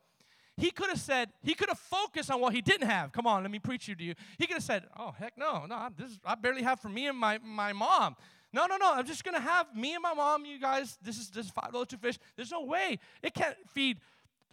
He 0.57 0.73
could 0.73 0.89
have 0.89 0.99
said, 0.99 1.31
he 1.41 1.55
could 1.55 1.69
have 1.69 1.79
focused 1.79 2.33
on 2.33 2.41
what 2.41 2.53
he 2.53 2.61
didn't 2.61 2.89
have. 2.89 3.13
Come 3.13 3.29
on, 3.29 3.43
let 3.43 3.51
me 3.51 3.61
preach 3.61 3.87
you 3.87 3.95
to 3.95 4.03
you. 4.03 4.15
He 4.39 4.47
could 4.47 4.55
have 4.55 4.65
said, 4.65 4.85
Oh, 4.99 5.15
heck 5.17 5.39
no, 5.39 5.67
no, 5.67 5.89
this 5.97 6.11
is, 6.11 6.19
I 6.25 6.35
barely 6.35 6.63
have 6.63 6.81
for 6.81 6.89
me 6.89 7.07
and 7.07 7.17
my, 7.17 7.39
my 7.39 7.73
mom. 7.73 8.17
No, 8.53 8.67
no, 8.67 8.77
no. 8.77 8.95
I'm 8.95 9.07
just 9.07 9.25
gonna 9.25 9.41
have 9.41 9.75
me 9.75 9.95
and 9.95 10.03
my 10.03 10.15
mom, 10.15 10.45
you 10.45 10.59
guys. 10.59 10.99
This 11.03 11.19
is 11.19 11.29
just 11.29 11.53
five 11.55 11.73
loaves, 11.73 11.89
two 11.89 11.97
fish. 11.97 12.19
There's 12.37 12.51
no 12.51 12.65
way. 12.65 12.99
It 13.23 13.35
can't 13.35 13.57
feed 13.75 13.99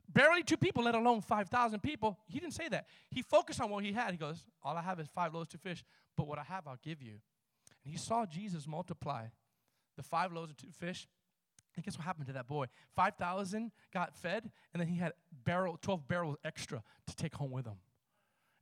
barely 0.08 0.44
two 0.44 0.58
people, 0.58 0.84
let 0.84 0.96
alone 0.96 1.22
5,000 1.22 1.82
people. 1.82 2.18
He 2.28 2.40
didn't 2.40 2.54
say 2.54 2.68
that. 2.70 2.88
He 3.10 3.22
focused 3.22 3.62
on 3.62 3.70
what 3.70 3.84
he 3.84 3.92
had. 3.92 4.12
He 4.12 4.18
goes, 4.18 4.44
All 4.64 4.76
I 4.76 4.82
have 4.82 5.00
is 5.00 5.08
five 5.08 5.34
loaves, 5.34 5.50
two 5.50 5.58
fish, 5.58 5.84
but 6.16 6.28
what 6.28 6.40
I 6.40 6.44
have, 6.44 6.68
I'll 6.68 6.80
give 6.84 7.02
you. 7.02 7.20
And 7.84 7.92
he 7.92 7.98
saw 7.98 8.26
Jesus 8.26 8.68
multiply 8.68 9.26
the 9.96 10.04
five 10.04 10.34
loaves 10.34 10.50
and 10.50 10.58
two 10.58 10.72
fish. 10.72 11.08
And 11.76 11.84
guess 11.84 11.98
what 11.98 12.06
happened 12.06 12.28
to 12.28 12.34
that 12.34 12.48
boy? 12.48 12.68
5,000 12.96 13.72
got 13.94 14.16
fed, 14.16 14.50
and 14.74 14.80
then 14.80 14.88
he 14.88 14.98
had 14.98 15.12
barrel, 15.44 15.78
12 15.82 16.08
barrels 16.08 16.38
extra 16.46 16.82
to 17.08 17.16
take 17.16 17.36
home 17.36 17.52
with 17.52 17.66
him 17.66 17.76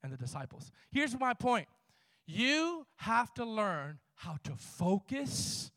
and 0.03 0.11
the 0.11 0.17
disciples. 0.17 0.71
Here's 0.91 1.17
my 1.17 1.33
point 1.33 1.67
you 2.25 2.85
have 2.97 3.33
to 3.35 3.45
learn 3.45 3.99
how 4.15 4.37
to 4.43 4.51
focus 4.55 5.71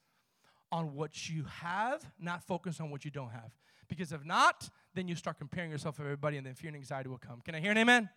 on 0.71 0.95
what 0.95 1.29
you 1.29 1.45
have, 1.45 2.05
not 2.19 2.43
focus 2.43 2.81
on 2.81 2.91
what 2.91 3.05
you 3.05 3.11
don't 3.11 3.31
have. 3.31 3.51
Because 3.89 4.13
if 4.13 4.25
not, 4.25 4.69
then 4.95 5.09
you 5.09 5.15
start 5.15 5.39
comparing 5.39 5.71
yourself 5.71 5.97
to 5.97 6.03
everybody, 6.03 6.37
and 6.37 6.47
then 6.47 6.55
fear 6.55 6.69
and 6.69 6.77
anxiety 6.77 7.09
will 7.09 7.19
come. 7.19 7.41
Can 7.45 7.55
I 7.55 7.61
hear 7.61 7.71
an 7.71 7.79
amen? 7.79 8.09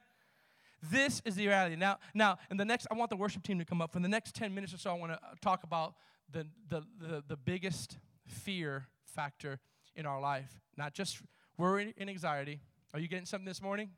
This 0.81 1.21
is 1.25 1.35
the 1.35 1.47
reality. 1.47 1.75
Now, 1.75 1.99
now, 2.13 2.37
in 2.49 2.57
the 2.57 2.65
next, 2.65 2.87
I 2.89 2.95
want 2.95 3.09
the 3.09 3.17
worship 3.17 3.43
team 3.43 3.59
to 3.59 3.65
come 3.65 3.81
up. 3.81 3.91
For 3.91 3.99
the 3.99 4.07
next 4.07 4.33
10 4.35 4.53
minutes 4.53 4.73
or 4.73 4.77
so, 4.77 4.91
I 4.91 4.93
want 4.93 5.11
to 5.11 5.17
uh, 5.17 5.35
talk 5.41 5.63
about 5.63 5.95
the, 6.31 6.47
the, 6.69 6.83
the, 6.99 7.23
the 7.27 7.35
biggest 7.37 7.97
fear 8.25 8.87
factor 9.03 9.59
in 9.95 10.05
our 10.05 10.21
life. 10.21 10.61
Not 10.77 10.93
just 10.93 11.21
worry 11.57 11.93
and 11.97 12.09
anxiety. 12.09 12.61
Are 12.93 12.99
you 12.99 13.07
getting 13.07 13.25
something 13.25 13.45
this 13.45 13.61
morning? 13.61 13.91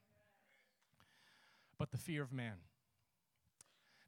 But 1.77 1.91
the 1.91 1.97
fear 1.97 2.23
of 2.23 2.31
man. 2.31 2.55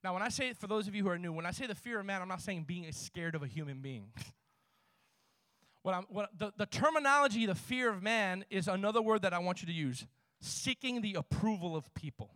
Now, 0.04 0.14
when 0.14 0.22
I 0.22 0.30
say, 0.30 0.50
it 0.50 0.58
for 0.58 0.68
those 0.68 0.88
of 0.88 0.96
you 0.96 1.04
who 1.04 1.10
are 1.10 1.18
new, 1.18 1.32
when 1.32 1.46
I 1.46 1.52
say 1.52 1.66
the 1.66 1.76
fear 1.76 2.00
of 2.00 2.06
man, 2.06 2.22
I'm 2.22 2.28
not 2.28 2.42
saying 2.42 2.66
being 2.68 2.92
scared 2.92 3.36
of 3.36 3.44
a 3.44 3.48
human 3.48 3.80
being. 3.80 4.12
what 5.82 5.96
I'm, 5.96 6.06
what, 6.10 6.30
the, 6.38 6.52
the 6.58 6.66
terminology, 6.66 7.46
the 7.46 7.56
fear 7.56 7.90
of 7.90 8.04
man, 8.04 8.44
is 8.50 8.68
another 8.68 9.02
word 9.02 9.22
that 9.22 9.34
I 9.34 9.40
want 9.40 9.62
you 9.62 9.68
to 9.68 9.74
use 9.74 10.06
seeking 10.42 11.02
the 11.02 11.14
approval 11.14 11.76
of 11.76 11.94
people. 11.94 12.32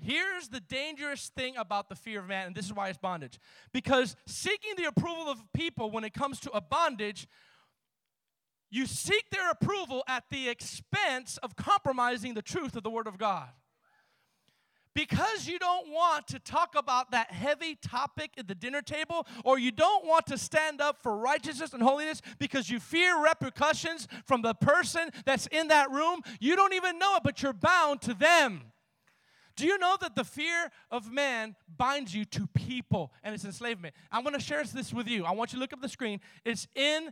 Here's 0.00 0.48
the 0.48 0.60
dangerous 0.60 1.30
thing 1.34 1.56
about 1.56 1.88
the 1.88 1.96
fear 1.96 2.20
of 2.20 2.28
man, 2.28 2.48
and 2.48 2.54
this 2.54 2.66
is 2.66 2.74
why 2.74 2.88
it's 2.88 2.98
bondage. 2.98 3.40
Because 3.72 4.14
seeking 4.26 4.74
the 4.76 4.84
approval 4.84 5.28
of 5.28 5.42
people 5.52 5.90
when 5.90 6.04
it 6.04 6.12
comes 6.12 6.38
to 6.40 6.50
a 6.52 6.60
bondage, 6.60 7.26
you 8.70 8.86
seek 8.86 9.30
their 9.30 9.50
approval 9.50 10.04
at 10.06 10.24
the 10.30 10.48
expense 10.48 11.38
of 11.38 11.56
compromising 11.56 12.34
the 12.34 12.42
truth 12.42 12.76
of 12.76 12.82
the 12.82 12.90
Word 12.90 13.06
of 13.06 13.16
God. 13.16 13.48
Because 14.98 15.46
you 15.46 15.60
don't 15.60 15.92
want 15.92 16.26
to 16.26 16.40
talk 16.40 16.74
about 16.76 17.12
that 17.12 17.30
heavy 17.30 17.76
topic 17.76 18.32
at 18.36 18.48
the 18.48 18.54
dinner 18.56 18.82
table, 18.82 19.28
or 19.44 19.56
you 19.56 19.70
don't 19.70 20.04
want 20.04 20.26
to 20.26 20.36
stand 20.36 20.80
up 20.80 21.00
for 21.00 21.16
righteousness 21.16 21.72
and 21.72 21.80
holiness 21.80 22.20
because 22.40 22.68
you 22.68 22.80
fear 22.80 23.22
repercussions 23.22 24.08
from 24.24 24.42
the 24.42 24.54
person 24.54 25.10
that's 25.24 25.46
in 25.52 25.68
that 25.68 25.88
room, 25.92 26.22
you 26.40 26.56
don't 26.56 26.74
even 26.74 26.98
know 26.98 27.14
it, 27.14 27.22
but 27.22 27.44
you're 27.44 27.52
bound 27.52 28.00
to 28.02 28.14
them. 28.14 28.72
Do 29.54 29.66
you 29.66 29.78
know 29.78 29.96
that 30.00 30.16
the 30.16 30.24
fear 30.24 30.70
of 30.90 31.12
man 31.12 31.54
binds 31.76 32.12
you 32.12 32.24
to 32.24 32.48
people 32.48 33.12
and 33.22 33.32
it's 33.32 33.44
enslavement? 33.44 33.94
I'm 34.10 34.24
to 34.24 34.40
share 34.40 34.64
this 34.64 34.92
with 34.92 35.06
you. 35.06 35.24
I 35.24 35.30
want 35.30 35.52
you 35.52 35.58
to 35.58 35.60
look 35.60 35.72
up 35.72 35.80
the 35.80 35.88
screen. 35.88 36.20
It's 36.44 36.66
in 36.74 37.10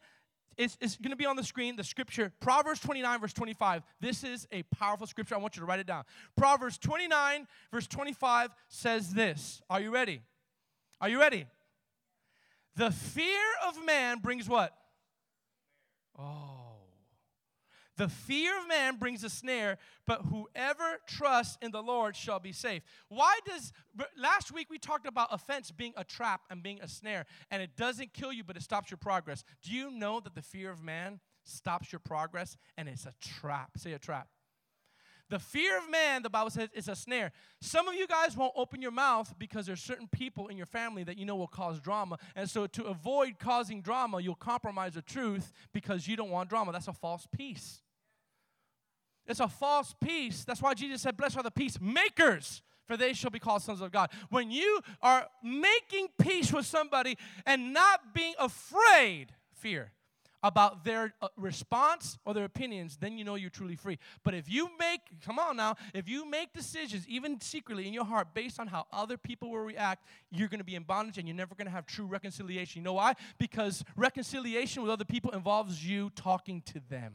it's, 0.56 0.76
it's 0.80 0.96
going 0.96 1.10
to 1.10 1.16
be 1.16 1.26
on 1.26 1.36
the 1.36 1.44
screen, 1.44 1.76
the 1.76 1.84
scripture, 1.84 2.32
Proverbs 2.40 2.80
29, 2.80 3.20
verse 3.20 3.32
25. 3.32 3.82
This 4.00 4.24
is 4.24 4.46
a 4.52 4.62
powerful 4.64 5.06
scripture. 5.06 5.34
I 5.34 5.38
want 5.38 5.56
you 5.56 5.60
to 5.60 5.66
write 5.66 5.80
it 5.80 5.86
down. 5.86 6.04
Proverbs 6.36 6.78
29, 6.78 7.46
verse 7.70 7.86
25 7.86 8.50
says 8.68 9.12
this. 9.12 9.60
Are 9.68 9.80
you 9.80 9.90
ready? 9.90 10.22
Are 11.00 11.08
you 11.08 11.20
ready? 11.20 11.46
The 12.76 12.90
fear 12.90 13.42
of 13.66 13.84
man 13.84 14.18
brings 14.18 14.48
what? 14.48 14.72
Oh. 16.18 16.55
The 17.96 18.08
fear 18.08 18.58
of 18.58 18.68
man 18.68 18.96
brings 18.96 19.24
a 19.24 19.30
snare, 19.30 19.78
but 20.06 20.22
whoever 20.22 20.98
trusts 21.08 21.56
in 21.62 21.70
the 21.70 21.82
Lord 21.82 22.14
shall 22.14 22.38
be 22.38 22.52
safe. 22.52 22.82
Why 23.08 23.38
does, 23.46 23.72
last 24.18 24.52
week 24.52 24.68
we 24.68 24.78
talked 24.78 25.06
about 25.06 25.28
offense 25.30 25.70
being 25.70 25.94
a 25.96 26.04
trap 26.04 26.42
and 26.50 26.62
being 26.62 26.80
a 26.82 26.88
snare, 26.88 27.24
and 27.50 27.62
it 27.62 27.76
doesn't 27.76 28.12
kill 28.12 28.32
you, 28.32 28.44
but 28.44 28.56
it 28.56 28.62
stops 28.62 28.90
your 28.90 28.98
progress. 28.98 29.44
Do 29.62 29.72
you 29.72 29.90
know 29.90 30.20
that 30.20 30.34
the 30.34 30.42
fear 30.42 30.70
of 30.70 30.82
man 30.82 31.20
stops 31.44 31.90
your 31.90 32.00
progress 32.00 32.58
and 32.76 32.88
it's 32.88 33.06
a 33.06 33.12
trap? 33.20 33.78
Say 33.78 33.92
a 33.92 33.98
trap. 33.98 34.28
The 35.28 35.38
fear 35.40 35.78
of 35.78 35.90
man, 35.90 36.22
the 36.22 36.30
Bible 36.30 36.50
says, 36.50 36.68
is 36.72 36.86
a 36.86 36.94
snare. 36.94 37.32
Some 37.60 37.88
of 37.88 37.94
you 37.94 38.06
guys 38.06 38.36
won't 38.36 38.52
open 38.54 38.80
your 38.80 38.92
mouth 38.92 39.34
because 39.38 39.66
there's 39.66 39.82
certain 39.82 40.06
people 40.06 40.46
in 40.48 40.56
your 40.56 40.66
family 40.66 41.02
that 41.02 41.18
you 41.18 41.24
know 41.24 41.34
will 41.34 41.48
cause 41.48 41.80
drama. 41.80 42.18
And 42.36 42.48
so 42.48 42.68
to 42.68 42.84
avoid 42.84 43.40
causing 43.40 43.82
drama, 43.82 44.20
you'll 44.20 44.36
compromise 44.36 44.94
the 44.94 45.02
truth 45.02 45.52
because 45.72 46.06
you 46.06 46.16
don't 46.16 46.30
want 46.30 46.48
drama. 46.48 46.70
That's 46.70 46.86
a 46.86 46.92
false 46.92 47.26
peace. 47.36 47.82
It's 49.26 49.40
a 49.40 49.48
false 49.48 49.94
peace. 50.02 50.44
That's 50.44 50.62
why 50.62 50.74
Jesus 50.74 51.02
said, 51.02 51.16
Blessed 51.16 51.36
are 51.36 51.42
the 51.42 51.50
peacemakers, 51.50 52.62
for 52.86 52.96
they 52.96 53.12
shall 53.12 53.30
be 53.30 53.38
called 53.38 53.62
sons 53.62 53.80
of 53.80 53.90
God. 53.90 54.10
When 54.30 54.50
you 54.50 54.80
are 55.02 55.26
making 55.42 56.08
peace 56.20 56.52
with 56.52 56.66
somebody 56.66 57.16
and 57.44 57.72
not 57.72 58.14
being 58.14 58.34
afraid, 58.38 59.32
fear, 59.52 59.92
about 60.42 60.84
their 60.84 61.12
uh, 61.20 61.28
response 61.36 62.18
or 62.24 62.32
their 62.32 62.44
opinions, 62.44 62.98
then 62.98 63.18
you 63.18 63.24
know 63.24 63.34
you're 63.34 63.50
truly 63.50 63.74
free. 63.74 63.98
But 64.22 64.34
if 64.34 64.48
you 64.48 64.70
make, 64.78 65.00
come 65.24 65.40
on 65.40 65.56
now, 65.56 65.74
if 65.92 66.08
you 66.08 66.28
make 66.28 66.52
decisions, 66.52 67.06
even 67.08 67.40
secretly 67.40 67.88
in 67.88 67.92
your 67.92 68.04
heart, 68.04 68.28
based 68.32 68.60
on 68.60 68.68
how 68.68 68.86
other 68.92 69.16
people 69.16 69.50
will 69.50 69.60
react, 69.60 70.06
you're 70.30 70.48
going 70.48 70.60
to 70.60 70.64
be 70.64 70.76
in 70.76 70.84
bondage 70.84 71.18
and 71.18 71.26
you're 71.26 71.36
never 71.36 71.56
going 71.56 71.66
to 71.66 71.72
have 71.72 71.84
true 71.84 72.06
reconciliation. 72.06 72.80
You 72.80 72.84
know 72.84 72.92
why? 72.92 73.14
Because 73.38 73.82
reconciliation 73.96 74.82
with 74.82 74.90
other 74.92 75.04
people 75.04 75.32
involves 75.32 75.84
you 75.84 76.10
talking 76.14 76.62
to 76.66 76.80
them 76.88 77.14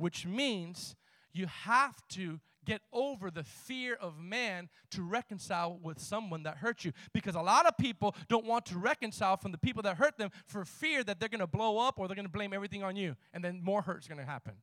which 0.00 0.26
means 0.26 0.96
You 1.32 1.46
have 1.46 1.96
to 2.10 2.40
get 2.64 2.82
over 2.92 3.30
the 3.30 3.44
fear 3.44 3.94
of 3.94 4.18
man 4.18 4.68
to 4.90 5.02
reconcile 5.02 5.78
with 5.80 5.98
someone 6.00 6.42
that 6.42 6.56
hurt 6.58 6.84
you. 6.84 6.92
Because 7.12 7.34
a 7.34 7.40
lot 7.40 7.66
of 7.66 7.76
people 7.78 8.14
don't 8.28 8.44
want 8.44 8.66
to 8.66 8.78
reconcile 8.78 9.36
from 9.36 9.52
the 9.52 9.58
people 9.58 9.82
that 9.84 9.96
hurt 9.96 10.18
them 10.18 10.30
for 10.46 10.64
fear 10.64 11.02
that 11.04 11.20
they're 11.20 11.28
going 11.28 11.40
to 11.40 11.46
blow 11.46 11.78
up 11.78 11.98
or 11.98 12.08
they're 12.08 12.16
going 12.16 12.26
to 12.26 12.32
blame 12.32 12.52
everything 12.52 12.82
on 12.82 12.96
you. 12.96 13.16
And 13.32 13.44
then 13.44 13.60
more 13.62 13.82
hurt's 13.82 14.08
going 14.08 14.18
to 14.18 14.26
happen. 14.26 14.54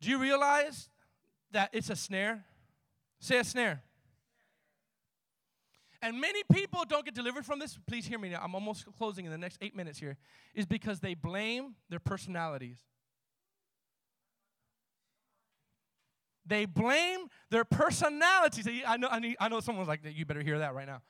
Do 0.00 0.10
you 0.10 0.18
realize 0.18 0.88
that 1.52 1.70
it's 1.72 1.90
a 1.90 1.96
snare? 1.96 2.44
Say 3.20 3.38
a 3.38 3.44
snare. 3.44 3.82
And 6.02 6.20
many 6.20 6.42
people 6.50 6.84
don't 6.88 7.04
get 7.04 7.14
delivered 7.14 7.44
from 7.44 7.58
this. 7.58 7.78
Please 7.86 8.06
hear 8.06 8.18
me 8.18 8.30
now. 8.30 8.40
I'm 8.42 8.54
almost 8.54 8.86
closing 8.96 9.26
in 9.26 9.30
the 9.30 9.38
next 9.38 9.58
eight 9.60 9.76
minutes 9.76 9.98
here. 9.98 10.16
Is 10.54 10.64
because 10.64 11.00
they 11.00 11.14
blame 11.14 11.74
their 11.90 11.98
personalities. 11.98 12.78
They 16.46 16.64
blame 16.64 17.26
their 17.50 17.64
personalities. 17.64 18.66
I 18.86 18.96
know, 18.96 19.08
I, 19.08 19.20
need, 19.20 19.36
I 19.38 19.48
know 19.48 19.60
someone's 19.60 19.88
like, 19.88 20.00
you 20.04 20.24
better 20.24 20.42
hear 20.42 20.58
that 20.58 20.74
right 20.74 20.86
now. 20.86 21.02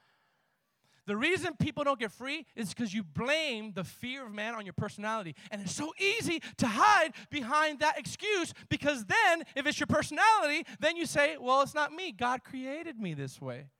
The 1.06 1.16
reason 1.16 1.54
people 1.58 1.82
don't 1.82 1.98
get 1.98 2.12
free 2.12 2.46
is 2.54 2.68
because 2.68 2.92
you 2.92 3.02
blame 3.02 3.72
the 3.72 3.84
fear 3.84 4.26
of 4.26 4.32
man 4.34 4.54
on 4.54 4.66
your 4.66 4.74
personality. 4.74 5.34
And 5.50 5.62
it's 5.62 5.74
so 5.74 5.92
easy 5.98 6.42
to 6.58 6.66
hide 6.66 7.12
behind 7.30 7.80
that 7.80 7.98
excuse 7.98 8.52
because 8.68 9.06
then, 9.06 9.44
if 9.56 9.66
it's 9.66 9.80
your 9.80 9.86
personality, 9.86 10.66
then 10.78 10.96
you 10.96 11.06
say, 11.06 11.36
well, 11.40 11.62
it's 11.62 11.74
not 11.74 11.92
me. 11.92 12.12
God 12.12 12.44
created 12.44 12.98
me 12.98 13.14
this 13.14 13.40
way. 13.40 13.70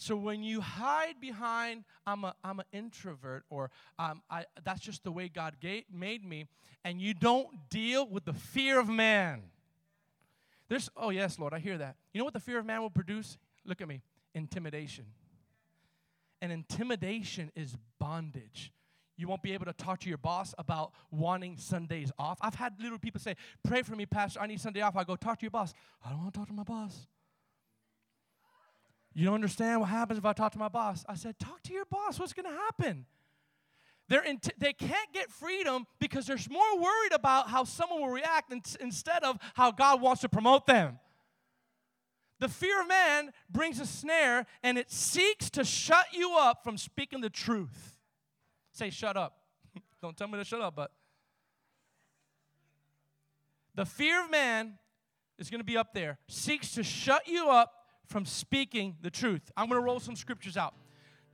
So 0.00 0.14
when 0.14 0.44
you 0.44 0.60
hide 0.60 1.20
behind, 1.20 1.82
I'm, 2.06 2.22
a, 2.22 2.32
I'm 2.44 2.60
an 2.60 2.66
introvert, 2.72 3.42
or 3.50 3.72
um, 3.98 4.22
I, 4.30 4.44
that's 4.64 4.80
just 4.80 5.02
the 5.02 5.10
way 5.10 5.28
God 5.28 5.56
made 5.92 6.24
me, 6.24 6.46
and 6.84 7.00
you 7.02 7.14
don't 7.14 7.48
deal 7.68 8.08
with 8.08 8.24
the 8.24 8.32
fear 8.32 8.78
of 8.78 8.88
man. 8.88 9.42
There's, 10.68 10.88
oh, 10.96 11.10
yes, 11.10 11.40
Lord, 11.40 11.52
I 11.52 11.58
hear 11.58 11.76
that. 11.78 11.96
You 12.12 12.20
know 12.20 12.24
what 12.24 12.32
the 12.32 12.38
fear 12.38 12.60
of 12.60 12.64
man 12.64 12.80
will 12.80 12.90
produce? 12.90 13.36
Look 13.64 13.80
at 13.80 13.88
me 13.88 14.02
intimidation. 14.36 15.04
And 16.40 16.52
intimidation 16.52 17.50
is 17.56 17.76
bondage. 17.98 18.72
You 19.16 19.26
won't 19.26 19.42
be 19.42 19.52
able 19.52 19.64
to 19.64 19.72
talk 19.72 19.98
to 20.00 20.08
your 20.08 20.18
boss 20.18 20.54
about 20.58 20.92
wanting 21.10 21.56
Sundays 21.56 22.12
off. 22.20 22.38
I've 22.40 22.54
had 22.54 22.74
little 22.80 23.00
people 23.00 23.20
say, 23.20 23.34
Pray 23.64 23.82
for 23.82 23.96
me, 23.96 24.06
Pastor, 24.06 24.40
I 24.40 24.46
need 24.46 24.60
Sunday 24.60 24.80
off. 24.80 24.94
I 24.94 25.02
go, 25.02 25.16
Talk 25.16 25.40
to 25.40 25.44
your 25.44 25.50
boss. 25.50 25.74
I 26.06 26.10
don't 26.10 26.20
want 26.20 26.34
to 26.34 26.38
talk 26.38 26.46
to 26.46 26.54
my 26.54 26.62
boss. 26.62 27.08
You 29.18 29.24
don't 29.24 29.34
understand 29.34 29.80
what 29.80 29.88
happens 29.88 30.16
if 30.16 30.24
I 30.24 30.32
talk 30.32 30.52
to 30.52 30.60
my 30.60 30.68
boss. 30.68 31.04
I 31.08 31.16
said, 31.16 31.40
Talk 31.40 31.60
to 31.64 31.72
your 31.72 31.84
boss. 31.86 32.20
What's 32.20 32.32
going 32.32 32.46
to 32.46 32.52
happen? 32.52 33.04
They're 34.06 34.22
t- 34.22 34.52
they 34.58 34.72
can't 34.72 35.12
get 35.12 35.28
freedom 35.28 35.88
because 35.98 36.28
they're 36.28 36.38
more 36.48 36.78
worried 36.78 37.12
about 37.12 37.50
how 37.50 37.64
someone 37.64 38.00
will 38.00 38.10
react 38.10 38.52
in- 38.52 38.62
instead 38.78 39.24
of 39.24 39.38
how 39.54 39.72
God 39.72 40.00
wants 40.00 40.20
to 40.20 40.28
promote 40.28 40.68
them. 40.68 41.00
The 42.38 42.48
fear 42.48 42.80
of 42.80 42.86
man 42.86 43.32
brings 43.50 43.80
a 43.80 43.86
snare 43.86 44.46
and 44.62 44.78
it 44.78 44.88
seeks 44.88 45.50
to 45.50 45.64
shut 45.64 46.06
you 46.12 46.36
up 46.38 46.62
from 46.62 46.78
speaking 46.78 47.20
the 47.20 47.28
truth. 47.28 47.96
Say, 48.70 48.90
shut 48.90 49.16
up. 49.16 49.40
Don't 50.00 50.16
tell 50.16 50.28
me 50.28 50.38
to 50.38 50.44
shut 50.44 50.60
up, 50.60 50.76
but 50.76 50.92
the 53.74 53.84
fear 53.84 54.22
of 54.22 54.30
man 54.30 54.78
is 55.40 55.50
going 55.50 55.60
to 55.60 55.64
be 55.64 55.76
up 55.76 55.92
there, 55.92 56.18
seeks 56.28 56.70
to 56.74 56.84
shut 56.84 57.26
you 57.26 57.48
up 57.48 57.77
from 58.08 58.24
speaking 58.24 58.96
the 59.02 59.10
truth. 59.10 59.52
I'm 59.56 59.68
going 59.68 59.80
to 59.80 59.84
roll 59.84 60.00
some 60.00 60.16
scriptures 60.16 60.56
out. 60.56 60.74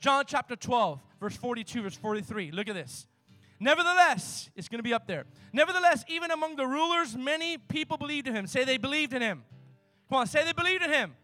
John 0.00 0.24
chapter 0.26 0.56
12, 0.56 1.00
verse 1.20 1.36
42, 1.36 1.82
verse 1.82 1.96
43. 1.96 2.50
Look 2.50 2.68
at 2.68 2.74
this. 2.74 3.06
Nevertheless, 3.60 4.50
it's 4.56 4.68
going 4.68 4.80
to 4.80 4.82
be 4.82 4.92
up 4.92 5.06
there. 5.06 5.24
Nevertheless, 5.52 6.04
even 6.08 6.30
among 6.30 6.56
the 6.56 6.66
rulers, 6.66 7.16
many 7.16 7.56
people 7.56 7.96
believed 7.96 8.26
in 8.26 8.34
him. 8.34 8.46
Say 8.46 8.64
they 8.64 8.76
believed 8.76 9.14
in 9.14 9.22
him. 9.22 9.44
Come 10.08 10.18
on, 10.18 10.26
say 10.26 10.44
they 10.44 10.52
believed 10.52 10.82
in 10.82 10.90
him. 10.90 11.14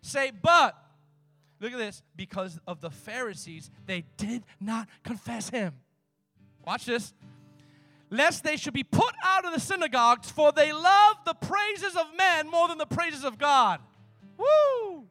Say, 0.00 0.32
but, 0.42 0.76
look 1.60 1.72
at 1.72 1.78
this, 1.78 2.02
because 2.16 2.58
of 2.66 2.80
the 2.80 2.90
Pharisees, 2.90 3.70
they 3.86 4.04
did 4.16 4.44
not 4.60 4.88
confess 5.04 5.50
him. 5.50 5.74
Watch 6.66 6.86
this. 6.86 7.12
Lest 8.10 8.42
they 8.42 8.56
should 8.56 8.74
be 8.74 8.84
put 8.84 9.14
out 9.22 9.44
of 9.44 9.52
the 9.52 9.60
synagogues, 9.60 10.30
for 10.30 10.52
they 10.52 10.72
love 10.72 11.16
the 11.24 11.34
praises 11.34 11.94
of 11.96 12.06
men 12.16 12.48
more 12.48 12.68
than 12.68 12.78
the 12.78 12.86
praises 12.86 13.24
of 13.24 13.38
God. 13.38 13.80
Woo! 14.36 15.04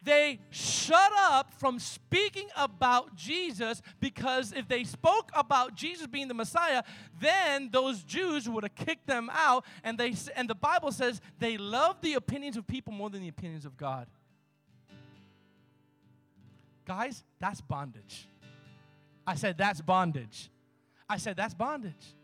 They 0.00 0.40
shut 0.50 1.12
up 1.18 1.52
from 1.54 1.78
speaking 1.78 2.48
about 2.56 3.14
Jesus 3.14 3.82
because 4.00 4.52
if 4.52 4.68
they 4.68 4.84
spoke 4.84 5.30
about 5.34 5.74
Jesus 5.74 6.06
being 6.06 6.28
the 6.28 6.34
Messiah, 6.34 6.82
then 7.20 7.68
those 7.70 8.04
Jews 8.04 8.48
would 8.48 8.64
have 8.64 8.74
kicked 8.74 9.06
them 9.06 9.28
out. 9.32 9.66
And, 9.82 9.98
they, 9.98 10.14
and 10.36 10.48
the 10.48 10.54
Bible 10.54 10.92
says 10.92 11.20
they 11.38 11.58
love 11.58 12.00
the 12.00 12.14
opinions 12.14 12.56
of 12.56 12.66
people 12.66 12.92
more 12.92 13.10
than 13.10 13.22
the 13.22 13.28
opinions 13.28 13.64
of 13.64 13.76
God. 13.76 14.06
Guys, 16.86 17.22
that's 17.38 17.60
bondage. 17.60 18.26
I 19.26 19.34
said, 19.34 19.58
that's 19.58 19.82
bondage. 19.82 20.48
I 21.06 21.18
said, 21.18 21.36
that's 21.36 21.52
bondage. 21.52 22.14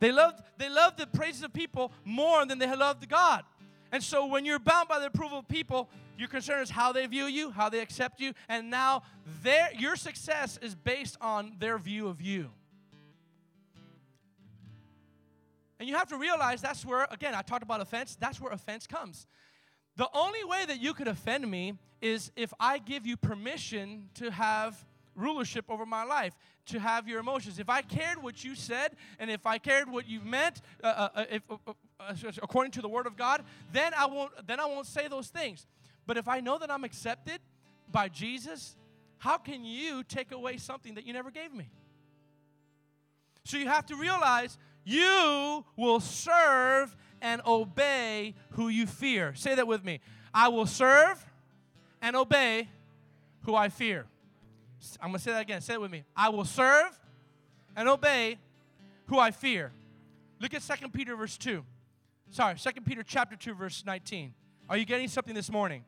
They 0.00 0.12
loved, 0.12 0.42
they 0.58 0.68
loved 0.68 0.98
the 0.98 1.06
praises 1.06 1.44
of 1.44 1.52
people 1.52 1.92
more 2.04 2.44
than 2.44 2.58
they 2.58 2.66
loved 2.76 3.08
God. 3.08 3.44
And 3.92 4.02
so 4.02 4.26
when 4.26 4.46
you're 4.46 4.58
bound 4.58 4.88
by 4.88 4.98
the 4.98 5.06
approval 5.06 5.38
of 5.38 5.48
people, 5.48 5.90
your 6.18 6.28
concern 6.28 6.62
is 6.62 6.70
how 6.70 6.92
they 6.92 7.06
view 7.06 7.26
you, 7.26 7.50
how 7.50 7.68
they 7.68 7.80
accept 7.80 8.20
you, 8.20 8.32
and 8.48 8.70
now 8.70 9.02
their, 9.42 9.68
your 9.78 9.96
success 9.96 10.58
is 10.62 10.74
based 10.74 11.18
on 11.20 11.52
their 11.58 11.76
view 11.78 12.08
of 12.08 12.22
you. 12.22 12.50
And 15.78 15.88
you 15.88 15.96
have 15.96 16.08
to 16.08 16.16
realize 16.16 16.62
that's 16.62 16.86
where, 16.86 17.06
again, 17.10 17.34
I 17.34 17.42
talked 17.42 17.62
about 17.62 17.80
offense, 17.80 18.16
that's 18.18 18.40
where 18.40 18.52
offense 18.52 18.86
comes. 18.86 19.26
The 19.96 20.08
only 20.14 20.42
way 20.44 20.64
that 20.64 20.80
you 20.80 20.94
could 20.94 21.08
offend 21.08 21.50
me 21.50 21.74
is 22.00 22.32
if 22.34 22.54
I 22.58 22.78
give 22.78 23.06
you 23.06 23.16
permission 23.16 24.08
to 24.14 24.30
have 24.30 24.84
rulership 25.14 25.66
over 25.68 25.84
my 25.86 26.04
life, 26.04 26.34
to 26.66 26.78
have 26.78 27.08
your 27.08 27.20
emotions. 27.20 27.58
If 27.58 27.68
I 27.68 27.82
cared 27.82 28.22
what 28.22 28.44
you 28.44 28.54
said 28.54 28.92
and 29.18 29.30
if 29.30 29.46
I 29.46 29.58
cared 29.58 29.90
what 29.90 30.08
you 30.08 30.20
meant, 30.20 30.62
uh, 30.82 30.86
uh, 30.86 31.08
uh 31.14 31.24
if, 31.30 31.42
uh, 31.50 31.56
uh, 31.66 31.72
uh, 32.00 32.32
according 32.42 32.72
to 32.72 32.82
the 32.82 32.88
Word 32.88 33.06
of 33.06 33.16
God, 33.16 33.44
then 33.72 33.92
I 33.96 34.06
won't. 34.06 34.32
Then 34.46 34.60
I 34.60 34.66
won't 34.66 34.86
say 34.86 35.08
those 35.08 35.28
things. 35.28 35.66
But 36.06 36.16
if 36.16 36.28
I 36.28 36.40
know 36.40 36.58
that 36.58 36.70
I'm 36.70 36.84
accepted 36.84 37.40
by 37.90 38.08
Jesus, 38.08 38.76
how 39.18 39.38
can 39.38 39.64
you 39.64 40.02
take 40.02 40.32
away 40.32 40.56
something 40.56 40.94
that 40.94 41.06
you 41.06 41.12
never 41.12 41.30
gave 41.30 41.52
me? 41.52 41.70
So 43.44 43.56
you 43.56 43.68
have 43.68 43.86
to 43.86 43.96
realize 43.96 44.58
you 44.84 45.64
will 45.76 46.00
serve 46.00 46.96
and 47.20 47.40
obey 47.46 48.34
who 48.52 48.68
you 48.68 48.86
fear. 48.86 49.34
Say 49.34 49.54
that 49.54 49.66
with 49.66 49.84
me. 49.84 50.00
I 50.34 50.48
will 50.48 50.66
serve 50.66 51.24
and 52.00 52.16
obey 52.16 52.68
who 53.42 53.54
I 53.54 53.68
fear. 53.68 54.06
I'm 55.00 55.08
going 55.08 55.18
to 55.18 55.24
say 55.24 55.32
that 55.32 55.42
again. 55.42 55.60
Say 55.60 55.74
it 55.74 55.80
with 55.80 55.90
me. 55.90 56.04
I 56.16 56.28
will 56.28 56.44
serve 56.44 56.98
and 57.76 57.88
obey 57.88 58.38
who 59.06 59.18
I 59.18 59.30
fear. 59.30 59.72
Look 60.40 60.54
at 60.54 60.62
2 60.62 60.88
Peter 60.88 61.16
verse 61.16 61.36
2. 61.38 61.64
Sorry, 62.30 62.56
2 62.56 62.70
Peter 62.84 63.02
chapter 63.02 63.36
2 63.36 63.54
verse 63.54 63.84
19. 63.86 64.34
Are 64.68 64.76
you 64.76 64.84
getting 64.84 65.08
something 65.08 65.34
this 65.34 65.50
morning? 65.50 65.84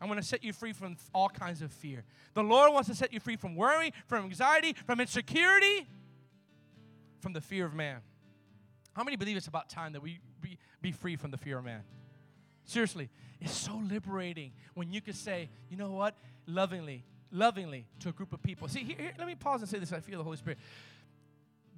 I'm 0.00 0.06
going 0.06 0.20
to 0.20 0.26
set 0.26 0.44
you 0.44 0.52
free 0.52 0.72
from 0.72 0.96
all 1.12 1.28
kinds 1.28 1.60
of 1.60 1.72
fear. 1.72 2.04
The 2.34 2.42
Lord 2.42 2.72
wants 2.72 2.88
to 2.88 2.94
set 2.94 3.12
you 3.12 3.18
free 3.18 3.36
from 3.36 3.56
worry, 3.56 3.92
from 4.06 4.24
anxiety, 4.24 4.74
from 4.86 5.00
insecurity, 5.00 5.88
from 7.20 7.32
the 7.32 7.40
fear 7.40 7.66
of 7.66 7.74
man. 7.74 7.98
How 8.92 9.02
many 9.02 9.16
believe 9.16 9.36
it's 9.36 9.48
about 9.48 9.68
time 9.68 9.92
that 9.92 10.02
we 10.02 10.20
be, 10.40 10.58
be 10.80 10.92
free 10.92 11.16
from 11.16 11.30
the 11.30 11.36
fear 11.36 11.58
of 11.58 11.64
man? 11.64 11.82
Seriously, 12.64 13.08
it's 13.40 13.52
so 13.52 13.74
liberating 13.76 14.52
when 14.74 14.92
you 14.92 15.00
can 15.00 15.14
say, 15.14 15.48
you 15.68 15.76
know 15.76 15.90
what, 15.90 16.14
lovingly, 16.46 17.04
lovingly 17.30 17.86
to 18.00 18.08
a 18.08 18.12
group 18.12 18.32
of 18.32 18.42
people. 18.42 18.68
See, 18.68 18.84
here, 18.84 18.96
here, 18.98 19.12
let 19.18 19.26
me 19.26 19.34
pause 19.34 19.60
and 19.60 19.68
say 19.68 19.78
this. 19.78 19.92
I 19.92 20.00
feel 20.00 20.18
the 20.18 20.24
Holy 20.24 20.36
Spirit. 20.36 20.58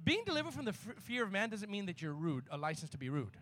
Being 0.03 0.23
delivered 0.25 0.53
from 0.53 0.65
the 0.65 0.71
f- 0.71 0.95
fear 1.03 1.23
of 1.23 1.31
man 1.31 1.49
doesn't 1.49 1.69
mean 1.69 1.85
that 1.85 2.01
you're 2.01 2.13
rude, 2.13 2.45
a 2.49 2.57
license 2.57 2.91
to 2.91 2.97
be 2.97 3.09
rude. 3.09 3.37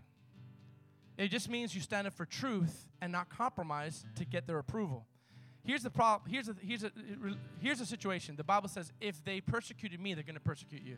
It 1.17 1.29
just 1.29 1.49
means 1.49 1.75
you 1.75 1.81
stand 1.81 2.07
up 2.07 2.13
for 2.13 2.25
truth 2.25 2.87
and 3.01 3.11
not 3.11 3.29
compromise 3.29 4.05
to 4.15 4.25
get 4.25 4.47
their 4.47 4.57
approval. 4.57 5.05
Here's 5.65 5.83
the 5.83 5.89
problem. 5.89 6.31
Here's 6.31 6.47
a, 6.47 6.55
here's 6.61 6.83
a, 6.83 6.91
here's 7.61 7.81
a 7.81 7.85
situation. 7.85 8.35
The 8.35 8.43
Bible 8.43 8.69
says, 8.69 8.91
if 9.01 9.23
they 9.23 9.41
persecuted 9.41 9.99
me, 9.99 10.13
they're 10.13 10.23
going 10.23 10.35
to 10.35 10.41
persecute 10.41 10.81
you. 10.81 10.97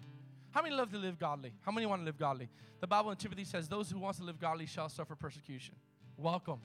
How 0.52 0.62
many 0.62 0.76
love 0.76 0.92
to 0.92 0.98
live 0.98 1.18
godly? 1.18 1.54
How 1.62 1.72
many 1.72 1.88
want 1.88 2.02
to 2.02 2.06
live 2.06 2.18
godly? 2.18 2.50
The 2.80 2.88
Bible 2.88 3.12
in 3.12 3.18
Timothy 3.18 3.46
says, 3.46 3.68
those 3.68 3.90
who 3.90 4.00
want 4.00 4.18
to 4.18 4.24
live 4.24 4.40
godly 4.40 4.66
shall 4.66 4.90
suffer 4.90 5.16
persecution. 5.16 5.76
Welcome. 6.18 6.60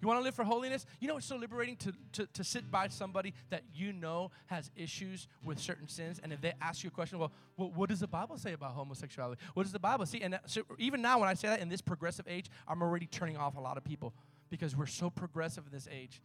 You 0.00 0.08
want 0.08 0.18
to 0.18 0.24
live 0.24 0.34
for 0.34 0.44
holiness? 0.44 0.86
You 0.98 1.08
know 1.08 1.16
it's 1.16 1.26
so 1.26 1.36
liberating 1.36 1.76
to, 1.76 1.92
to, 2.12 2.26
to 2.26 2.44
sit 2.44 2.70
by 2.70 2.88
somebody 2.88 3.34
that 3.50 3.62
you 3.74 3.92
know 3.92 4.30
has 4.46 4.70
issues 4.74 5.28
with 5.44 5.58
certain 5.58 5.88
sins, 5.88 6.20
and 6.22 6.32
if 6.32 6.40
they 6.40 6.52
ask 6.60 6.82
you 6.82 6.88
a 6.88 6.90
question, 6.90 7.18
well, 7.18 7.32
well 7.56 7.70
what 7.74 7.88
does 7.88 8.00
the 8.00 8.08
Bible 8.08 8.38
say 8.38 8.52
about 8.52 8.72
homosexuality? 8.72 9.40
What 9.54 9.64
does 9.64 9.72
the 9.72 9.78
Bible 9.78 10.06
see? 10.06 10.22
And 10.22 10.38
so 10.46 10.62
even 10.78 11.02
now, 11.02 11.18
when 11.18 11.28
I 11.28 11.34
say 11.34 11.48
that 11.48 11.60
in 11.60 11.68
this 11.68 11.80
progressive 11.80 12.26
age, 12.28 12.46
I'm 12.66 12.82
already 12.82 13.06
turning 13.06 13.36
off 13.36 13.56
a 13.56 13.60
lot 13.60 13.76
of 13.76 13.84
people 13.84 14.14
because 14.48 14.74
we're 14.74 14.86
so 14.86 15.10
progressive 15.10 15.64
in 15.66 15.72
this 15.72 15.88
age. 15.90 16.20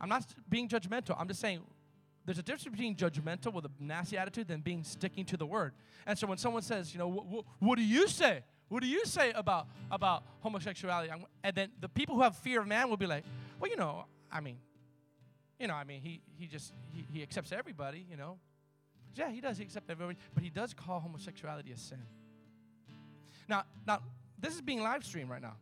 I'm 0.00 0.08
not 0.08 0.24
being 0.48 0.68
judgmental. 0.68 1.16
I'm 1.18 1.28
just 1.28 1.40
saying 1.40 1.60
there's 2.24 2.38
a 2.38 2.42
difference 2.42 2.64
between 2.64 2.96
judgmental 2.96 3.52
with 3.52 3.66
a 3.66 3.70
nasty 3.78 4.16
attitude 4.16 4.48
than 4.48 4.60
being 4.60 4.82
sticking 4.82 5.24
to 5.26 5.36
the 5.36 5.46
word. 5.46 5.72
And 6.06 6.18
so 6.18 6.26
when 6.26 6.38
someone 6.38 6.62
says, 6.62 6.92
you 6.94 6.98
know, 6.98 7.44
what 7.58 7.76
do 7.76 7.82
you 7.82 8.08
say? 8.08 8.42
What 8.68 8.82
do 8.82 8.88
you 8.88 9.04
say 9.04 9.32
about 9.32 9.66
about 9.90 10.24
homosexuality? 10.40 11.12
And 11.42 11.54
then 11.54 11.70
the 11.80 11.88
people 11.88 12.14
who 12.14 12.22
have 12.22 12.36
fear 12.36 12.60
of 12.60 12.66
man 12.66 12.88
will 12.88 12.96
be 12.96 13.06
like, 13.06 13.24
well, 13.60 13.70
you 13.70 13.76
know, 13.76 14.04
I 14.32 14.40
mean, 14.40 14.58
you 15.58 15.68
know, 15.68 15.74
I 15.74 15.84
mean, 15.84 16.00
he 16.00 16.20
he 16.36 16.46
just 16.46 16.72
he, 16.92 17.06
he 17.12 17.22
accepts 17.22 17.52
everybody, 17.52 18.06
you 18.10 18.16
know. 18.16 18.38
Yeah, 19.14 19.30
he 19.30 19.40
does. 19.40 19.58
He 19.58 19.64
accepts 19.64 19.88
everybody, 19.88 20.18
but 20.34 20.42
he 20.42 20.50
does 20.50 20.74
call 20.74 20.98
homosexuality 20.98 21.70
a 21.72 21.76
sin. 21.76 22.02
Now, 23.48 23.64
now 23.86 24.00
this 24.38 24.54
is 24.54 24.60
being 24.60 24.82
live 24.82 25.04
streamed 25.04 25.30
right 25.30 25.42
now. 25.42 25.56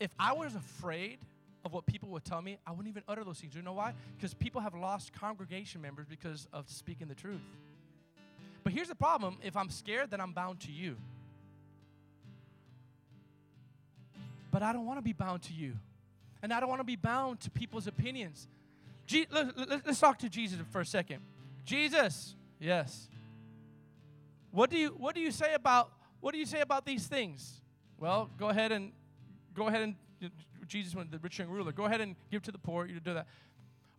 If 0.00 0.10
I 0.18 0.32
was 0.32 0.54
afraid 0.54 1.18
of 1.64 1.72
what 1.72 1.84
people 1.84 2.08
would 2.10 2.24
tell 2.24 2.40
me, 2.40 2.58
I 2.66 2.70
wouldn't 2.70 2.88
even 2.88 3.02
utter 3.08 3.24
those 3.24 3.40
things. 3.40 3.54
You 3.54 3.62
know 3.62 3.72
why? 3.72 3.92
Because 4.16 4.32
people 4.34 4.60
have 4.60 4.74
lost 4.74 5.12
congregation 5.12 5.82
members 5.82 6.06
because 6.06 6.48
of 6.52 6.68
speaking 6.70 7.08
the 7.08 7.14
truth. 7.14 7.40
But 8.62 8.72
here's 8.72 8.88
the 8.88 8.94
problem 8.94 9.38
if 9.42 9.56
I'm 9.56 9.70
scared, 9.70 10.10
then 10.10 10.20
I'm 10.20 10.32
bound 10.32 10.60
to 10.60 10.72
you. 10.72 10.96
But 14.56 14.62
I 14.62 14.72
don't 14.72 14.86
want 14.86 14.96
to 14.96 15.02
be 15.02 15.12
bound 15.12 15.42
to 15.42 15.52
you. 15.52 15.74
And 16.42 16.50
I 16.50 16.60
don't 16.60 16.70
want 16.70 16.80
to 16.80 16.84
be 16.84 16.96
bound 16.96 17.40
to 17.40 17.50
people's 17.50 17.86
opinions. 17.86 18.48
Je- 19.04 19.26
let, 19.30 19.86
us 19.86 20.00
talk 20.00 20.18
to 20.20 20.30
Jesus 20.30 20.58
for 20.72 20.80
a 20.80 20.86
second. 20.86 21.18
Jesus, 21.66 22.34
yes. 22.58 23.10
What 24.52 24.70
do 24.70 24.78
you 24.78 24.94
what 24.96 25.14
do 25.14 25.20
you 25.20 25.30
say 25.30 25.52
about 25.52 25.92
what 26.20 26.32
do 26.32 26.38
you 26.38 26.46
say 26.46 26.62
about 26.62 26.86
these 26.86 27.06
things? 27.06 27.60
Well, 27.98 28.30
go 28.38 28.48
ahead 28.48 28.72
and 28.72 28.92
go 29.52 29.68
ahead 29.68 29.82
and 29.82 29.94
Jesus 30.66 30.94
went 30.94 31.12
to 31.12 31.18
the 31.18 31.22
rich 31.22 31.38
young 31.38 31.50
ruler. 31.50 31.70
Go 31.70 31.84
ahead 31.84 32.00
and 32.00 32.16
give 32.30 32.40
to 32.44 32.50
the 32.50 32.56
poor. 32.56 32.86
You 32.86 32.98
do 32.98 33.12
that. 33.12 33.26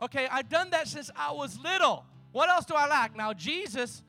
Okay, 0.02 0.28
I've 0.28 0.50
done 0.50 0.72
that 0.72 0.88
since 0.88 1.12
I 1.16 1.34
was 1.34 1.60
little. 1.60 2.04
What 2.32 2.50
else 2.50 2.66
do 2.66 2.74
I 2.74 2.88
lack? 2.88 3.16
Now 3.16 3.32
Jesus 3.32 4.02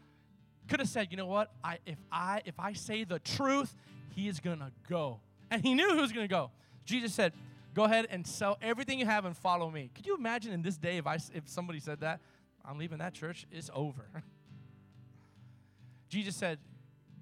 could 0.67 0.81
have 0.81 0.89
said, 0.89 1.09
you 1.11 1.19
know 1.19 1.27
what? 1.27 1.53
I 1.63 1.77
if 1.85 1.99
I 2.11 2.41
if 2.47 2.59
I 2.59 2.73
say 2.73 3.05
the 3.05 3.19
truth, 3.19 3.77
he 4.15 4.29
is 4.29 4.41
gonna 4.41 4.73
go. 4.89 5.21
And 5.51 5.63
he 5.63 5.75
knew 5.75 5.95
he 5.95 6.01
was 6.01 6.13
gonna 6.13 6.29
go. 6.29 6.51
Jesus 6.85 7.13
said, 7.15 7.33
Go 7.75 7.85
ahead 7.85 8.07
and 8.11 8.27
sell 8.27 8.59
everything 8.61 8.99
you 8.99 9.07
have 9.07 9.25
and 9.25 9.37
follow 9.37 9.71
me. 9.71 9.91
Could 9.95 10.07
you 10.07 10.17
imagine 10.17 10.53
in 10.53 10.63
this 10.63 10.77
day 10.77 10.97
if 10.97 11.07
I 11.07 11.19
if 11.35 11.49
somebody 11.49 11.81
said 11.81 12.01
that? 12.01 12.21
I'm 12.65 12.79
leaving 12.79 12.99
that 12.99 13.15
church, 13.15 13.47
it's 13.51 13.71
over. 13.75 14.05
Jesus 16.09 16.37
said, 16.37 16.59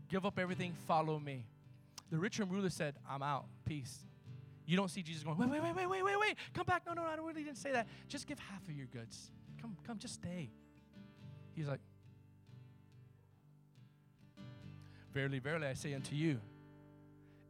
Give 0.09 0.25
up 0.25 0.39
everything, 0.39 0.75
follow 0.87 1.19
me. 1.19 1.47
The 2.11 2.19
rich 2.19 2.39
young 2.39 2.49
ruler 2.49 2.71
said, 2.71 2.95
I'm 3.09 3.23
out. 3.23 3.47
Peace. 3.65 4.05
You 4.65 4.77
don't 4.77 4.91
see 4.91 5.03
Jesus 5.03 5.23
going, 5.23 5.39
wait, 5.39 5.49
wait, 5.49 5.63
wait, 5.63 5.77
wait, 5.77 5.87
wait, 5.87 6.03
wait, 6.05 6.19
wait. 6.19 6.37
Come 6.53 6.67
back. 6.67 6.83
No, 6.87 6.93
No, 6.93 7.03
no, 7.03 7.09
I 7.09 7.15
really 7.17 7.45
didn't 7.45 7.59
say 7.59 7.73
that. 7.73 7.87
Just 8.09 8.27
give 8.27 8.39
half 8.39 8.67
of 8.69 8.75
your 8.75 8.87
goods. 8.87 9.31
Come, 9.61 9.77
come, 9.87 9.99
just 9.99 10.15
stay. 10.15 10.51
He's 11.55 11.69
like, 11.69 11.81
Verily, 15.17 15.39
verily, 15.39 15.67
I 15.67 15.73
say 15.73 15.95
unto 15.95 16.15
you, 16.15 16.39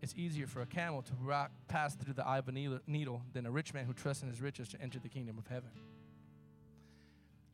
it's 0.03 0.14
easier 0.16 0.47
for 0.47 0.61
a 0.61 0.66
camel 0.66 1.03
to 1.03 1.12
rock, 1.20 1.51
pass 1.68 1.94
through 1.94 2.14
the 2.14 2.26
eye 2.26 2.38
of 2.38 2.49
a 2.49 2.53
needle 2.53 3.22
than 3.32 3.47
a 3.47 3.51
rich 3.51 3.72
man 3.74 3.86
who 3.86 3.92
trusts 3.92 4.22
in 4.22 4.28
his 4.28 4.40
riches 4.40 4.68
to 4.68 4.80
enter 4.80 4.99
the 4.99 5.09
kingdom 5.09 5.38
of 5.38 5.47
heaven. 5.47 5.70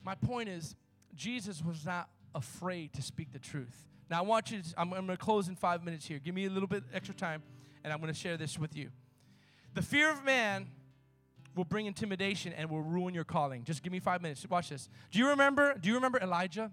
My 0.04 0.14
point 0.14 0.48
is, 0.48 0.74
Jesus 1.14 1.62
was 1.64 1.86
not 1.86 2.08
afraid 2.34 2.92
to 2.94 3.02
speak 3.02 3.32
the 3.32 3.38
truth. 3.38 3.86
Now, 4.10 4.18
I 4.18 4.22
want 4.22 4.50
you 4.50 4.60
to, 4.60 4.68
I'm, 4.76 4.92
I'm 4.92 5.06
going 5.06 5.16
to 5.16 5.24
close 5.24 5.48
in 5.48 5.54
five 5.54 5.84
minutes 5.84 6.06
here. 6.06 6.18
Give 6.18 6.34
me 6.34 6.46
a 6.46 6.50
little 6.50 6.66
bit 6.66 6.82
extra 6.92 7.14
time, 7.14 7.42
and 7.84 7.92
I'm 7.92 8.00
going 8.00 8.12
to 8.12 8.18
share 8.18 8.36
this 8.36 8.58
with 8.58 8.76
you. 8.76 8.90
The 9.74 9.82
fear 9.82 10.10
of 10.10 10.24
man 10.24 10.66
will 11.54 11.64
bring 11.64 11.86
intimidation 11.86 12.52
and 12.52 12.68
will 12.70 12.82
ruin 12.82 13.14
your 13.14 13.24
calling. 13.24 13.64
Just 13.64 13.82
give 13.82 13.92
me 13.92 14.00
five 14.00 14.20
minutes. 14.22 14.44
Watch 14.48 14.70
this. 14.70 14.88
Do 15.10 15.18
you 15.18 15.28
remember? 15.28 15.74
Do 15.80 15.88
you 15.88 15.94
remember 15.94 16.18
Elijah? 16.18 16.72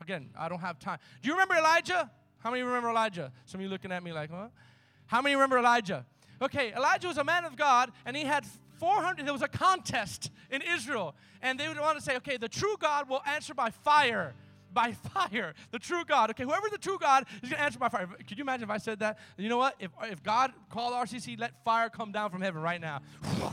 Again, 0.00 0.30
I 0.38 0.48
don't 0.48 0.60
have 0.60 0.78
time. 0.78 0.98
Do 1.22 1.28
you 1.28 1.34
remember 1.34 1.54
Elijah? 1.54 2.10
How 2.38 2.50
many 2.50 2.62
remember 2.62 2.90
Elijah? 2.90 3.32
Some 3.46 3.60
of 3.60 3.64
you 3.64 3.70
looking 3.70 3.90
at 3.90 4.02
me 4.02 4.12
like, 4.12 4.30
huh? 4.30 4.48
How 5.08 5.20
many 5.20 5.34
remember 5.34 5.58
Elijah? 5.58 6.06
Okay, 6.40 6.72
Elijah 6.72 7.08
was 7.08 7.18
a 7.18 7.24
man 7.24 7.44
of 7.44 7.56
God, 7.56 7.90
and 8.06 8.16
he 8.16 8.24
had 8.24 8.46
400. 8.78 9.26
There 9.26 9.32
was 9.32 9.42
a 9.42 9.48
contest 9.48 10.30
in 10.50 10.62
Israel, 10.62 11.14
and 11.42 11.58
they 11.58 11.66
would 11.66 11.78
want 11.78 11.98
to 11.98 12.04
say, 12.04 12.16
okay, 12.16 12.36
the 12.36 12.48
true 12.48 12.76
God 12.78 13.08
will 13.08 13.22
answer 13.26 13.54
by 13.54 13.70
fire. 13.70 14.34
By 14.72 14.92
fire, 15.14 15.54
the 15.70 15.78
true 15.78 16.04
God. 16.04 16.30
Okay, 16.30 16.44
whoever 16.44 16.68
the 16.70 16.78
true 16.78 16.98
God 17.00 17.24
is 17.42 17.48
going 17.48 17.58
to 17.58 17.60
answer 17.60 17.78
by 17.78 17.88
fire. 17.88 18.06
Could 18.06 18.38
you 18.38 18.42
imagine 18.42 18.64
if 18.64 18.70
I 18.70 18.76
said 18.76 19.00
that? 19.00 19.18
You 19.38 19.48
know 19.48 19.56
what? 19.56 19.74
If, 19.80 19.90
if 20.02 20.22
God 20.22 20.52
called 20.70 20.92
RCC, 20.92 21.40
let 21.40 21.52
fire 21.64 21.88
come 21.88 22.12
down 22.12 22.30
from 22.30 22.42
heaven 22.42 22.60
right 22.62 22.80
now. 22.80 23.00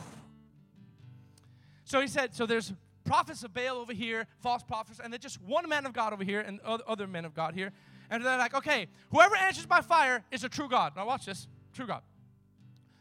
so 1.86 2.02
he 2.02 2.08
said, 2.08 2.36
so 2.36 2.46
there's 2.46 2.74
prophets 3.06 3.44
of 3.44 3.54
Baal 3.54 3.78
over 3.78 3.94
here, 3.94 4.28
false 4.42 4.62
prophets, 4.62 5.00
and 5.02 5.14
then 5.14 5.22
just 5.22 5.42
one 5.42 5.68
man 5.70 5.86
of 5.86 5.94
God 5.94 6.12
over 6.12 6.24
here, 6.24 6.42
and 6.42 6.60
other 6.62 7.08
men 7.08 7.24
of 7.24 7.34
God 7.34 7.54
here. 7.54 7.72
And 8.10 8.24
they're 8.24 8.38
like, 8.38 8.54
okay, 8.54 8.88
whoever 9.12 9.36
answers 9.36 9.66
by 9.66 9.82
fire 9.82 10.24
is 10.32 10.44
a 10.44 10.50
true 10.50 10.70
God. 10.70 10.94
Now 10.96 11.08
watch 11.08 11.26
this, 11.26 11.48
true 11.74 11.88
God. 11.88 12.02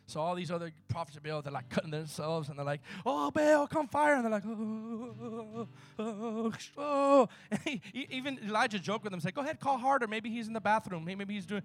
So 0.07 0.21
all 0.21 0.35
these 0.35 0.51
other 0.51 0.73
prophets 0.89 1.17
of 1.17 1.23
Baal, 1.23 1.41
they're 1.41 1.53
like 1.53 1.71
cutting 1.71 1.91
themselves, 1.91 2.51
and 2.51 2.59
they're 2.59 2.65
like, 2.65 2.83
"Oh, 3.07 3.31
Baal, 3.31 3.67
come 3.67 3.89
fire!" 3.89 4.15
And 4.17 4.25
they're 4.25 4.31
like, 4.31 4.45
"Oh, 4.47 5.67
oh, 5.99 6.53
oh." 6.77 7.29
And 7.51 7.61
he, 7.65 7.81
even 8.11 8.39
Elijah 8.47 8.79
joked 8.79 9.05
with 9.05 9.13
them, 9.13 9.21
say, 9.21 9.31
"Go 9.31 9.41
ahead, 9.41 9.61
call 9.61 9.79
harder. 9.79 10.07
Maybe 10.07 10.29
he's 10.29 10.47
in 10.47 10.53
the 10.53 10.61
bathroom. 10.61 11.05
Maybe 11.05 11.33
he's 11.35 11.47
doing." 11.47 11.63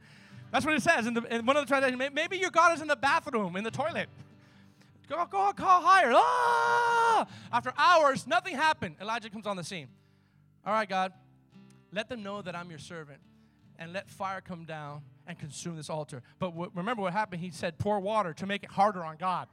That's 0.51 0.65
what 0.65 0.73
it 0.73 0.81
says 0.81 1.05
in, 1.05 1.13
the, 1.13 1.35
in 1.35 1.45
one 1.45 1.57
of 1.57 1.63
the 1.63 1.67
translations. 1.67 2.11
Maybe 2.13 2.37
your 2.37 2.49
God 2.49 2.73
is 2.73 2.81
in 2.81 2.87
the 2.87 2.95
bathroom, 2.95 3.55
in 3.55 3.63
the 3.63 3.71
toilet. 3.71 4.09
Go, 5.07 5.25
go, 5.29 5.51
call 5.53 5.81
higher. 5.81 6.11
Ah! 6.13 7.27
After 7.51 7.73
hours, 7.77 8.25
nothing 8.25 8.55
happened. 8.55 8.95
Elijah 9.01 9.29
comes 9.29 9.45
on 9.45 9.57
the 9.57 9.63
scene. 9.63 9.87
All 10.65 10.73
right, 10.73 10.89
God, 10.89 11.13
let 11.91 12.09
them 12.09 12.23
know 12.23 12.41
that 12.41 12.55
I'm 12.55 12.69
your 12.69 12.79
servant 12.79 13.19
and 13.79 13.93
let 13.93 14.09
fire 14.09 14.41
come 14.41 14.65
down 14.65 15.01
and 15.25 15.39
consume 15.39 15.77
this 15.77 15.89
altar. 15.89 16.21
But 16.37 16.51
w- 16.51 16.69
remember 16.75 17.01
what 17.01 17.13
happened? 17.13 17.41
He 17.41 17.49
said, 17.49 17.77
pour 17.79 17.99
water 17.99 18.33
to 18.33 18.45
make 18.45 18.63
it 18.63 18.69
harder 18.69 19.03
on 19.03 19.15
God. 19.15 19.47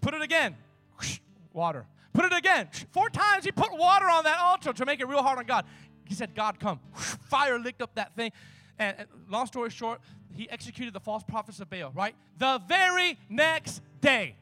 Put 0.00 0.14
it 0.14 0.22
again. 0.22 0.54
Water. 1.52 1.86
Put 2.12 2.26
it 2.26 2.32
again. 2.32 2.68
Four 2.92 3.08
times 3.10 3.44
he 3.44 3.50
put 3.50 3.76
water 3.76 4.06
on 4.08 4.24
that 4.24 4.38
altar 4.38 4.72
to 4.72 4.86
make 4.86 5.00
it 5.00 5.08
real 5.08 5.22
hard 5.22 5.38
on 5.38 5.46
God. 5.46 5.64
He 6.04 6.14
said, 6.14 6.34
God, 6.34 6.60
come. 6.60 6.78
Fire 6.94 7.58
licked 7.58 7.82
up 7.82 7.94
that 7.94 8.14
thing. 8.14 8.32
And, 8.78 8.96
and 8.98 9.08
long 9.28 9.46
story 9.46 9.70
short, 9.70 10.00
he 10.34 10.48
executed 10.50 10.94
the 10.94 11.00
false 11.00 11.24
prophets 11.24 11.58
of 11.58 11.68
Baal, 11.70 11.90
right? 11.94 12.14
The 12.38 12.60
very 12.68 13.18
next 13.28 13.82
day. 14.00 14.36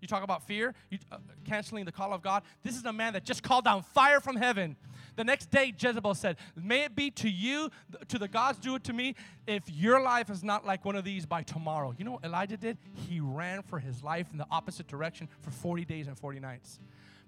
You 0.00 0.08
talk 0.08 0.22
about 0.22 0.46
fear, 0.46 0.74
you, 0.90 0.98
uh, 1.10 1.18
canceling 1.44 1.84
the 1.84 1.92
call 1.92 2.12
of 2.12 2.22
God. 2.22 2.42
This 2.62 2.76
is 2.76 2.84
a 2.84 2.92
man 2.92 3.14
that 3.14 3.24
just 3.24 3.42
called 3.42 3.64
down 3.64 3.82
fire 3.82 4.20
from 4.20 4.36
heaven 4.36 4.76
the 5.16 5.24
next 5.24 5.50
day, 5.50 5.74
Jezebel 5.76 6.14
said, 6.14 6.36
May 6.54 6.84
it 6.84 6.94
be 6.94 7.10
to 7.12 7.28
you, 7.28 7.70
to 8.08 8.18
the 8.18 8.28
gods, 8.28 8.58
do 8.58 8.74
it 8.74 8.84
to 8.84 8.92
me, 8.92 9.14
if 9.46 9.68
your 9.70 10.00
life 10.00 10.30
is 10.30 10.44
not 10.44 10.66
like 10.66 10.84
one 10.84 10.96
of 10.96 11.04
these 11.04 11.26
by 11.26 11.42
tomorrow. 11.42 11.94
You 11.98 12.04
know 12.04 12.12
what 12.12 12.24
Elijah 12.24 12.56
did? 12.56 12.78
He 13.08 13.20
ran 13.20 13.62
for 13.62 13.78
his 13.78 14.02
life 14.02 14.28
in 14.30 14.38
the 14.38 14.46
opposite 14.50 14.86
direction 14.86 15.28
for 15.40 15.50
40 15.50 15.84
days 15.84 16.06
and 16.06 16.18
40 16.18 16.40
nights 16.40 16.78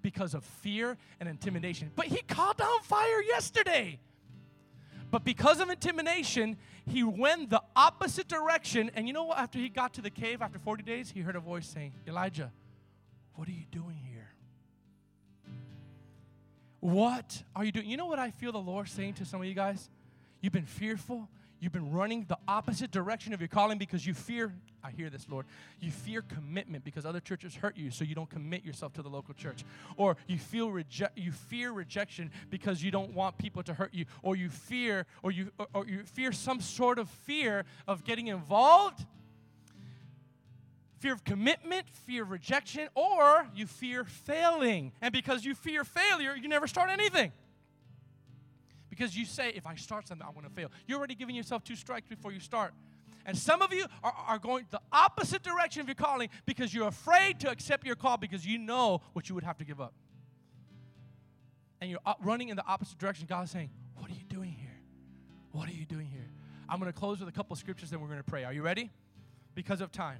because 0.02 0.34
of 0.34 0.44
fear 0.44 0.96
and 1.18 1.28
intimidation. 1.28 1.90
But 1.96 2.06
he 2.06 2.18
called 2.18 2.58
down 2.58 2.80
fire 2.82 3.22
yesterday. 3.22 3.98
But 5.10 5.24
because 5.24 5.60
of 5.60 5.70
intimidation, 5.70 6.58
he 6.84 7.02
went 7.02 7.50
the 7.50 7.62
opposite 7.74 8.28
direction. 8.28 8.90
And 8.94 9.06
you 9.06 9.14
know 9.14 9.24
what? 9.24 9.38
After 9.38 9.58
he 9.58 9.68
got 9.68 9.94
to 9.94 10.02
the 10.02 10.10
cave 10.10 10.42
after 10.42 10.58
40 10.58 10.82
days, 10.82 11.10
he 11.10 11.20
heard 11.20 11.36
a 11.36 11.40
voice 11.40 11.66
saying, 11.66 11.94
Elijah, 12.06 12.52
what 13.34 13.48
are 13.48 13.52
you 13.52 13.64
doing 13.70 13.96
here? 13.96 14.17
What 16.80 17.42
are 17.56 17.64
you 17.64 17.72
doing? 17.72 17.88
You 17.88 17.96
know 17.96 18.06
what 18.06 18.18
I 18.18 18.30
feel 18.30 18.52
the 18.52 18.58
Lord 18.58 18.88
saying 18.88 19.14
to 19.14 19.24
some 19.24 19.40
of 19.40 19.46
you 19.46 19.54
guys? 19.54 19.88
You've 20.40 20.52
been 20.52 20.66
fearful. 20.66 21.28
You've 21.60 21.72
been 21.72 21.90
running 21.90 22.24
the 22.28 22.38
opposite 22.46 22.92
direction 22.92 23.32
of 23.32 23.40
your 23.40 23.48
calling 23.48 23.78
because 23.78 24.06
you 24.06 24.14
fear, 24.14 24.54
I 24.84 24.92
hear 24.92 25.10
this, 25.10 25.26
Lord. 25.28 25.44
You 25.80 25.90
fear 25.90 26.22
commitment 26.22 26.84
because 26.84 27.04
other 27.04 27.18
churches 27.18 27.56
hurt 27.56 27.76
you, 27.76 27.90
so 27.90 28.04
you 28.04 28.14
don't 28.14 28.30
commit 28.30 28.64
yourself 28.64 28.92
to 28.92 29.02
the 29.02 29.08
local 29.08 29.34
church. 29.34 29.64
Or 29.96 30.16
you 30.28 30.38
feel 30.38 30.70
reject 30.70 31.18
you 31.18 31.32
fear 31.32 31.72
rejection 31.72 32.30
because 32.48 32.80
you 32.80 32.92
don't 32.92 33.12
want 33.12 33.38
people 33.38 33.64
to 33.64 33.74
hurt 33.74 33.92
you. 33.92 34.04
Or 34.22 34.36
you 34.36 34.50
fear, 34.50 35.04
or 35.24 35.32
you 35.32 35.50
or, 35.58 35.66
or 35.74 35.86
you 35.86 36.04
fear 36.04 36.30
some 36.30 36.60
sort 36.60 37.00
of 37.00 37.08
fear 37.08 37.64
of 37.88 38.04
getting 38.04 38.28
involved 38.28 39.04
fear 40.98 41.12
of 41.12 41.24
commitment, 41.24 41.88
fear 41.88 42.22
of 42.22 42.30
rejection, 42.30 42.88
or 42.94 43.46
you 43.54 43.66
fear 43.66 44.04
failing. 44.04 44.92
And 45.00 45.12
because 45.12 45.44
you 45.44 45.54
fear 45.54 45.84
failure, 45.84 46.34
you 46.34 46.48
never 46.48 46.66
start 46.66 46.90
anything. 46.90 47.32
Because 48.90 49.16
you 49.16 49.24
say, 49.24 49.52
if 49.54 49.66
I 49.66 49.76
start 49.76 50.08
something, 50.08 50.26
I'm 50.26 50.34
going 50.34 50.46
to 50.46 50.52
fail. 50.52 50.70
You're 50.86 50.98
already 50.98 51.14
giving 51.14 51.34
yourself 51.34 51.62
two 51.62 51.76
strikes 51.76 52.08
before 52.08 52.32
you 52.32 52.40
start. 52.40 52.74
And 53.24 53.36
some 53.36 53.62
of 53.62 53.72
you 53.72 53.84
are, 54.02 54.14
are 54.26 54.38
going 54.38 54.66
the 54.70 54.80
opposite 54.90 55.42
direction 55.42 55.82
of 55.82 55.86
your 55.88 55.94
calling 55.94 56.30
because 56.46 56.72
you're 56.72 56.88
afraid 56.88 57.40
to 57.40 57.50
accept 57.50 57.86
your 57.86 57.94
call 57.94 58.16
because 58.16 58.46
you 58.46 58.58
know 58.58 59.02
what 59.12 59.28
you 59.28 59.34
would 59.34 59.44
have 59.44 59.58
to 59.58 59.64
give 59.64 59.80
up. 59.80 59.92
And 61.80 61.90
you're 61.90 62.00
running 62.22 62.48
in 62.48 62.56
the 62.56 62.66
opposite 62.66 62.98
direction. 62.98 63.26
God's 63.28 63.50
saying, 63.50 63.70
What 63.96 64.10
are 64.10 64.14
you 64.14 64.24
doing 64.28 64.50
here? 64.50 64.80
What 65.52 65.68
are 65.68 65.72
you 65.72 65.84
doing 65.84 66.06
here? 66.06 66.28
I'm 66.68 66.80
going 66.80 66.90
to 66.92 66.98
close 66.98 67.20
with 67.20 67.28
a 67.28 67.32
couple 67.32 67.54
scriptures, 67.56 67.90
then 67.90 68.00
we're 68.00 68.08
going 68.08 68.18
to 68.18 68.24
pray. 68.24 68.44
Are 68.44 68.52
you 68.52 68.62
ready? 68.62 68.90
Because 69.54 69.80
of 69.80 69.92
time. 69.92 70.18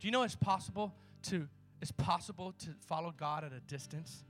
Do 0.00 0.06
you 0.06 0.12
know 0.12 0.22
it's 0.22 0.36
possible 0.36 0.94
to 1.24 1.48
it's 1.80 1.92
possible 1.92 2.54
to 2.60 2.70
follow 2.86 3.12
God 3.16 3.44
at 3.44 3.52
a 3.52 3.60
distance? 3.60 4.24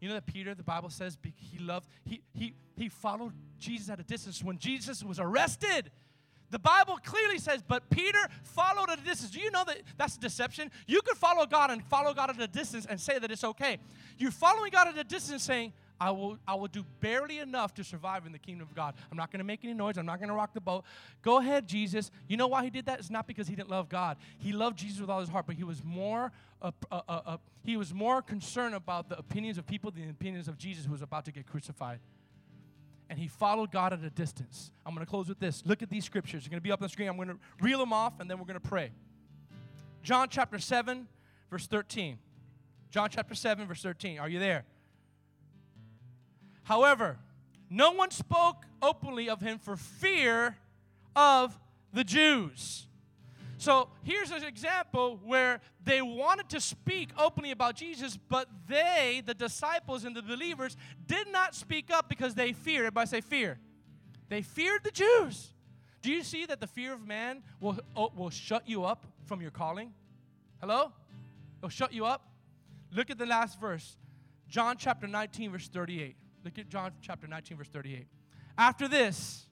You 0.00 0.08
know 0.08 0.14
that 0.14 0.26
Peter, 0.26 0.54
the 0.54 0.62
Bible 0.62 0.90
says, 0.90 1.16
he 1.36 1.58
loved, 1.58 1.88
he, 2.04 2.20
he, 2.34 2.54
he 2.76 2.88
followed 2.88 3.32
Jesus 3.58 3.88
at 3.88 3.98
a 3.98 4.02
distance. 4.02 4.42
When 4.42 4.58
Jesus 4.58 5.02
was 5.02 5.18
arrested, 5.18 5.90
the 6.50 6.58
Bible 6.58 6.98
clearly 7.02 7.38
says, 7.38 7.62
but 7.66 7.88
Peter 7.90 8.18
followed 8.42 8.90
at 8.90 9.00
a 9.00 9.02
distance. 9.02 9.30
Do 9.30 9.40
you 9.40 9.50
know 9.50 9.64
that 9.66 9.78
that's 9.96 10.16
a 10.16 10.20
deception? 10.20 10.70
You 10.86 11.00
could 11.02 11.16
follow 11.16 11.46
God 11.46 11.70
and 11.70 11.82
follow 11.84 12.12
God 12.12 12.30
at 12.30 12.40
a 12.40 12.46
distance 12.46 12.86
and 12.86 13.00
say 13.00 13.18
that 13.18 13.30
it's 13.30 13.42
okay. 13.42 13.78
You're 14.18 14.30
following 14.30 14.70
God 14.70 14.88
at 14.88 14.98
a 14.98 15.04
distance 15.04 15.42
saying, 15.42 15.72
I 16.00 16.10
will, 16.10 16.38
I 16.46 16.54
will 16.54 16.68
do 16.68 16.84
barely 17.00 17.38
enough 17.38 17.74
to 17.74 17.84
survive 17.84 18.26
in 18.26 18.32
the 18.32 18.38
kingdom 18.38 18.66
of 18.68 18.74
God. 18.74 18.94
I'm 19.10 19.16
not 19.16 19.30
going 19.30 19.38
to 19.38 19.44
make 19.44 19.64
any 19.64 19.74
noise. 19.74 19.96
I'm 19.96 20.06
not 20.06 20.18
going 20.18 20.28
to 20.28 20.34
rock 20.34 20.52
the 20.52 20.60
boat. 20.60 20.84
Go 21.22 21.38
ahead, 21.38 21.66
Jesus. 21.66 22.10
You 22.28 22.36
know 22.36 22.46
why 22.46 22.64
he 22.64 22.70
did 22.70 22.86
that? 22.86 22.98
It's 22.98 23.10
not 23.10 23.26
because 23.26 23.48
he 23.48 23.56
didn't 23.56 23.70
love 23.70 23.88
God. 23.88 24.16
He 24.38 24.52
loved 24.52 24.78
Jesus 24.78 25.00
with 25.00 25.10
all 25.10 25.20
his 25.20 25.28
heart, 25.28 25.46
but 25.46 25.56
he 25.56 25.64
was 25.64 25.82
more, 25.84 26.32
uh, 26.60 26.70
uh, 26.90 27.00
uh, 27.08 27.20
uh 27.26 27.36
he 27.62 27.76
was 27.76 27.92
more 27.92 28.22
concerned 28.22 28.74
about 28.74 29.08
the 29.08 29.18
opinions 29.18 29.58
of 29.58 29.66
people 29.66 29.90
than 29.90 30.04
the 30.04 30.10
opinions 30.10 30.48
of 30.48 30.58
Jesus 30.58 30.84
who 30.84 30.92
was 30.92 31.02
about 31.02 31.24
to 31.24 31.32
get 31.32 31.46
crucified 31.46 32.00
and 33.08 33.18
he 33.18 33.28
followed 33.28 33.70
God 33.70 33.92
at 33.92 34.02
a 34.02 34.10
distance. 34.10 34.72
I'm 34.84 34.94
going 34.94 35.04
to 35.04 35.10
close 35.10 35.28
with 35.28 35.38
this. 35.38 35.62
Look 35.64 35.82
at 35.82 35.90
these 35.90 36.04
scriptures. 36.04 36.44
They're 36.44 36.50
going 36.50 36.60
to 36.60 36.64
be 36.64 36.72
up 36.72 36.80
on 36.80 36.86
the 36.86 36.88
screen. 36.88 37.08
I'm 37.08 37.16
going 37.16 37.28
to 37.28 37.38
reel 37.60 37.78
them 37.78 37.92
off 37.92 38.20
and 38.20 38.28
then 38.28 38.38
we're 38.38 38.46
going 38.46 38.60
to 38.60 38.68
pray. 38.68 38.90
John 40.02 40.28
chapter 40.28 40.58
7, 40.58 41.06
verse 41.50 41.66
13. 41.66 42.18
John 42.90 43.08
chapter 43.10 43.34
7, 43.34 43.66
verse 43.66 43.82
13. 43.82 44.18
Are 44.18 44.28
you 44.28 44.38
there? 44.38 44.64
However, 46.66 47.16
no 47.70 47.92
one 47.92 48.10
spoke 48.10 48.66
openly 48.82 49.28
of 49.28 49.40
him 49.40 49.60
for 49.60 49.76
fear 49.76 50.56
of 51.14 51.56
the 51.92 52.02
Jews. 52.02 52.88
So 53.56 53.88
here's 54.02 54.32
an 54.32 54.42
example 54.42 55.20
where 55.24 55.60
they 55.84 56.02
wanted 56.02 56.48
to 56.48 56.60
speak 56.60 57.10
openly 57.16 57.52
about 57.52 57.76
Jesus, 57.76 58.16
but 58.16 58.48
they, 58.68 59.22
the 59.24 59.32
disciples 59.32 60.04
and 60.04 60.16
the 60.16 60.22
believers, 60.22 60.76
did 61.06 61.30
not 61.30 61.54
speak 61.54 61.88
up 61.92 62.08
because 62.08 62.34
they 62.34 62.52
feared. 62.52 62.80
Everybody 62.80 63.06
say 63.06 63.20
fear. 63.20 63.60
They 64.28 64.42
feared 64.42 64.82
the 64.82 64.90
Jews. 64.90 65.52
Do 66.02 66.10
you 66.10 66.24
see 66.24 66.46
that 66.46 66.60
the 66.60 66.66
fear 66.66 66.92
of 66.92 67.06
man 67.06 67.44
will, 67.60 67.78
oh, 67.94 68.10
will 68.16 68.30
shut 68.30 68.68
you 68.68 68.84
up 68.84 69.06
from 69.26 69.40
your 69.40 69.52
calling? 69.52 69.92
Hello? 70.60 70.90
It'll 71.58 71.68
shut 71.68 71.92
you 71.92 72.06
up. 72.06 72.28
Look 72.92 73.08
at 73.10 73.18
the 73.18 73.26
last 73.26 73.60
verse. 73.60 73.96
John 74.48 74.76
chapter 74.76 75.06
19, 75.06 75.52
verse 75.52 75.68
38. 75.68 76.16
Look 76.46 76.60
at 76.60 76.68
John 76.68 76.92
chapter 77.02 77.26
19, 77.26 77.56
verse 77.58 77.66
38. 77.66 78.06
After 78.56 78.86
this, 78.86 79.46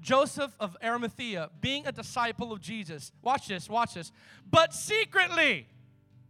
Joseph 0.00 0.54
of 0.60 0.76
Arimathea, 0.80 1.50
being 1.60 1.88
a 1.88 1.90
disciple 1.90 2.52
of 2.52 2.60
Jesus. 2.60 3.10
Watch 3.20 3.48
this, 3.48 3.68
watch 3.68 3.94
this. 3.94 4.12
But 4.48 4.72
secretly, 4.72 5.66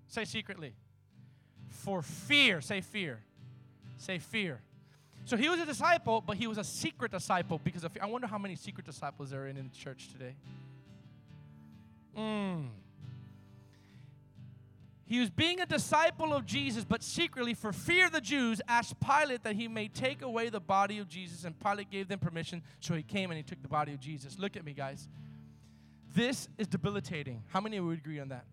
say 0.08 0.24
secretly, 0.24 0.72
for 1.68 2.00
fear, 2.00 2.62
say 2.62 2.80
fear, 2.80 3.20
say 3.98 4.18
fear. 4.18 4.62
So 5.26 5.36
he 5.36 5.50
was 5.50 5.60
a 5.60 5.66
disciple, 5.66 6.22
but 6.26 6.38
he 6.38 6.46
was 6.46 6.56
a 6.56 6.64
secret 6.64 7.12
disciple 7.12 7.60
because 7.62 7.84
of 7.84 7.92
fear. 7.92 8.02
I 8.02 8.06
wonder 8.06 8.26
how 8.26 8.38
many 8.38 8.56
secret 8.56 8.86
disciples 8.86 9.28
there 9.28 9.42
are 9.42 9.48
in, 9.48 9.56
the 9.56 9.76
church 9.76 10.08
today. 10.10 10.34
Mm. 12.16 12.68
He 15.06 15.20
was 15.20 15.30
being 15.30 15.60
a 15.60 15.66
disciple 15.66 16.34
of 16.34 16.46
Jesus, 16.46 16.84
but 16.84 17.02
secretly, 17.02 17.54
for 17.54 17.72
fear 17.72 18.06
of 18.06 18.12
the 18.12 18.20
Jews, 18.20 18.60
asked 18.66 18.96
Pilate 18.98 19.44
that 19.44 19.54
he 19.54 19.68
may 19.68 19.86
take 19.86 20.20
away 20.20 20.48
the 20.48 20.60
body 20.60 20.98
of 20.98 21.08
Jesus. 21.08 21.44
And 21.44 21.58
Pilate 21.58 21.90
gave 21.90 22.08
them 22.08 22.18
permission, 22.18 22.62
so 22.80 22.94
he 22.94 23.04
came 23.04 23.30
and 23.30 23.36
he 23.36 23.44
took 23.44 23.62
the 23.62 23.68
body 23.68 23.92
of 23.92 24.00
Jesus. 24.00 24.36
Look 24.36 24.56
at 24.56 24.64
me, 24.64 24.72
guys. 24.72 25.08
This 26.12 26.48
is 26.58 26.66
debilitating. 26.66 27.44
How 27.48 27.60
many 27.60 27.78
would 27.78 27.98
agree 27.98 28.18
on 28.18 28.30
that? 28.30 28.46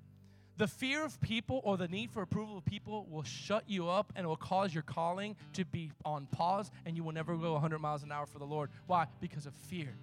The 0.57 0.67
fear 0.67 1.03
of 1.03 1.19
people 1.21 1.61
or 1.63 1.77
the 1.77 1.87
need 1.87 2.11
for 2.11 2.21
approval 2.21 2.59
of 2.59 2.65
people 2.65 3.07
will 3.09 3.23
shut 3.23 3.63
you 3.67 3.89
up 3.89 4.13
and 4.15 4.27
will 4.27 4.35
cause 4.35 4.71
your 4.71 4.83
calling 4.83 5.35
to 5.53 5.65
be 5.65 5.91
on 6.05 6.27
pause, 6.27 6.69
and 6.85 6.95
you 6.95 7.03
will 7.03 7.13
never 7.13 7.35
go 7.35 7.53
100 7.53 7.79
miles 7.79 8.03
an 8.03 8.11
hour 8.11 8.27
for 8.27 8.37
the 8.37 8.45
Lord. 8.45 8.69
Why? 8.85 9.07
Because 9.19 9.47
of 9.47 9.55
fear. 9.55 9.95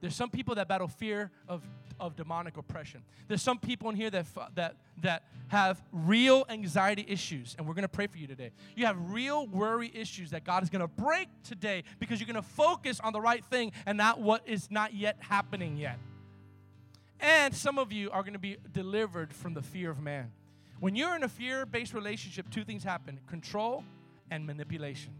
There's 0.00 0.16
some 0.16 0.30
people 0.30 0.56
that 0.56 0.66
battle 0.66 0.88
fear 0.88 1.30
of, 1.48 1.62
of 2.00 2.16
demonic 2.16 2.56
oppression. 2.56 3.02
There's 3.28 3.42
some 3.42 3.58
people 3.58 3.90
in 3.90 3.96
here 3.96 4.10
that, 4.10 4.26
that, 4.54 4.76
that 5.02 5.24
have 5.48 5.82
real 5.92 6.44
anxiety 6.48 7.04
issues, 7.08 7.54
and 7.56 7.66
we're 7.66 7.74
going 7.74 7.82
to 7.82 7.88
pray 7.88 8.06
for 8.06 8.18
you 8.18 8.26
today. 8.26 8.50
You 8.76 8.86
have 8.86 8.96
real 9.10 9.46
worry 9.46 9.90
issues 9.94 10.30
that 10.30 10.44
God 10.44 10.62
is 10.62 10.70
going 10.70 10.80
to 10.80 10.88
break 10.88 11.28
today 11.42 11.84
because 11.98 12.20
you're 12.20 12.26
going 12.26 12.42
to 12.42 12.48
focus 12.48 13.00
on 13.00 13.12
the 13.12 13.20
right 13.20 13.44
thing 13.44 13.72
and 13.86 13.98
not 13.98 14.20
what 14.20 14.42
is 14.46 14.70
not 14.70 14.94
yet 14.94 15.16
happening 15.20 15.76
yet. 15.76 15.98
And 17.20 17.54
some 17.54 17.78
of 17.78 17.92
you 17.92 18.10
are 18.10 18.22
going 18.22 18.34
to 18.34 18.38
be 18.38 18.56
delivered 18.72 19.32
from 19.32 19.54
the 19.54 19.62
fear 19.62 19.90
of 19.90 20.00
man. 20.00 20.32
When 20.80 20.96
you're 20.96 21.16
in 21.16 21.22
a 21.22 21.28
fear 21.28 21.64
based 21.64 21.94
relationship, 21.94 22.50
two 22.50 22.64
things 22.64 22.84
happen 22.84 23.20
control 23.26 23.84
and 24.30 24.46
manipulation. 24.46 25.12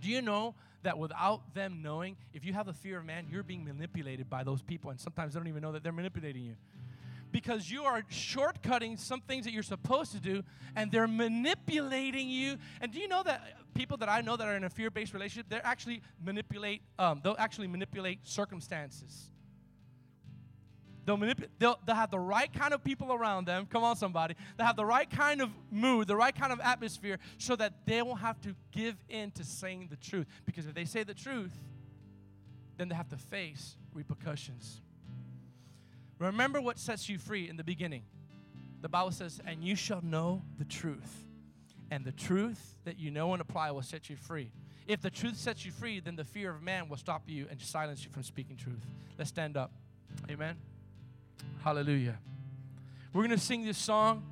Do 0.00 0.08
you 0.08 0.22
know 0.22 0.54
that 0.82 0.98
without 0.98 1.54
them 1.54 1.80
knowing, 1.82 2.16
if 2.32 2.44
you 2.44 2.52
have 2.52 2.68
a 2.68 2.72
fear 2.72 2.98
of 2.98 3.04
man, 3.04 3.26
you're 3.30 3.42
being 3.42 3.64
manipulated 3.64 4.30
by 4.30 4.44
those 4.44 4.62
people, 4.62 4.90
and 4.90 5.00
sometimes 5.00 5.34
they 5.34 5.40
don't 5.40 5.48
even 5.48 5.62
know 5.62 5.72
that 5.72 5.82
they're 5.82 5.92
manipulating 5.92 6.44
you. 6.44 6.54
Because 7.30 7.70
you 7.70 7.84
are 7.84 8.02
shortcutting 8.10 8.98
some 8.98 9.20
things 9.20 9.44
that 9.44 9.52
you're 9.52 9.62
supposed 9.62 10.12
to 10.12 10.20
do, 10.20 10.42
and 10.74 10.90
they're 10.90 11.08
manipulating 11.08 12.30
you. 12.30 12.56
And 12.80 12.90
do 12.90 12.98
you 12.98 13.08
know 13.08 13.22
that 13.22 13.42
people 13.74 13.96
that 13.98 14.08
I 14.08 14.22
know 14.22 14.36
that 14.36 14.46
are 14.46 14.56
in 14.56 14.64
a 14.64 14.70
fear-based 14.70 15.12
relationship, 15.12 15.50
they 15.50 15.58
actually 15.58 16.00
manipulate. 16.24 16.80
Um, 16.98 17.20
they'll 17.22 17.36
actually 17.38 17.66
manipulate 17.66 18.26
circumstances. 18.26 19.30
They'll, 21.08 21.34
they'll, 21.58 21.78
they'll 21.86 21.96
have 21.96 22.10
the 22.10 22.18
right 22.18 22.52
kind 22.52 22.74
of 22.74 22.84
people 22.84 23.14
around 23.14 23.46
them. 23.46 23.64
Come 23.64 23.82
on, 23.82 23.96
somebody. 23.96 24.34
They'll 24.56 24.66
have 24.66 24.76
the 24.76 24.84
right 24.84 25.08
kind 25.08 25.40
of 25.40 25.48
mood, 25.70 26.06
the 26.06 26.16
right 26.16 26.34
kind 26.34 26.52
of 26.52 26.60
atmosphere, 26.60 27.18
so 27.38 27.56
that 27.56 27.86
they 27.86 28.02
won't 28.02 28.20
have 28.20 28.38
to 28.42 28.54
give 28.72 28.94
in 29.08 29.30
to 29.32 29.44
saying 29.44 29.88
the 29.90 29.96
truth. 29.96 30.26
Because 30.44 30.66
if 30.66 30.74
they 30.74 30.84
say 30.84 31.04
the 31.04 31.14
truth, 31.14 31.52
then 32.76 32.88
they 32.88 32.94
have 32.94 33.08
to 33.08 33.16
face 33.16 33.76
repercussions. 33.94 34.82
Remember 36.18 36.60
what 36.60 36.78
sets 36.78 37.08
you 37.08 37.16
free 37.16 37.48
in 37.48 37.56
the 37.56 37.64
beginning. 37.64 38.02
The 38.82 38.88
Bible 38.90 39.12
says, 39.12 39.40
and 39.46 39.64
you 39.64 39.76
shall 39.76 40.02
know 40.02 40.42
the 40.58 40.64
truth. 40.66 41.24
And 41.90 42.04
the 42.04 42.12
truth 42.12 42.76
that 42.84 42.98
you 42.98 43.10
know 43.10 43.32
and 43.32 43.40
apply 43.40 43.70
will 43.70 43.80
set 43.80 44.10
you 44.10 44.16
free. 44.16 44.50
If 44.86 45.00
the 45.00 45.10
truth 45.10 45.36
sets 45.38 45.64
you 45.64 45.72
free, 45.72 46.00
then 46.00 46.16
the 46.16 46.24
fear 46.24 46.50
of 46.50 46.62
man 46.62 46.90
will 46.90 46.98
stop 46.98 47.22
you 47.26 47.46
and 47.50 47.58
silence 47.60 48.04
you 48.04 48.10
from 48.10 48.24
speaking 48.24 48.56
truth. 48.56 48.84
Let's 49.16 49.30
stand 49.30 49.56
up. 49.56 49.72
Amen. 50.30 50.56
Hallelujah. 51.62 52.18
We're 53.12 53.22
going 53.22 53.38
to 53.38 53.44
sing 53.44 53.64
this 53.64 53.78
song. 53.78 54.22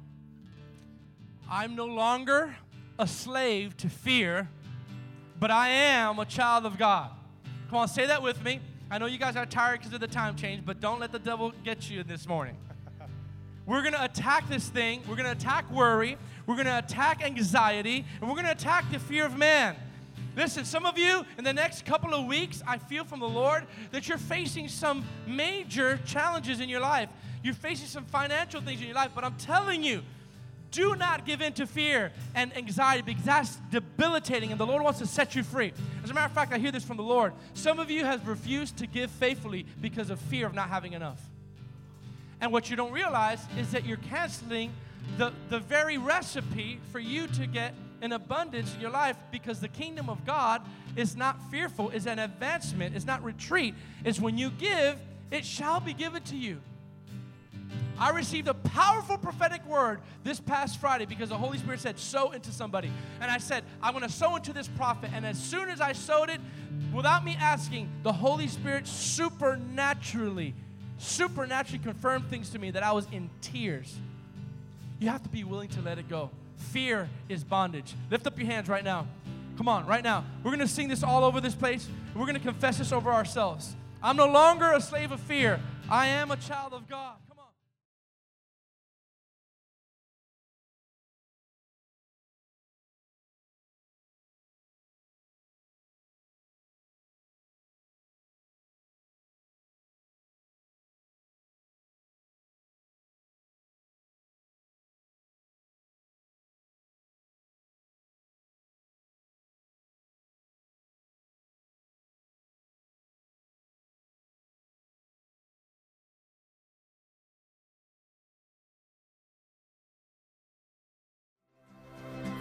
I'm 1.50 1.76
no 1.76 1.86
longer 1.86 2.56
a 2.98 3.06
slave 3.06 3.76
to 3.78 3.88
fear, 3.88 4.48
but 5.38 5.50
I 5.50 5.68
am 5.68 6.18
a 6.18 6.24
child 6.24 6.66
of 6.66 6.78
God. 6.78 7.10
Come 7.68 7.78
on, 7.78 7.88
say 7.88 8.06
that 8.06 8.22
with 8.22 8.42
me. 8.44 8.60
I 8.90 8.98
know 8.98 9.06
you 9.06 9.18
guys 9.18 9.36
are 9.36 9.46
tired 9.46 9.80
because 9.80 9.92
of 9.92 10.00
the 10.00 10.06
time 10.06 10.36
change, 10.36 10.64
but 10.64 10.80
don't 10.80 11.00
let 11.00 11.12
the 11.12 11.18
devil 11.18 11.52
get 11.64 11.90
you 11.90 12.04
this 12.04 12.28
morning. 12.28 12.56
We're 13.66 13.82
going 13.82 13.94
to 13.94 14.04
attack 14.04 14.48
this 14.48 14.68
thing. 14.68 15.02
We're 15.08 15.16
going 15.16 15.26
to 15.26 15.32
attack 15.32 15.70
worry. 15.70 16.16
We're 16.46 16.54
going 16.54 16.66
to 16.66 16.78
attack 16.78 17.24
anxiety. 17.24 18.04
And 18.20 18.28
we're 18.30 18.36
going 18.36 18.46
to 18.46 18.52
attack 18.52 18.90
the 18.92 19.00
fear 19.00 19.26
of 19.26 19.36
man. 19.36 19.74
Listen, 20.36 20.66
some 20.66 20.84
of 20.84 20.98
you 20.98 21.24
in 21.38 21.44
the 21.44 21.52
next 21.52 21.86
couple 21.86 22.12
of 22.12 22.26
weeks, 22.26 22.62
I 22.66 22.76
feel 22.76 23.04
from 23.04 23.20
the 23.20 23.28
Lord 23.28 23.66
that 23.90 24.06
you're 24.06 24.18
facing 24.18 24.68
some 24.68 25.04
major 25.26 25.98
challenges 26.04 26.60
in 26.60 26.68
your 26.68 26.80
life. 26.80 27.08
You're 27.42 27.54
facing 27.54 27.86
some 27.86 28.04
financial 28.04 28.60
things 28.60 28.80
in 28.80 28.86
your 28.86 28.94
life, 28.94 29.12
but 29.14 29.24
I'm 29.24 29.36
telling 29.36 29.82
you, 29.82 30.02
do 30.72 30.94
not 30.94 31.24
give 31.24 31.40
in 31.40 31.54
to 31.54 31.66
fear 31.66 32.12
and 32.34 32.54
anxiety 32.54 33.02
because 33.02 33.24
that's 33.24 33.56
debilitating 33.70 34.50
and 34.50 34.60
the 34.60 34.66
Lord 34.66 34.82
wants 34.82 34.98
to 34.98 35.06
set 35.06 35.34
you 35.34 35.42
free. 35.42 35.72
As 36.04 36.10
a 36.10 36.14
matter 36.14 36.26
of 36.26 36.32
fact, 36.32 36.52
I 36.52 36.58
hear 36.58 36.70
this 36.72 36.84
from 36.84 36.98
the 36.98 37.02
Lord. 37.02 37.32
Some 37.54 37.78
of 37.78 37.90
you 37.90 38.04
have 38.04 38.28
refused 38.28 38.76
to 38.78 38.86
give 38.86 39.10
faithfully 39.12 39.64
because 39.80 40.10
of 40.10 40.20
fear 40.20 40.44
of 40.44 40.54
not 40.54 40.68
having 40.68 40.92
enough. 40.92 41.20
And 42.42 42.52
what 42.52 42.68
you 42.68 42.76
don't 42.76 42.92
realize 42.92 43.40
is 43.58 43.70
that 43.70 43.86
you're 43.86 43.96
canceling 43.96 44.74
the, 45.16 45.32
the 45.48 45.60
very 45.60 45.96
recipe 45.96 46.78
for 46.92 46.98
you 46.98 47.26
to 47.28 47.46
get 47.46 47.72
an 48.00 48.12
abundance 48.12 48.74
in 48.74 48.80
your 48.80 48.90
life 48.90 49.16
because 49.30 49.60
the 49.60 49.68
kingdom 49.68 50.08
of 50.08 50.24
God 50.24 50.62
is 50.96 51.16
not 51.16 51.38
fearful, 51.50 51.90
it's 51.90 52.06
an 52.06 52.18
advancement, 52.18 52.94
it's 52.94 53.06
not 53.06 53.22
retreat. 53.22 53.74
It's 54.04 54.20
when 54.20 54.38
you 54.38 54.50
give, 54.50 54.98
it 55.30 55.44
shall 55.44 55.80
be 55.80 55.92
given 55.92 56.22
to 56.24 56.36
you. 56.36 56.60
I 57.98 58.10
received 58.10 58.48
a 58.48 58.54
powerful 58.54 59.16
prophetic 59.16 59.64
word 59.66 60.00
this 60.22 60.38
past 60.38 60.78
Friday 60.78 61.06
because 61.06 61.30
the 61.30 61.38
Holy 61.38 61.56
Spirit 61.56 61.80
said, 61.80 61.98
sow 61.98 62.32
into 62.32 62.52
somebody. 62.52 62.90
And 63.20 63.30
I 63.30 63.38
said, 63.38 63.64
I'm 63.82 63.94
going 63.94 64.06
to 64.06 64.12
sow 64.12 64.36
into 64.36 64.52
this 64.52 64.68
prophet. 64.68 65.10
And 65.14 65.24
as 65.24 65.42
soon 65.42 65.70
as 65.70 65.80
I 65.80 65.92
sowed 65.92 66.28
it, 66.28 66.40
without 66.92 67.24
me 67.24 67.36
asking, 67.40 67.88
the 68.02 68.12
Holy 68.12 68.48
Spirit 68.48 68.86
supernaturally, 68.86 70.54
supernaturally 70.98 71.82
confirmed 71.82 72.28
things 72.28 72.50
to 72.50 72.58
me 72.58 72.70
that 72.72 72.82
I 72.82 72.92
was 72.92 73.06
in 73.12 73.30
tears. 73.40 73.94
You 74.98 75.08
have 75.08 75.22
to 75.22 75.30
be 75.30 75.44
willing 75.44 75.70
to 75.70 75.80
let 75.80 75.98
it 75.98 76.08
go. 76.08 76.30
Fear 76.56 77.08
is 77.28 77.44
bondage. 77.44 77.94
Lift 78.10 78.26
up 78.26 78.38
your 78.38 78.46
hands 78.46 78.68
right 78.68 78.84
now. 78.84 79.06
Come 79.56 79.68
on, 79.68 79.86
right 79.86 80.04
now. 80.04 80.24
We're 80.42 80.50
going 80.50 80.60
to 80.60 80.68
sing 80.68 80.88
this 80.88 81.02
all 81.02 81.24
over 81.24 81.40
this 81.40 81.54
place. 81.54 81.88
We're 82.14 82.26
going 82.26 82.34
to 82.34 82.40
confess 82.40 82.78
this 82.78 82.92
over 82.92 83.12
ourselves. 83.12 83.74
I'm 84.02 84.16
no 84.16 84.26
longer 84.26 84.72
a 84.72 84.80
slave 84.80 85.12
of 85.12 85.20
fear. 85.20 85.60
I 85.88 86.08
am 86.08 86.30
a 86.30 86.36
child 86.36 86.74
of 86.74 86.88
God. 86.88 87.16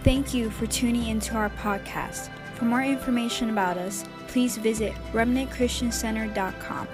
Thank 0.06 0.32
you 0.32 0.50
for 0.50 0.66
tuning 0.68 1.08
into 1.08 1.34
our 1.34 1.50
podcast. 1.50 2.30
For 2.54 2.64
more 2.64 2.84
information 2.84 3.50
about 3.50 3.76
us, 3.76 4.04
please 4.28 4.56
visit 4.56 4.94
remnantchristiancenter.com. 5.12 6.86